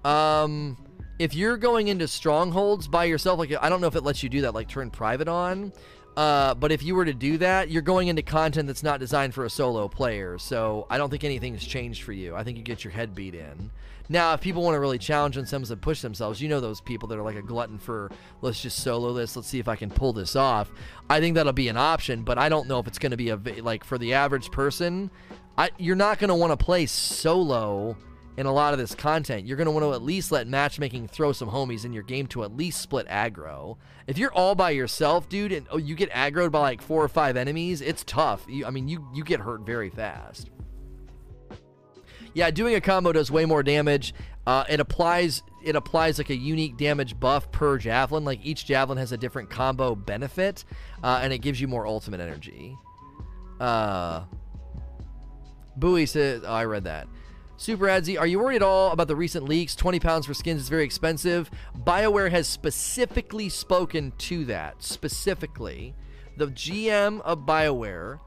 [0.05, 0.77] Um,
[1.17, 4.29] if you're going into strongholds by yourself, like I don't know if it lets you
[4.29, 5.73] do that, like turn private on.
[6.15, 9.33] Uh, but if you were to do that, you're going into content that's not designed
[9.33, 10.37] for a solo player.
[10.37, 12.35] So I don't think anything's changed for you.
[12.35, 13.71] I think you get your head beat in.
[14.09, 17.07] Now, if people want to really challenge themselves and push themselves, you know those people
[17.09, 18.11] that are like a glutton for
[18.41, 20.71] let's just solo this, let's see if I can pull this off.
[21.09, 23.29] I think that'll be an option, but I don't know if it's going to be
[23.29, 25.09] a like for the average person.
[25.57, 27.95] I, you're not going to want to play solo
[28.37, 29.45] in a lot of this content.
[29.45, 32.27] You're going to want to at least let matchmaking throw some homies in your game
[32.27, 33.77] to at least split aggro.
[34.07, 37.07] If you're all by yourself, dude, and oh, you get aggroed by like four or
[37.07, 38.45] five enemies, it's tough.
[38.49, 40.49] You, I mean, you you get hurt very fast.
[42.33, 44.13] Yeah, doing a combo does way more damage.
[44.45, 48.25] Uh, it applies it applies like a unique damage buff per javelin.
[48.25, 50.65] Like each javelin has a different combo benefit,
[51.03, 52.77] uh, and it gives you more ultimate energy.
[53.59, 54.23] Uh,
[55.75, 57.07] Bowie says, oh, I read that.
[57.55, 59.75] Super Adzy, are you worried at all about the recent leaks?
[59.75, 61.49] 20 pounds for skins is very expensive.
[61.77, 64.83] BioWare has specifically spoken to that.
[64.83, 65.95] Specifically.
[66.35, 68.19] The GM of BioWare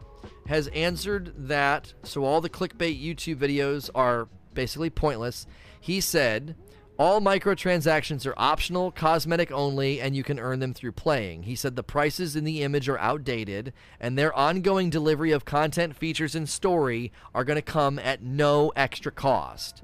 [0.49, 5.47] has answered that, so all the clickbait YouTube videos are basically pointless.
[5.81, 6.57] He said,
[6.99, 11.43] all microtransactions are optional, cosmetic only, and you can earn them through playing.
[11.43, 15.95] He said the prices in the image are outdated, and their ongoing delivery of content,
[15.95, 19.83] features, and story are going to come at no extra cost.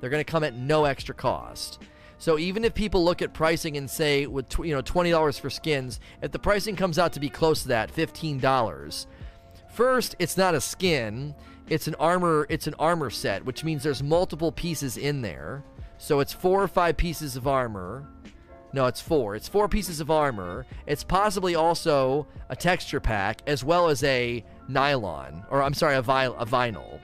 [0.00, 1.82] They're going to come at no extra cost.
[2.16, 6.00] So even if people look at pricing and say with you know $20 for skins,
[6.22, 9.06] if the pricing comes out to be close to that, $15,
[9.78, 11.36] First, it's not a skin.
[11.68, 12.48] It's an armor.
[12.48, 15.62] It's an armor set, which means there's multiple pieces in there.
[15.98, 18.04] So it's four or five pieces of armor.
[18.72, 19.36] No, it's four.
[19.36, 20.66] It's four pieces of armor.
[20.88, 26.02] It's possibly also a texture pack as well as a nylon, or I'm sorry, a,
[26.02, 26.98] vi- a vinyl.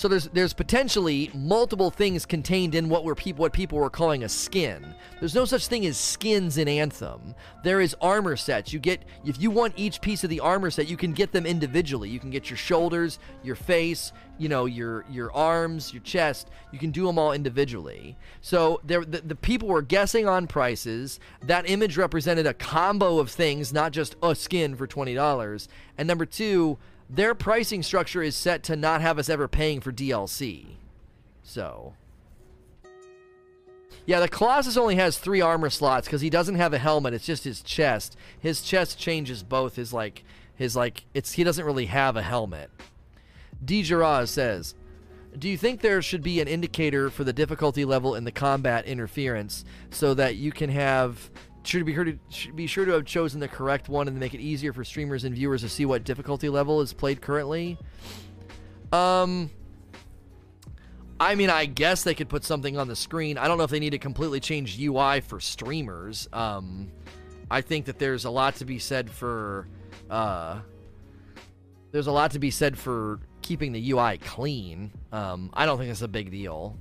[0.00, 4.24] So there's there's potentially multiple things contained in what were people what people were calling
[4.24, 4.94] a skin.
[5.18, 7.34] There's no such thing as skins in Anthem.
[7.64, 8.72] There is armor sets.
[8.72, 11.44] You get if you want each piece of the armor set, you can get them
[11.44, 12.08] individually.
[12.08, 16.48] You can get your shoulders, your face, you know, your your arms, your chest.
[16.72, 18.16] You can do them all individually.
[18.40, 21.20] So there the, the people were guessing on prices.
[21.42, 25.68] That image represented a combo of things, not just a skin for $20.
[25.98, 26.78] And number 2,
[27.10, 30.66] their pricing structure is set to not have us ever paying for DLC.
[31.42, 31.94] So.
[34.06, 37.12] Yeah, the Colossus only has three armor slots because he doesn't have a helmet.
[37.12, 38.16] It's just his chest.
[38.38, 40.24] His chest changes both his like
[40.54, 42.70] his like it's he doesn't really have a helmet.
[43.64, 44.74] Dijaraz says,
[45.36, 48.86] "Do you think there should be an indicator for the difficulty level in the combat
[48.86, 51.30] interference so that you can have
[51.62, 54.40] should be, to, should be sure to have chosen the correct one and make it
[54.40, 57.78] easier for streamers and viewers to see what difficulty level is played currently.
[58.92, 59.50] Um,
[61.20, 63.36] I mean, I guess they could put something on the screen.
[63.36, 66.28] I don't know if they need to completely change UI for streamers.
[66.32, 66.90] Um,
[67.50, 69.68] I think that there's a lot to be said for.
[70.08, 70.60] Uh,
[71.92, 74.92] there's a lot to be said for keeping the UI clean.
[75.12, 76.78] Um, I don't think it's a big deal.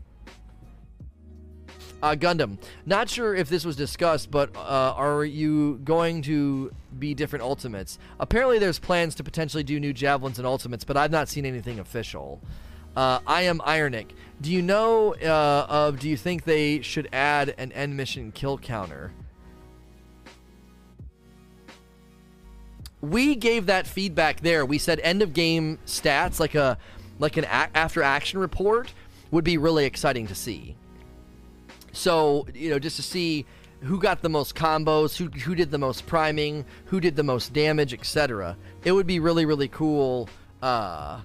[2.01, 2.57] Uh, Gundam.
[2.85, 7.99] Not sure if this was discussed, but uh, are you going to be different ultimates?
[8.19, 11.79] Apparently, there's plans to potentially do new javelins and ultimates, but I've not seen anything
[11.79, 12.39] official.
[12.95, 14.13] Uh, I am Ironic.
[14.41, 15.99] Do you know uh, of?
[15.99, 19.11] Do you think they should add an end mission kill counter?
[23.01, 24.65] We gave that feedback there.
[24.65, 26.77] We said end of game stats, like a
[27.19, 28.93] like an a- after action report,
[29.31, 30.75] would be really exciting to see.
[31.91, 33.45] So, you know, just to see
[33.81, 37.53] who got the most combos, who, who did the most priming, who did the most
[37.53, 38.57] damage, etc.
[38.83, 40.29] It would be really, really cool.
[40.61, 41.21] Uh,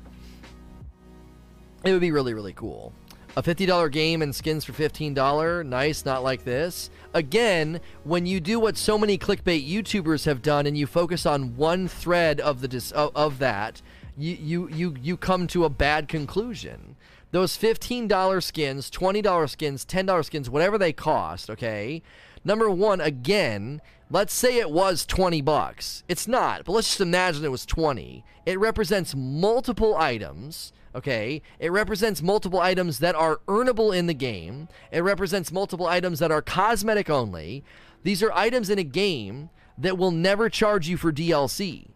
[1.84, 2.92] it would be really, really cool.
[3.36, 5.66] A $50 game and skins for $15.
[5.66, 6.88] Nice, not like this.
[7.14, 11.56] Again, when you do what so many clickbait YouTubers have done and you focus on
[11.56, 13.82] one thread of the dis- of, of that,
[14.16, 16.93] you, you you you come to a bad conclusion.
[17.34, 22.00] Those $15 skins, $20 skins, $10 skins, whatever they cost, okay?
[22.44, 26.04] Number 1 again, let's say it was 20 bucks.
[26.06, 28.24] It's not, but let's just imagine it was 20.
[28.46, 31.42] It represents multiple items okay?
[31.58, 34.68] It represents multiple items that are earnable in the game.
[34.92, 37.64] It represents multiple items that are cosmetic only.
[38.04, 41.88] These are items in a game that will never charge you for DLC.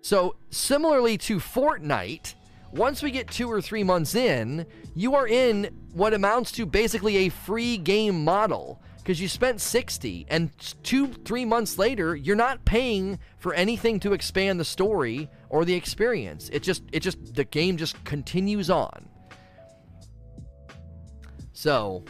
[0.00, 2.34] So, similarly to Fortnite,
[2.72, 7.16] once we get two or three months in, you are in what amounts to basically
[7.18, 10.50] a free game model because you spent 60 and
[10.82, 15.72] two, three months later, you're not paying for anything to expand the story or the
[15.72, 16.50] experience.
[16.52, 19.08] It just, it just, the game just continues on.
[21.54, 22.04] So,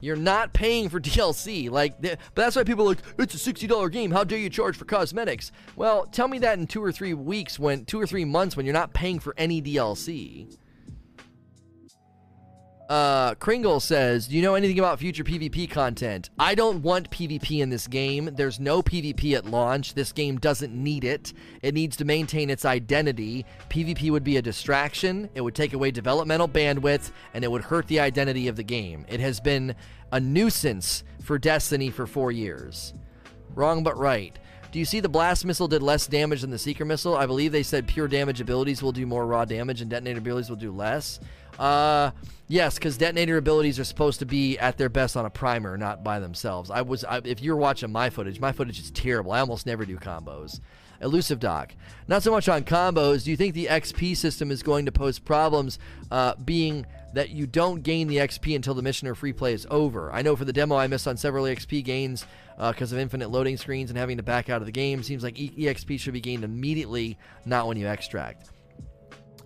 [0.00, 1.70] you're not paying for DLC.
[1.70, 4.10] Like, but that's why people are like, it's a $60 game.
[4.10, 5.52] How dare you charge for cosmetics?
[5.76, 8.66] Well, tell me that in two or three weeks, when two or three months, when
[8.66, 10.56] you're not paying for any DLC.
[12.88, 16.30] Uh, Kringle says, Do you know anything about future PvP content?
[16.38, 18.30] I don't want PvP in this game.
[18.32, 19.92] There's no PvP at launch.
[19.92, 21.34] This game doesn't need it.
[21.60, 23.44] It needs to maintain its identity.
[23.68, 27.86] PvP would be a distraction, it would take away developmental bandwidth, and it would hurt
[27.88, 29.04] the identity of the game.
[29.08, 29.74] It has been
[30.10, 32.94] a nuisance for Destiny for four years.
[33.54, 34.38] Wrong but right.
[34.70, 37.16] Do you see the blast missile did less damage than the seeker missile?
[37.16, 40.50] I believe they said pure damage abilities will do more raw damage and detonator abilities
[40.50, 41.20] will do less.
[41.58, 42.10] Uh,
[42.48, 46.04] yes, because detonator abilities are supposed to be at their best on a primer, not
[46.04, 46.70] by themselves.
[46.70, 49.32] I was, I, if you're watching my footage, my footage is terrible.
[49.32, 50.60] I almost never do combos.
[51.00, 51.74] Elusive Doc,
[52.08, 53.24] not so much on combos.
[53.24, 55.78] Do you think the XP system is going to pose problems,
[56.10, 59.66] uh, being that you don't gain the XP until the mission or free play is
[59.70, 60.12] over?
[60.12, 62.26] I know for the demo, I missed on several XP gains
[62.58, 65.02] because uh, of infinite loading screens and having to back out of the game.
[65.02, 68.50] Seems like EXP should be gained immediately, not when you extract.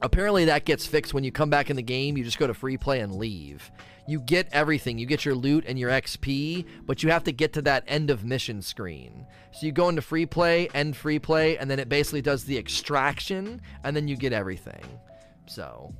[0.00, 2.16] Apparently, that gets fixed when you come back in the game.
[2.16, 3.70] You just go to free play and leave.
[4.08, 4.98] You get everything.
[4.98, 8.10] You get your loot and your XP, but you have to get to that end
[8.10, 9.26] of mission screen.
[9.52, 12.58] So you go into free play, end free play, and then it basically does the
[12.58, 14.82] extraction, and then you get everything.
[15.46, 15.94] So.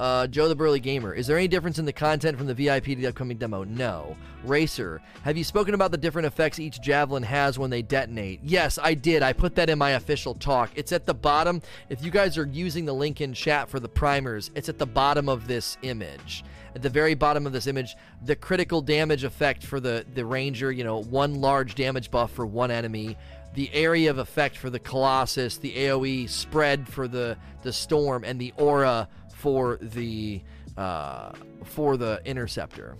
[0.00, 2.84] Uh, Joe the Burly Gamer, is there any difference in the content from the VIP
[2.84, 3.64] to the upcoming demo?
[3.64, 4.16] No.
[4.44, 8.38] Racer, have you spoken about the different effects each javelin has when they detonate?
[8.44, 9.24] Yes, I did.
[9.24, 10.70] I put that in my official talk.
[10.76, 11.62] It's at the bottom.
[11.88, 14.86] If you guys are using the link in chat for the primers, it's at the
[14.86, 16.44] bottom of this image.
[16.76, 20.70] At the very bottom of this image, the critical damage effect for the, the Ranger,
[20.70, 23.16] you know, one large damage buff for one enemy
[23.54, 28.40] the area of effect for the Colossus, the AoE spread for the the Storm, and
[28.40, 29.08] the aura
[29.38, 30.42] for the
[30.76, 31.32] uh,
[31.64, 32.96] for the interceptor.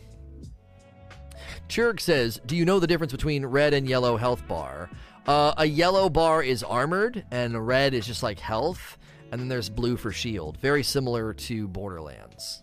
[1.68, 4.88] Churg says, "Do you know the difference between red and yellow health bar?
[5.26, 8.98] Uh, a yellow bar is armored, and red is just like health,
[9.30, 10.56] and then there's blue for shield.
[10.58, 12.62] Very similar to Borderlands."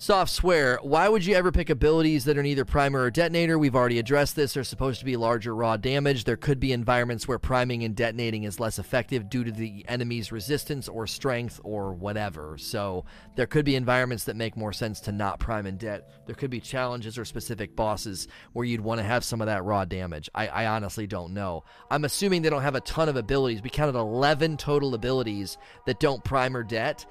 [0.00, 3.58] Soft swear, why would you ever pick abilities that are neither primer or detonator?
[3.58, 4.54] We've already addressed this.
[4.54, 6.22] They're supposed to be larger raw damage.
[6.22, 10.30] There could be environments where priming and detonating is less effective due to the enemy's
[10.30, 12.56] resistance or strength or whatever.
[12.58, 16.08] So there could be environments that make more sense to not prime and det.
[16.26, 19.64] There could be challenges or specific bosses where you'd want to have some of that
[19.64, 20.30] raw damage.
[20.32, 21.64] I, I honestly don't know.
[21.90, 23.62] I'm assuming they don't have a ton of abilities.
[23.62, 27.04] We counted 11 total abilities that don't prime or det.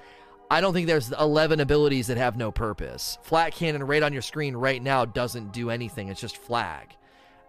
[0.50, 3.18] I don't think there's 11 abilities that have no purpose.
[3.22, 6.08] Flak cannon right on your screen right now doesn't do anything.
[6.08, 6.88] It's just flag.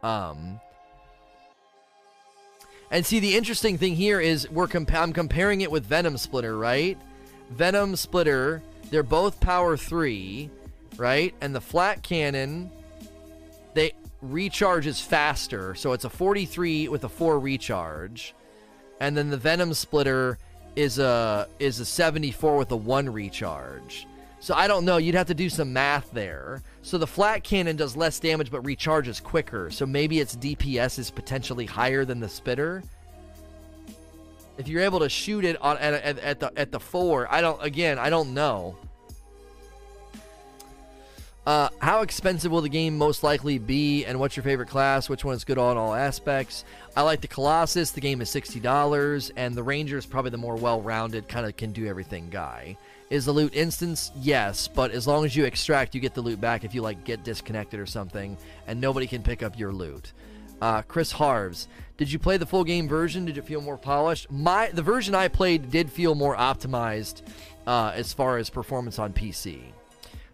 [0.04, 0.60] Um,
[2.92, 6.58] and see, the interesting thing here is we're comp- I'm comparing it with Venom Spitter,
[6.58, 6.98] right?
[7.52, 10.50] Venom Spitter, they're both power three,
[10.98, 11.34] right?
[11.40, 12.70] And the flak cannon,
[13.76, 13.94] they
[14.26, 18.36] recharges faster, so it's a 43 with a four recharge,
[19.00, 20.38] and then the Venom Splitter
[20.76, 24.08] is a is a 74 with a one recharge.
[24.42, 24.98] So I don't know.
[24.98, 26.62] You'd have to do some math there.
[26.82, 29.70] So the flak cannon does less damage but recharges quicker.
[29.70, 32.82] So maybe its DPS is potentially higher than the spitter.
[34.58, 37.42] If you're able to shoot it on at, at, at the at the four, I
[37.42, 37.62] don't.
[37.64, 38.78] Again, I don't know.
[41.46, 45.10] Uh, how expensive will the game most likely be, and what's your favorite class?
[45.10, 46.64] Which one is good on all aspects?
[46.96, 47.92] I like the Colossus.
[47.92, 51.56] The game is sixty dollars, and the Ranger is probably the more well-rounded, kind of
[51.56, 52.78] can do everything guy.
[53.10, 54.12] Is the loot instance?
[54.20, 57.04] Yes, but as long as you extract, you get the loot back if you like
[57.04, 58.38] get disconnected or something,
[58.68, 60.14] and nobody can pick up your loot.
[60.62, 61.68] Uh, Chris Harves,
[61.98, 63.26] did you play the full game version?
[63.26, 64.30] Did it feel more polished?
[64.30, 67.24] My the version I played did feel more optimized
[67.66, 69.62] uh, as far as performance on PC.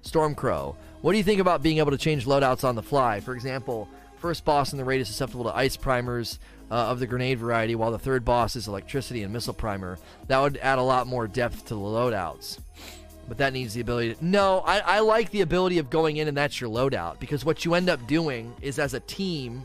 [0.04, 0.76] Stormcrow,
[1.06, 3.20] what do you think about being able to change loadouts on the fly?
[3.20, 3.88] For example,
[4.18, 6.40] first boss in the raid is susceptible to ice primers
[6.72, 10.00] uh, of the grenade variety, while the third boss is electricity and missile primer.
[10.30, 12.58] That would add a lot more depth to the loadouts.
[13.28, 14.26] But that needs the ability to.
[14.26, 17.20] No, I, I like the ability of going in and that's your loadout.
[17.20, 19.62] Because what you end up doing is as a team,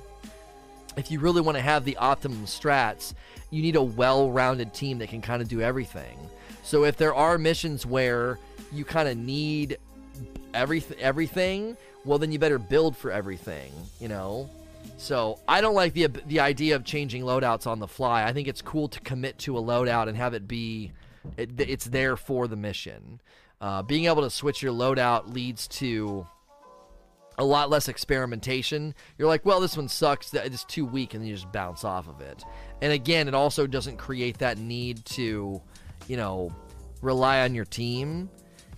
[0.98, 3.14] if you really want to have the optimum strats,
[3.48, 6.18] you need a well rounded team that can kind of do everything.
[6.64, 8.38] So if there are missions where
[8.70, 9.78] you kind of need
[10.54, 14.48] everything everything well then you better build for everything you know?
[14.96, 18.24] So i don't like the the idea of changing loadouts on the fly.
[18.24, 20.92] I think it's cool to commit to a loadout and have it be
[21.36, 23.20] it, it's there for the mission.
[23.60, 26.26] Uh, being able to switch your loadout leads to
[27.36, 28.94] a lot less experimentation.
[29.18, 32.20] You're like well this one sucks it's too weak and you just bounce off of
[32.20, 32.44] it.
[32.80, 35.60] And again it also doesn't create that need to
[36.08, 36.50] you know
[37.02, 38.28] rely on your team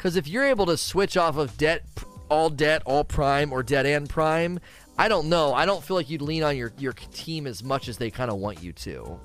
[0.03, 1.85] because if you're able to switch off of det,
[2.29, 4.59] all det, all prime, or det and prime,
[4.99, 5.55] I don't know.
[5.55, 8.29] I don't feel like you'd lean on your, your team as much as they kind
[8.29, 9.21] of want you to.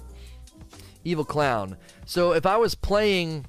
[1.04, 1.78] Evil Clown.
[2.06, 3.48] So if I was playing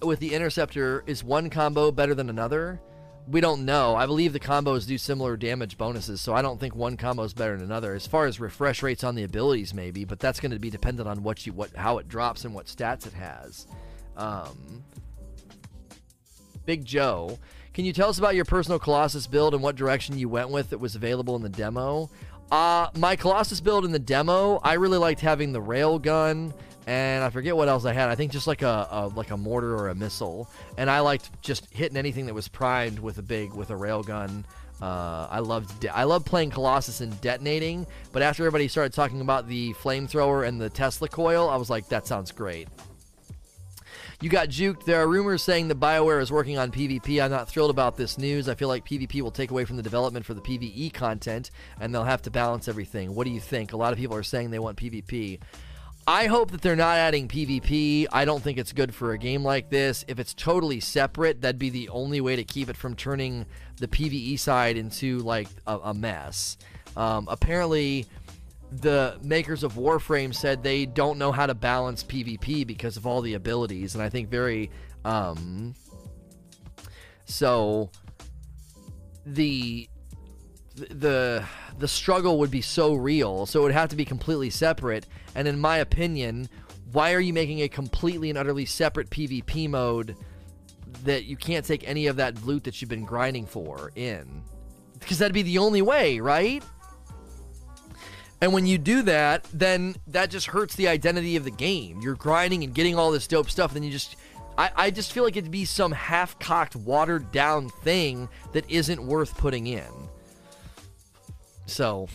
[0.00, 2.80] with the Interceptor, is one combo better than another?
[3.26, 3.94] We don't know.
[3.94, 7.34] I believe the combos do similar damage bonuses, so I don't think one combo is
[7.34, 7.92] better than another.
[7.92, 11.06] As far as refresh rates on the abilities, maybe, but that's going to be dependent
[11.06, 13.66] on what you what how it drops and what stats it has.
[14.16, 14.84] Um,
[16.68, 17.38] Big Joe.
[17.72, 20.68] Can you tell us about your personal Colossus build and what direction you went with
[20.68, 22.10] that was available in the demo?
[22.52, 26.52] Uh, my Colossus build in the demo, I really liked having the rail gun,
[26.86, 28.10] and I forget what else I had.
[28.10, 30.46] I think just like a, a like a mortar or a missile,
[30.76, 34.02] and I liked just hitting anything that was primed with a big with a rail
[34.02, 34.44] gun.
[34.82, 39.22] Uh, I loved de- I loved playing Colossus and detonating, but after everybody started talking
[39.22, 42.68] about the flamethrower and the Tesla coil, I was like, that sounds great.
[44.20, 44.84] You got juked.
[44.84, 47.22] There are rumors saying that BioWare is working on PvP.
[47.22, 48.48] I'm not thrilled about this news.
[48.48, 51.94] I feel like PvP will take away from the development for the PvE content, and
[51.94, 53.14] they'll have to balance everything.
[53.14, 53.72] What do you think?
[53.72, 55.38] A lot of people are saying they want PvP.
[56.08, 58.06] I hope that they're not adding PvP.
[58.10, 60.04] I don't think it's good for a game like this.
[60.08, 63.46] If it's totally separate, that'd be the only way to keep it from turning
[63.76, 66.58] the PvE side into like a, a mess.
[66.96, 68.06] Um, apparently,
[68.70, 73.20] the makers of Warframe said they don't know how to balance PvP because of all
[73.20, 74.70] the abilities, and I think very
[75.04, 75.74] um,
[77.24, 77.90] so
[79.24, 79.88] the
[80.76, 81.44] the
[81.78, 85.06] the struggle would be so real, so it would have to be completely separate.
[85.34, 86.48] And in my opinion,
[86.92, 90.16] why are you making a completely and utterly separate PvP mode
[91.04, 94.42] that you can't take any of that loot that you've been grinding for in?
[94.98, 96.64] Because that'd be the only way, right?
[98.40, 102.00] And when you do that, then that just hurts the identity of the game.
[102.00, 104.16] You're grinding and getting all this dope stuff, then you just.
[104.56, 109.04] I, I just feel like it'd be some half cocked, watered down thing that isn't
[109.04, 109.90] worth putting in.
[111.66, 112.08] So.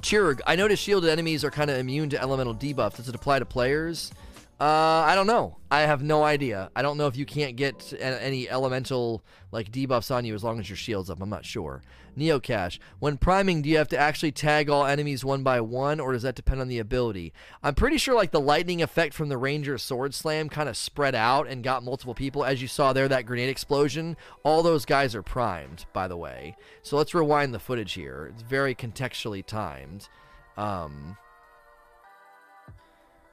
[0.00, 2.96] Chirg, I noticed shielded enemies are kind of immune to elemental debuff.
[2.96, 4.12] Does it apply to players?
[4.60, 5.56] Uh, I don't know.
[5.70, 6.70] I have no idea.
[6.74, 9.22] I don't know if you can't get any elemental
[9.52, 11.22] like debuffs on you as long as your shield's up.
[11.22, 11.80] I'm not sure.
[12.16, 12.80] Neocache.
[12.98, 16.22] When priming, do you have to actually tag all enemies one by one, or does
[16.22, 17.32] that depend on the ability?
[17.62, 21.14] I'm pretty sure like the lightning effect from the Ranger Sword Slam kind of spread
[21.14, 22.44] out and got multiple people.
[22.44, 26.56] As you saw there, that grenade explosion, all those guys are primed, by the way.
[26.82, 28.32] So let's rewind the footage here.
[28.32, 30.08] It's very contextually timed.
[30.56, 31.16] Um,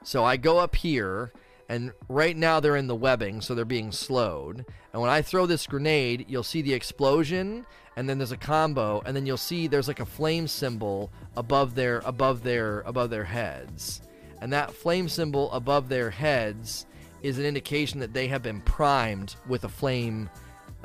[0.05, 1.31] so I go up here
[1.67, 4.65] and right now they're in the webbing, so they're being slowed.
[4.93, 7.65] And when I throw this grenade, you'll see the explosion,
[7.95, 11.73] and then there's a combo, and then you'll see there's like a flame symbol above
[11.73, 14.01] their above their above their heads.
[14.41, 16.85] And that flame symbol above their heads
[17.23, 20.29] is an indication that they have been primed with a flame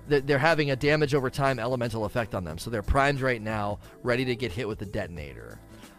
[0.09, 2.57] that they're having a damage over time elemental effect on them.
[2.57, 5.59] So they're primed right now, ready to get hit with the detonator.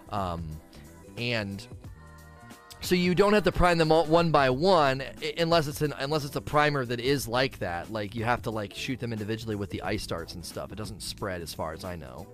[0.09, 0.59] Um,
[1.17, 1.65] and
[2.81, 5.03] so you don't have to prime them all one by one
[5.37, 7.91] unless it's an unless it's a primer that is like that.
[7.91, 10.71] Like you have to like shoot them individually with the ice darts and stuff.
[10.71, 12.27] It doesn't spread as far as I know.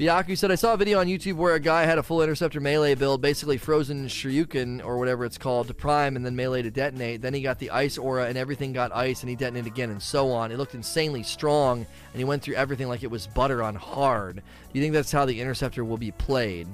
[0.00, 2.58] Byaku said, I saw a video on YouTube where a guy had a full interceptor
[2.58, 6.70] melee build, basically frozen Shoryuken or whatever it's called to prime and then melee to
[6.70, 7.20] detonate.
[7.20, 10.02] Then he got the ice aura and everything got ice and he detonated again and
[10.02, 10.52] so on.
[10.52, 14.36] It looked insanely strong and he went through everything like it was butter on hard.
[14.36, 14.42] Do
[14.72, 16.66] you think that's how the interceptor will be played?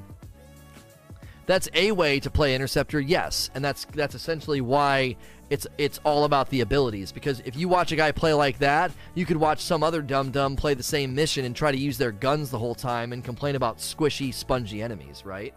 [1.47, 5.17] That's a way to play interceptor, yes, and that's that's essentially why
[5.49, 8.91] it's it's all about the abilities because if you watch a guy play like that,
[9.15, 11.99] you could watch some other dum dum play the same mission and try to use
[11.99, 15.55] their guns the whole time and complain about squishy, spongy enemies, right?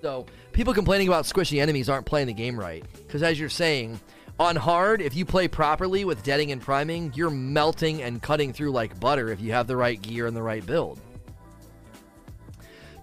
[0.00, 3.98] So, people complaining about squishy enemies aren't playing the game right because as you're saying,
[4.38, 8.70] on hard, if you play properly with detting and priming, you're melting and cutting through
[8.70, 11.00] like butter if you have the right gear and the right build.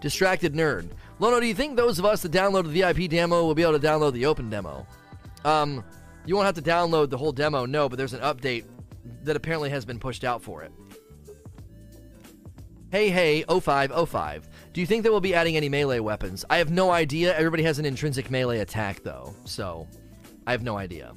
[0.06, 0.88] Distracted Nerd.
[1.18, 3.80] Lono, do you think those of us that download the VIP demo will be able
[3.80, 4.86] to download the open demo?
[5.44, 5.84] Um,
[6.28, 8.66] you won't have to download the whole demo, no, but there's an update
[9.24, 10.72] that apparently has been pushed out for it.
[12.92, 14.48] Hey, hey, 0505.
[14.74, 16.46] Do you think they will be adding any melee weapons?
[16.52, 17.36] I have no idea.
[17.36, 19.88] Everybody has an intrinsic melee attack, though, so
[20.46, 21.16] I have no idea.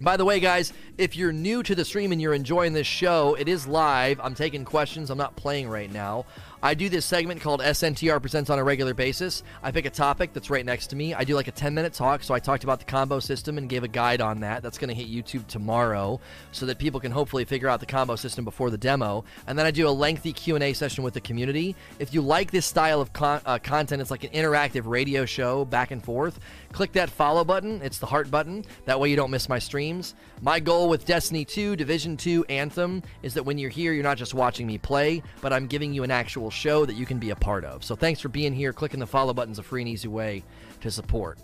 [0.00, 3.36] By the way, guys, if you're new to the stream and you're enjoying this show,
[3.38, 4.20] it is live.
[4.22, 5.08] I'm taking questions.
[5.08, 6.26] I'm not playing right now.
[6.64, 9.42] I do this segment called SNTR Presents on a regular basis.
[9.62, 11.12] I pick a topic that's right next to me.
[11.12, 12.22] I do like a 10 minute talk.
[12.22, 14.62] So I talked about the combo system and gave a guide on that.
[14.62, 16.20] That's going to hit YouTube tomorrow
[16.52, 19.26] so that people can hopefully figure out the combo system before the demo.
[19.46, 21.76] And then I do a lengthy Q&A session with the community.
[21.98, 25.66] If you like this style of con- uh, content, it's like an interactive radio show
[25.66, 26.40] back and forth.
[26.72, 27.82] Click that follow button.
[27.82, 28.64] It's the heart button.
[28.86, 30.14] That way you don't miss my streams.
[30.40, 34.16] My goal with Destiny 2, Division 2, Anthem is that when you're here, you're not
[34.16, 37.30] just watching me play, but I'm giving you an actual show that you can be
[37.30, 37.84] a part of.
[37.84, 38.72] So thanks for being here.
[38.72, 40.44] Clicking the follow button is a free and easy way
[40.80, 41.38] to support.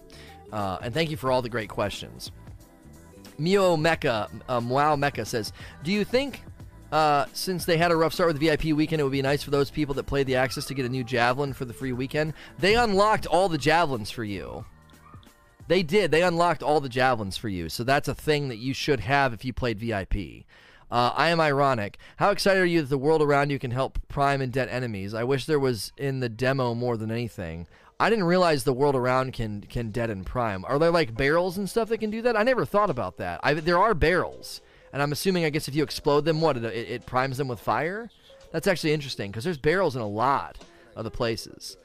[0.52, 2.30] Uh, and thank you for all the great questions.
[3.38, 6.42] Mio Mecca, um, Wow Mecca says, Do you think
[6.92, 9.50] uh, since they had a rough start with VIP weekend, it would be nice for
[9.50, 12.34] those people that played the access to get a new javelin for the free weekend.
[12.58, 14.64] They unlocked all the javelins for you.
[15.68, 16.10] They did.
[16.10, 17.68] They unlocked all the javelins for you.
[17.68, 20.44] So that's a thing that you should have if you played VIP.
[20.90, 21.98] Uh, I am ironic.
[22.16, 25.14] How excited are you that the world around you can help prime and det enemies?
[25.14, 27.66] I wish there was in the demo more than anything.
[28.00, 30.64] I didn't realize the world around can can det and prime.
[30.64, 32.36] Are there like barrels and stuff that can do that?
[32.36, 33.40] I never thought about that.
[33.42, 34.62] I, there are barrels,
[34.92, 37.60] and I'm assuming I guess if you explode them, what it, it primes them with
[37.60, 38.10] fire.
[38.52, 40.58] That's actually interesting because there's barrels in a lot
[40.96, 41.76] of the places.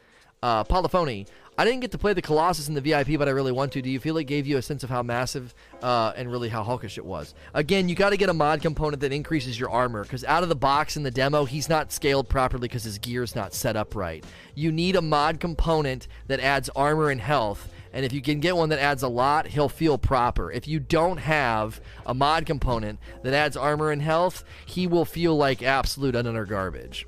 [0.42, 1.28] Uh, Polyphony,
[1.58, 3.82] I didn't get to play the Colossus in the VIP, but I really want to.
[3.82, 6.64] Do you feel it gave you a sense of how massive uh, and really how
[6.64, 7.34] hulkish it was?
[7.54, 10.50] Again, you got to get a mod component that increases your armor because out of
[10.50, 13.96] the box in the demo, he's not scaled properly because his gear's not set up
[13.96, 14.26] right.
[14.54, 17.70] You need a mod component that adds armor and health.
[17.94, 20.52] And if you can get one that adds a lot, he'll feel proper.
[20.52, 25.38] If you don't have a mod component that adds armor and health, he will feel
[25.38, 27.08] like absolute utter garbage.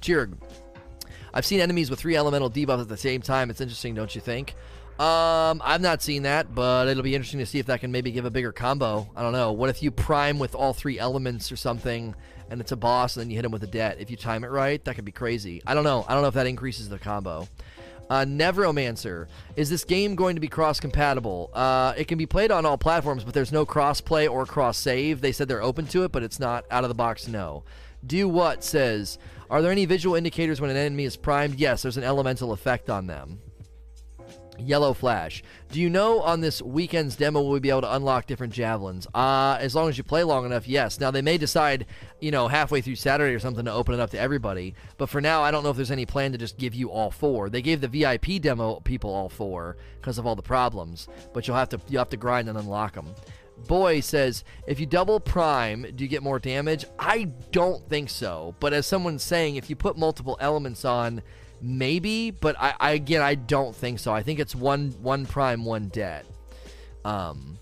[0.00, 0.30] Cheer.
[1.34, 3.50] I've seen enemies with three elemental debuffs at the same time.
[3.50, 4.54] It's interesting, don't you think?
[5.00, 8.12] Um, I've not seen that, but it'll be interesting to see if that can maybe
[8.12, 9.10] give a bigger combo.
[9.16, 9.50] I don't know.
[9.50, 12.14] What if you prime with all three elements or something,
[12.48, 13.96] and it's a boss, and then you hit him with a det?
[13.98, 15.60] If you time it right, that could be crazy.
[15.66, 16.06] I don't know.
[16.08, 17.48] I don't know if that increases the combo.
[18.08, 21.50] Uh, Nevromancer, is this game going to be cross compatible?
[21.52, 24.78] Uh, it can be played on all platforms, but there's no cross play or cross
[24.78, 25.20] save.
[25.20, 27.26] They said they're open to it, but it's not out of the box.
[27.26, 27.64] No.
[28.06, 29.18] Do what says
[29.50, 31.56] are there any visual indicators when an enemy is primed?
[31.56, 33.40] Yes, there's an elemental effect on them.
[34.58, 35.42] Yellow Flash.
[35.70, 39.06] Do you know on this weekend's demo will we be able to unlock different javelins?
[39.14, 41.00] Uh, as long as you play long enough, yes.
[41.00, 41.86] Now they may decide,
[42.20, 44.74] you know, halfway through Saturday or something to open it up to everybody.
[44.96, 47.10] But for now, I don't know if there's any plan to just give you all
[47.10, 47.50] four.
[47.50, 51.56] They gave the VIP demo people all four because of all the problems, but you'll
[51.56, 53.14] have to you have to grind and unlock them.
[53.66, 56.84] Boy says, if you double prime, do you get more damage?
[56.98, 58.54] I don't think so.
[58.60, 61.22] But as someone's saying, if you put multiple elements on,
[61.62, 62.30] maybe.
[62.30, 64.12] But I, I again, I don't think so.
[64.12, 66.24] I think it's one one prime, one det.
[67.04, 67.58] Um,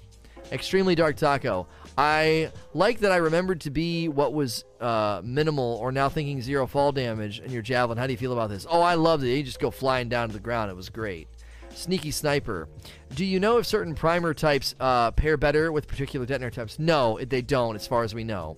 [0.50, 1.66] extremely dark taco.
[1.96, 6.66] I like that I remembered to be what was uh, minimal, or now thinking zero
[6.66, 7.98] fall damage in your javelin.
[7.98, 8.66] How do you feel about this?
[8.68, 9.36] Oh, I loved it.
[9.36, 10.70] You just go flying down to the ground.
[10.70, 11.28] It was great.
[11.74, 12.68] Sneaky Sniper.
[13.14, 16.78] Do you know if certain primer types uh, pair better with particular detonator types?
[16.78, 18.56] No, they don't, as far as we know.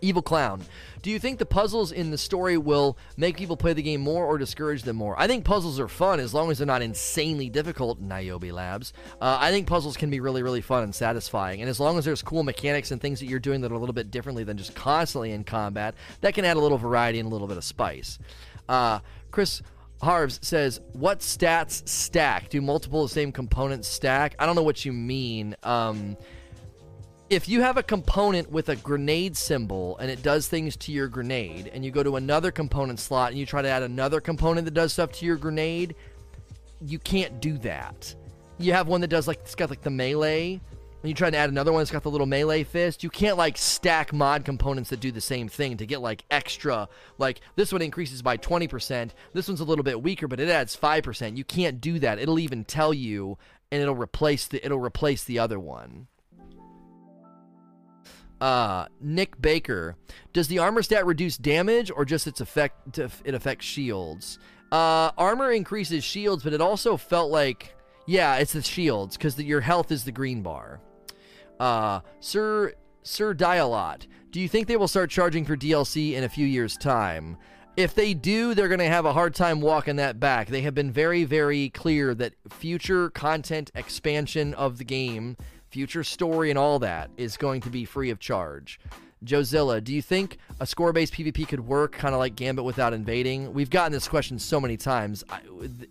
[0.00, 0.62] Evil Clown.
[1.02, 4.24] Do you think the puzzles in the story will make people play the game more
[4.24, 5.18] or discourage them more?
[5.18, 8.92] I think puzzles are fun as long as they're not insanely difficult, Niobe Labs.
[9.20, 11.60] Uh, I think puzzles can be really, really fun and satisfying.
[11.60, 13.78] And as long as there's cool mechanics and things that you're doing that are a
[13.78, 17.26] little bit differently than just constantly in combat, that can add a little variety and
[17.26, 18.18] a little bit of spice.
[18.68, 19.00] Uh,
[19.30, 19.62] Chris
[20.02, 22.50] Harves says, "What stats stack?
[22.50, 25.56] Do multiple of the same components stack?" I don't know what you mean.
[25.62, 26.16] Um,
[27.30, 31.08] if you have a component with a grenade symbol and it does things to your
[31.08, 34.64] grenade, and you go to another component slot and you try to add another component
[34.64, 35.94] that does stuff to your grenade,
[36.80, 38.14] you can't do that.
[38.58, 40.60] You have one that does like it's got like the melee
[41.02, 43.36] and you try to add another one that's got the little melee fist, you can't
[43.36, 46.88] like stack mod components that do the same thing to get like extra.
[47.18, 50.76] Like this one increases by 20%, this one's a little bit weaker, but it adds
[50.76, 51.36] 5%.
[51.36, 52.18] You can't do that.
[52.18, 53.38] It'll even tell you
[53.70, 56.08] and it'll replace the it'll replace the other one.
[58.40, 59.96] Uh, Nick Baker,
[60.32, 62.98] does the armor stat reduce damage or just its effect?
[62.98, 64.38] It affects shields.
[64.70, 67.74] Uh, armor increases shields, but it also felt like
[68.06, 70.80] yeah, it's the shields because your health is the green bar.
[71.58, 72.72] Uh, Sir
[73.02, 76.76] Sir Dialot, do you think they will start charging for DLC in a few years'
[76.76, 77.36] time?
[77.76, 80.48] If they do, they're going to have a hard time walking that back.
[80.48, 85.36] They have been very, very clear that future content expansion of the game,
[85.70, 88.80] future story, and all that is going to be free of charge.
[89.24, 92.92] Jozilla, do you think a score based PvP could work kind of like Gambit without
[92.92, 93.52] invading?
[93.52, 95.24] We've gotten this question so many times,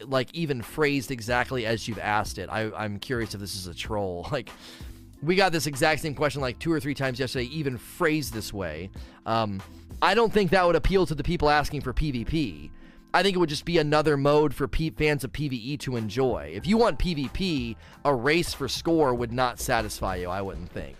[0.05, 2.49] like even phrased exactly as you've asked it.
[2.49, 4.27] I, I'm curious if this is a troll.
[4.37, 4.51] Like,
[5.21, 8.53] we got this exact same question like two or three times yesterday, even phrased this
[8.53, 8.89] way.
[9.25, 9.61] Um,
[10.01, 12.69] I don't think that would appeal to the people asking for PvP.
[13.13, 16.51] I think it would just be another mode for P- fans of PvE to enjoy.
[16.53, 17.75] If you want PvP,
[18.05, 20.97] a race for score would not satisfy you, I wouldn't think.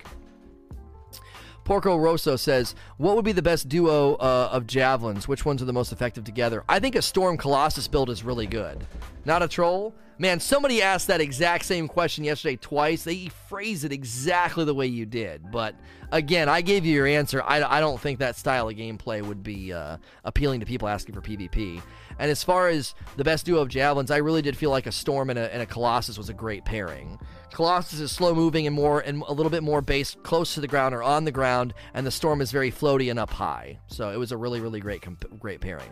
[1.68, 5.27] Porco Rosso says, What would be the best duo uh, of javelins?
[5.27, 6.64] Which ones are the most effective together?
[6.69, 8.88] I think a Storm Colossus build is really good.
[9.26, 9.94] Not a troll?
[10.18, 13.03] Man, somebody asked that exact same question yesterday twice.
[13.03, 15.52] They phrased it exactly the way you did.
[15.52, 15.76] But
[16.10, 17.44] again, I gave you your answer.
[17.44, 21.15] I, I don't think that style of gameplay would be uh, appealing to people asking
[21.15, 21.81] for PvP.
[22.18, 24.91] And as far as the best duo of javelins, I really did feel like a
[24.94, 27.19] Storm and a, and a Colossus was a great pairing.
[27.58, 30.68] Colossus is slow moving and more and a little bit more based close to the
[30.68, 33.80] ground or on the ground, and the Storm is very floaty and up high.
[33.88, 35.04] So it was a really, really great,
[35.40, 35.90] great pairing.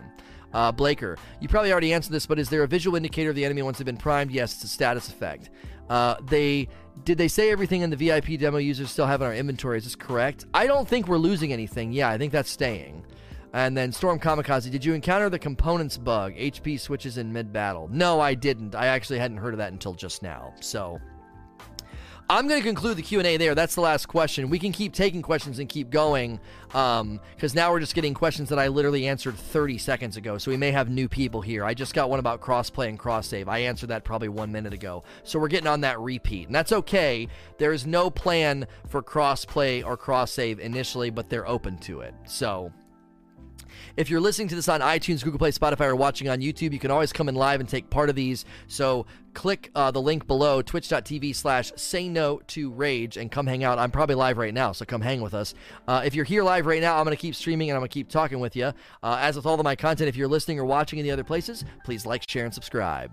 [0.53, 3.43] Uh, Blaker, you probably already answered this, but is there a visual indicator of the
[3.43, 4.29] enemy once they've been primed?
[4.29, 5.49] Yes, it's a status effect.
[5.89, 6.67] Uh, they
[7.03, 9.79] did they say everything in the VIP demo users still have in our inventory?
[9.79, 10.45] Is this correct?
[10.53, 11.91] I don't think we're losing anything.
[11.91, 13.03] Yeah, I think that's staying.
[13.53, 16.35] And then Storm Kamikaze, did you encounter the components bug?
[16.35, 17.89] HP switches in mid battle.
[17.91, 18.75] No, I didn't.
[18.75, 20.53] I actually hadn't heard of that until just now.
[20.59, 20.99] So
[22.27, 23.53] I'm going to conclude the Q&A there.
[23.53, 24.49] That's the last question.
[24.49, 26.39] We can keep taking questions and keep going
[26.69, 27.19] because um,
[27.53, 30.39] now we're just getting questions that I literally answered 30 seconds ago.
[30.39, 31.63] So we may have new people here.
[31.63, 33.47] I just got one about crossplay and cross save.
[33.47, 35.03] I answered that probably one minute ago.
[35.23, 36.47] So we're getting on that repeat.
[36.47, 37.27] And that's okay.
[37.59, 42.15] There is no plan for crossplay or cross save initially, but they're open to it.
[42.25, 42.71] So
[43.97, 46.79] if you're listening to this on iTunes, Google Play, Spotify, or watching on YouTube, you
[46.79, 48.45] can always come in live and take part of these.
[48.67, 53.63] So click uh, the link below, twitch.tv slash say no to rage, and come hang
[53.63, 53.79] out.
[53.79, 55.53] I'm probably live right now, so come hang with us.
[55.87, 57.89] Uh, if you're here live right now, I'm going to keep streaming and I'm going
[57.89, 58.73] to keep talking with you.
[59.03, 61.23] Uh, as with all of my content, if you're listening or watching in the other
[61.23, 63.11] places, please like, share, and subscribe.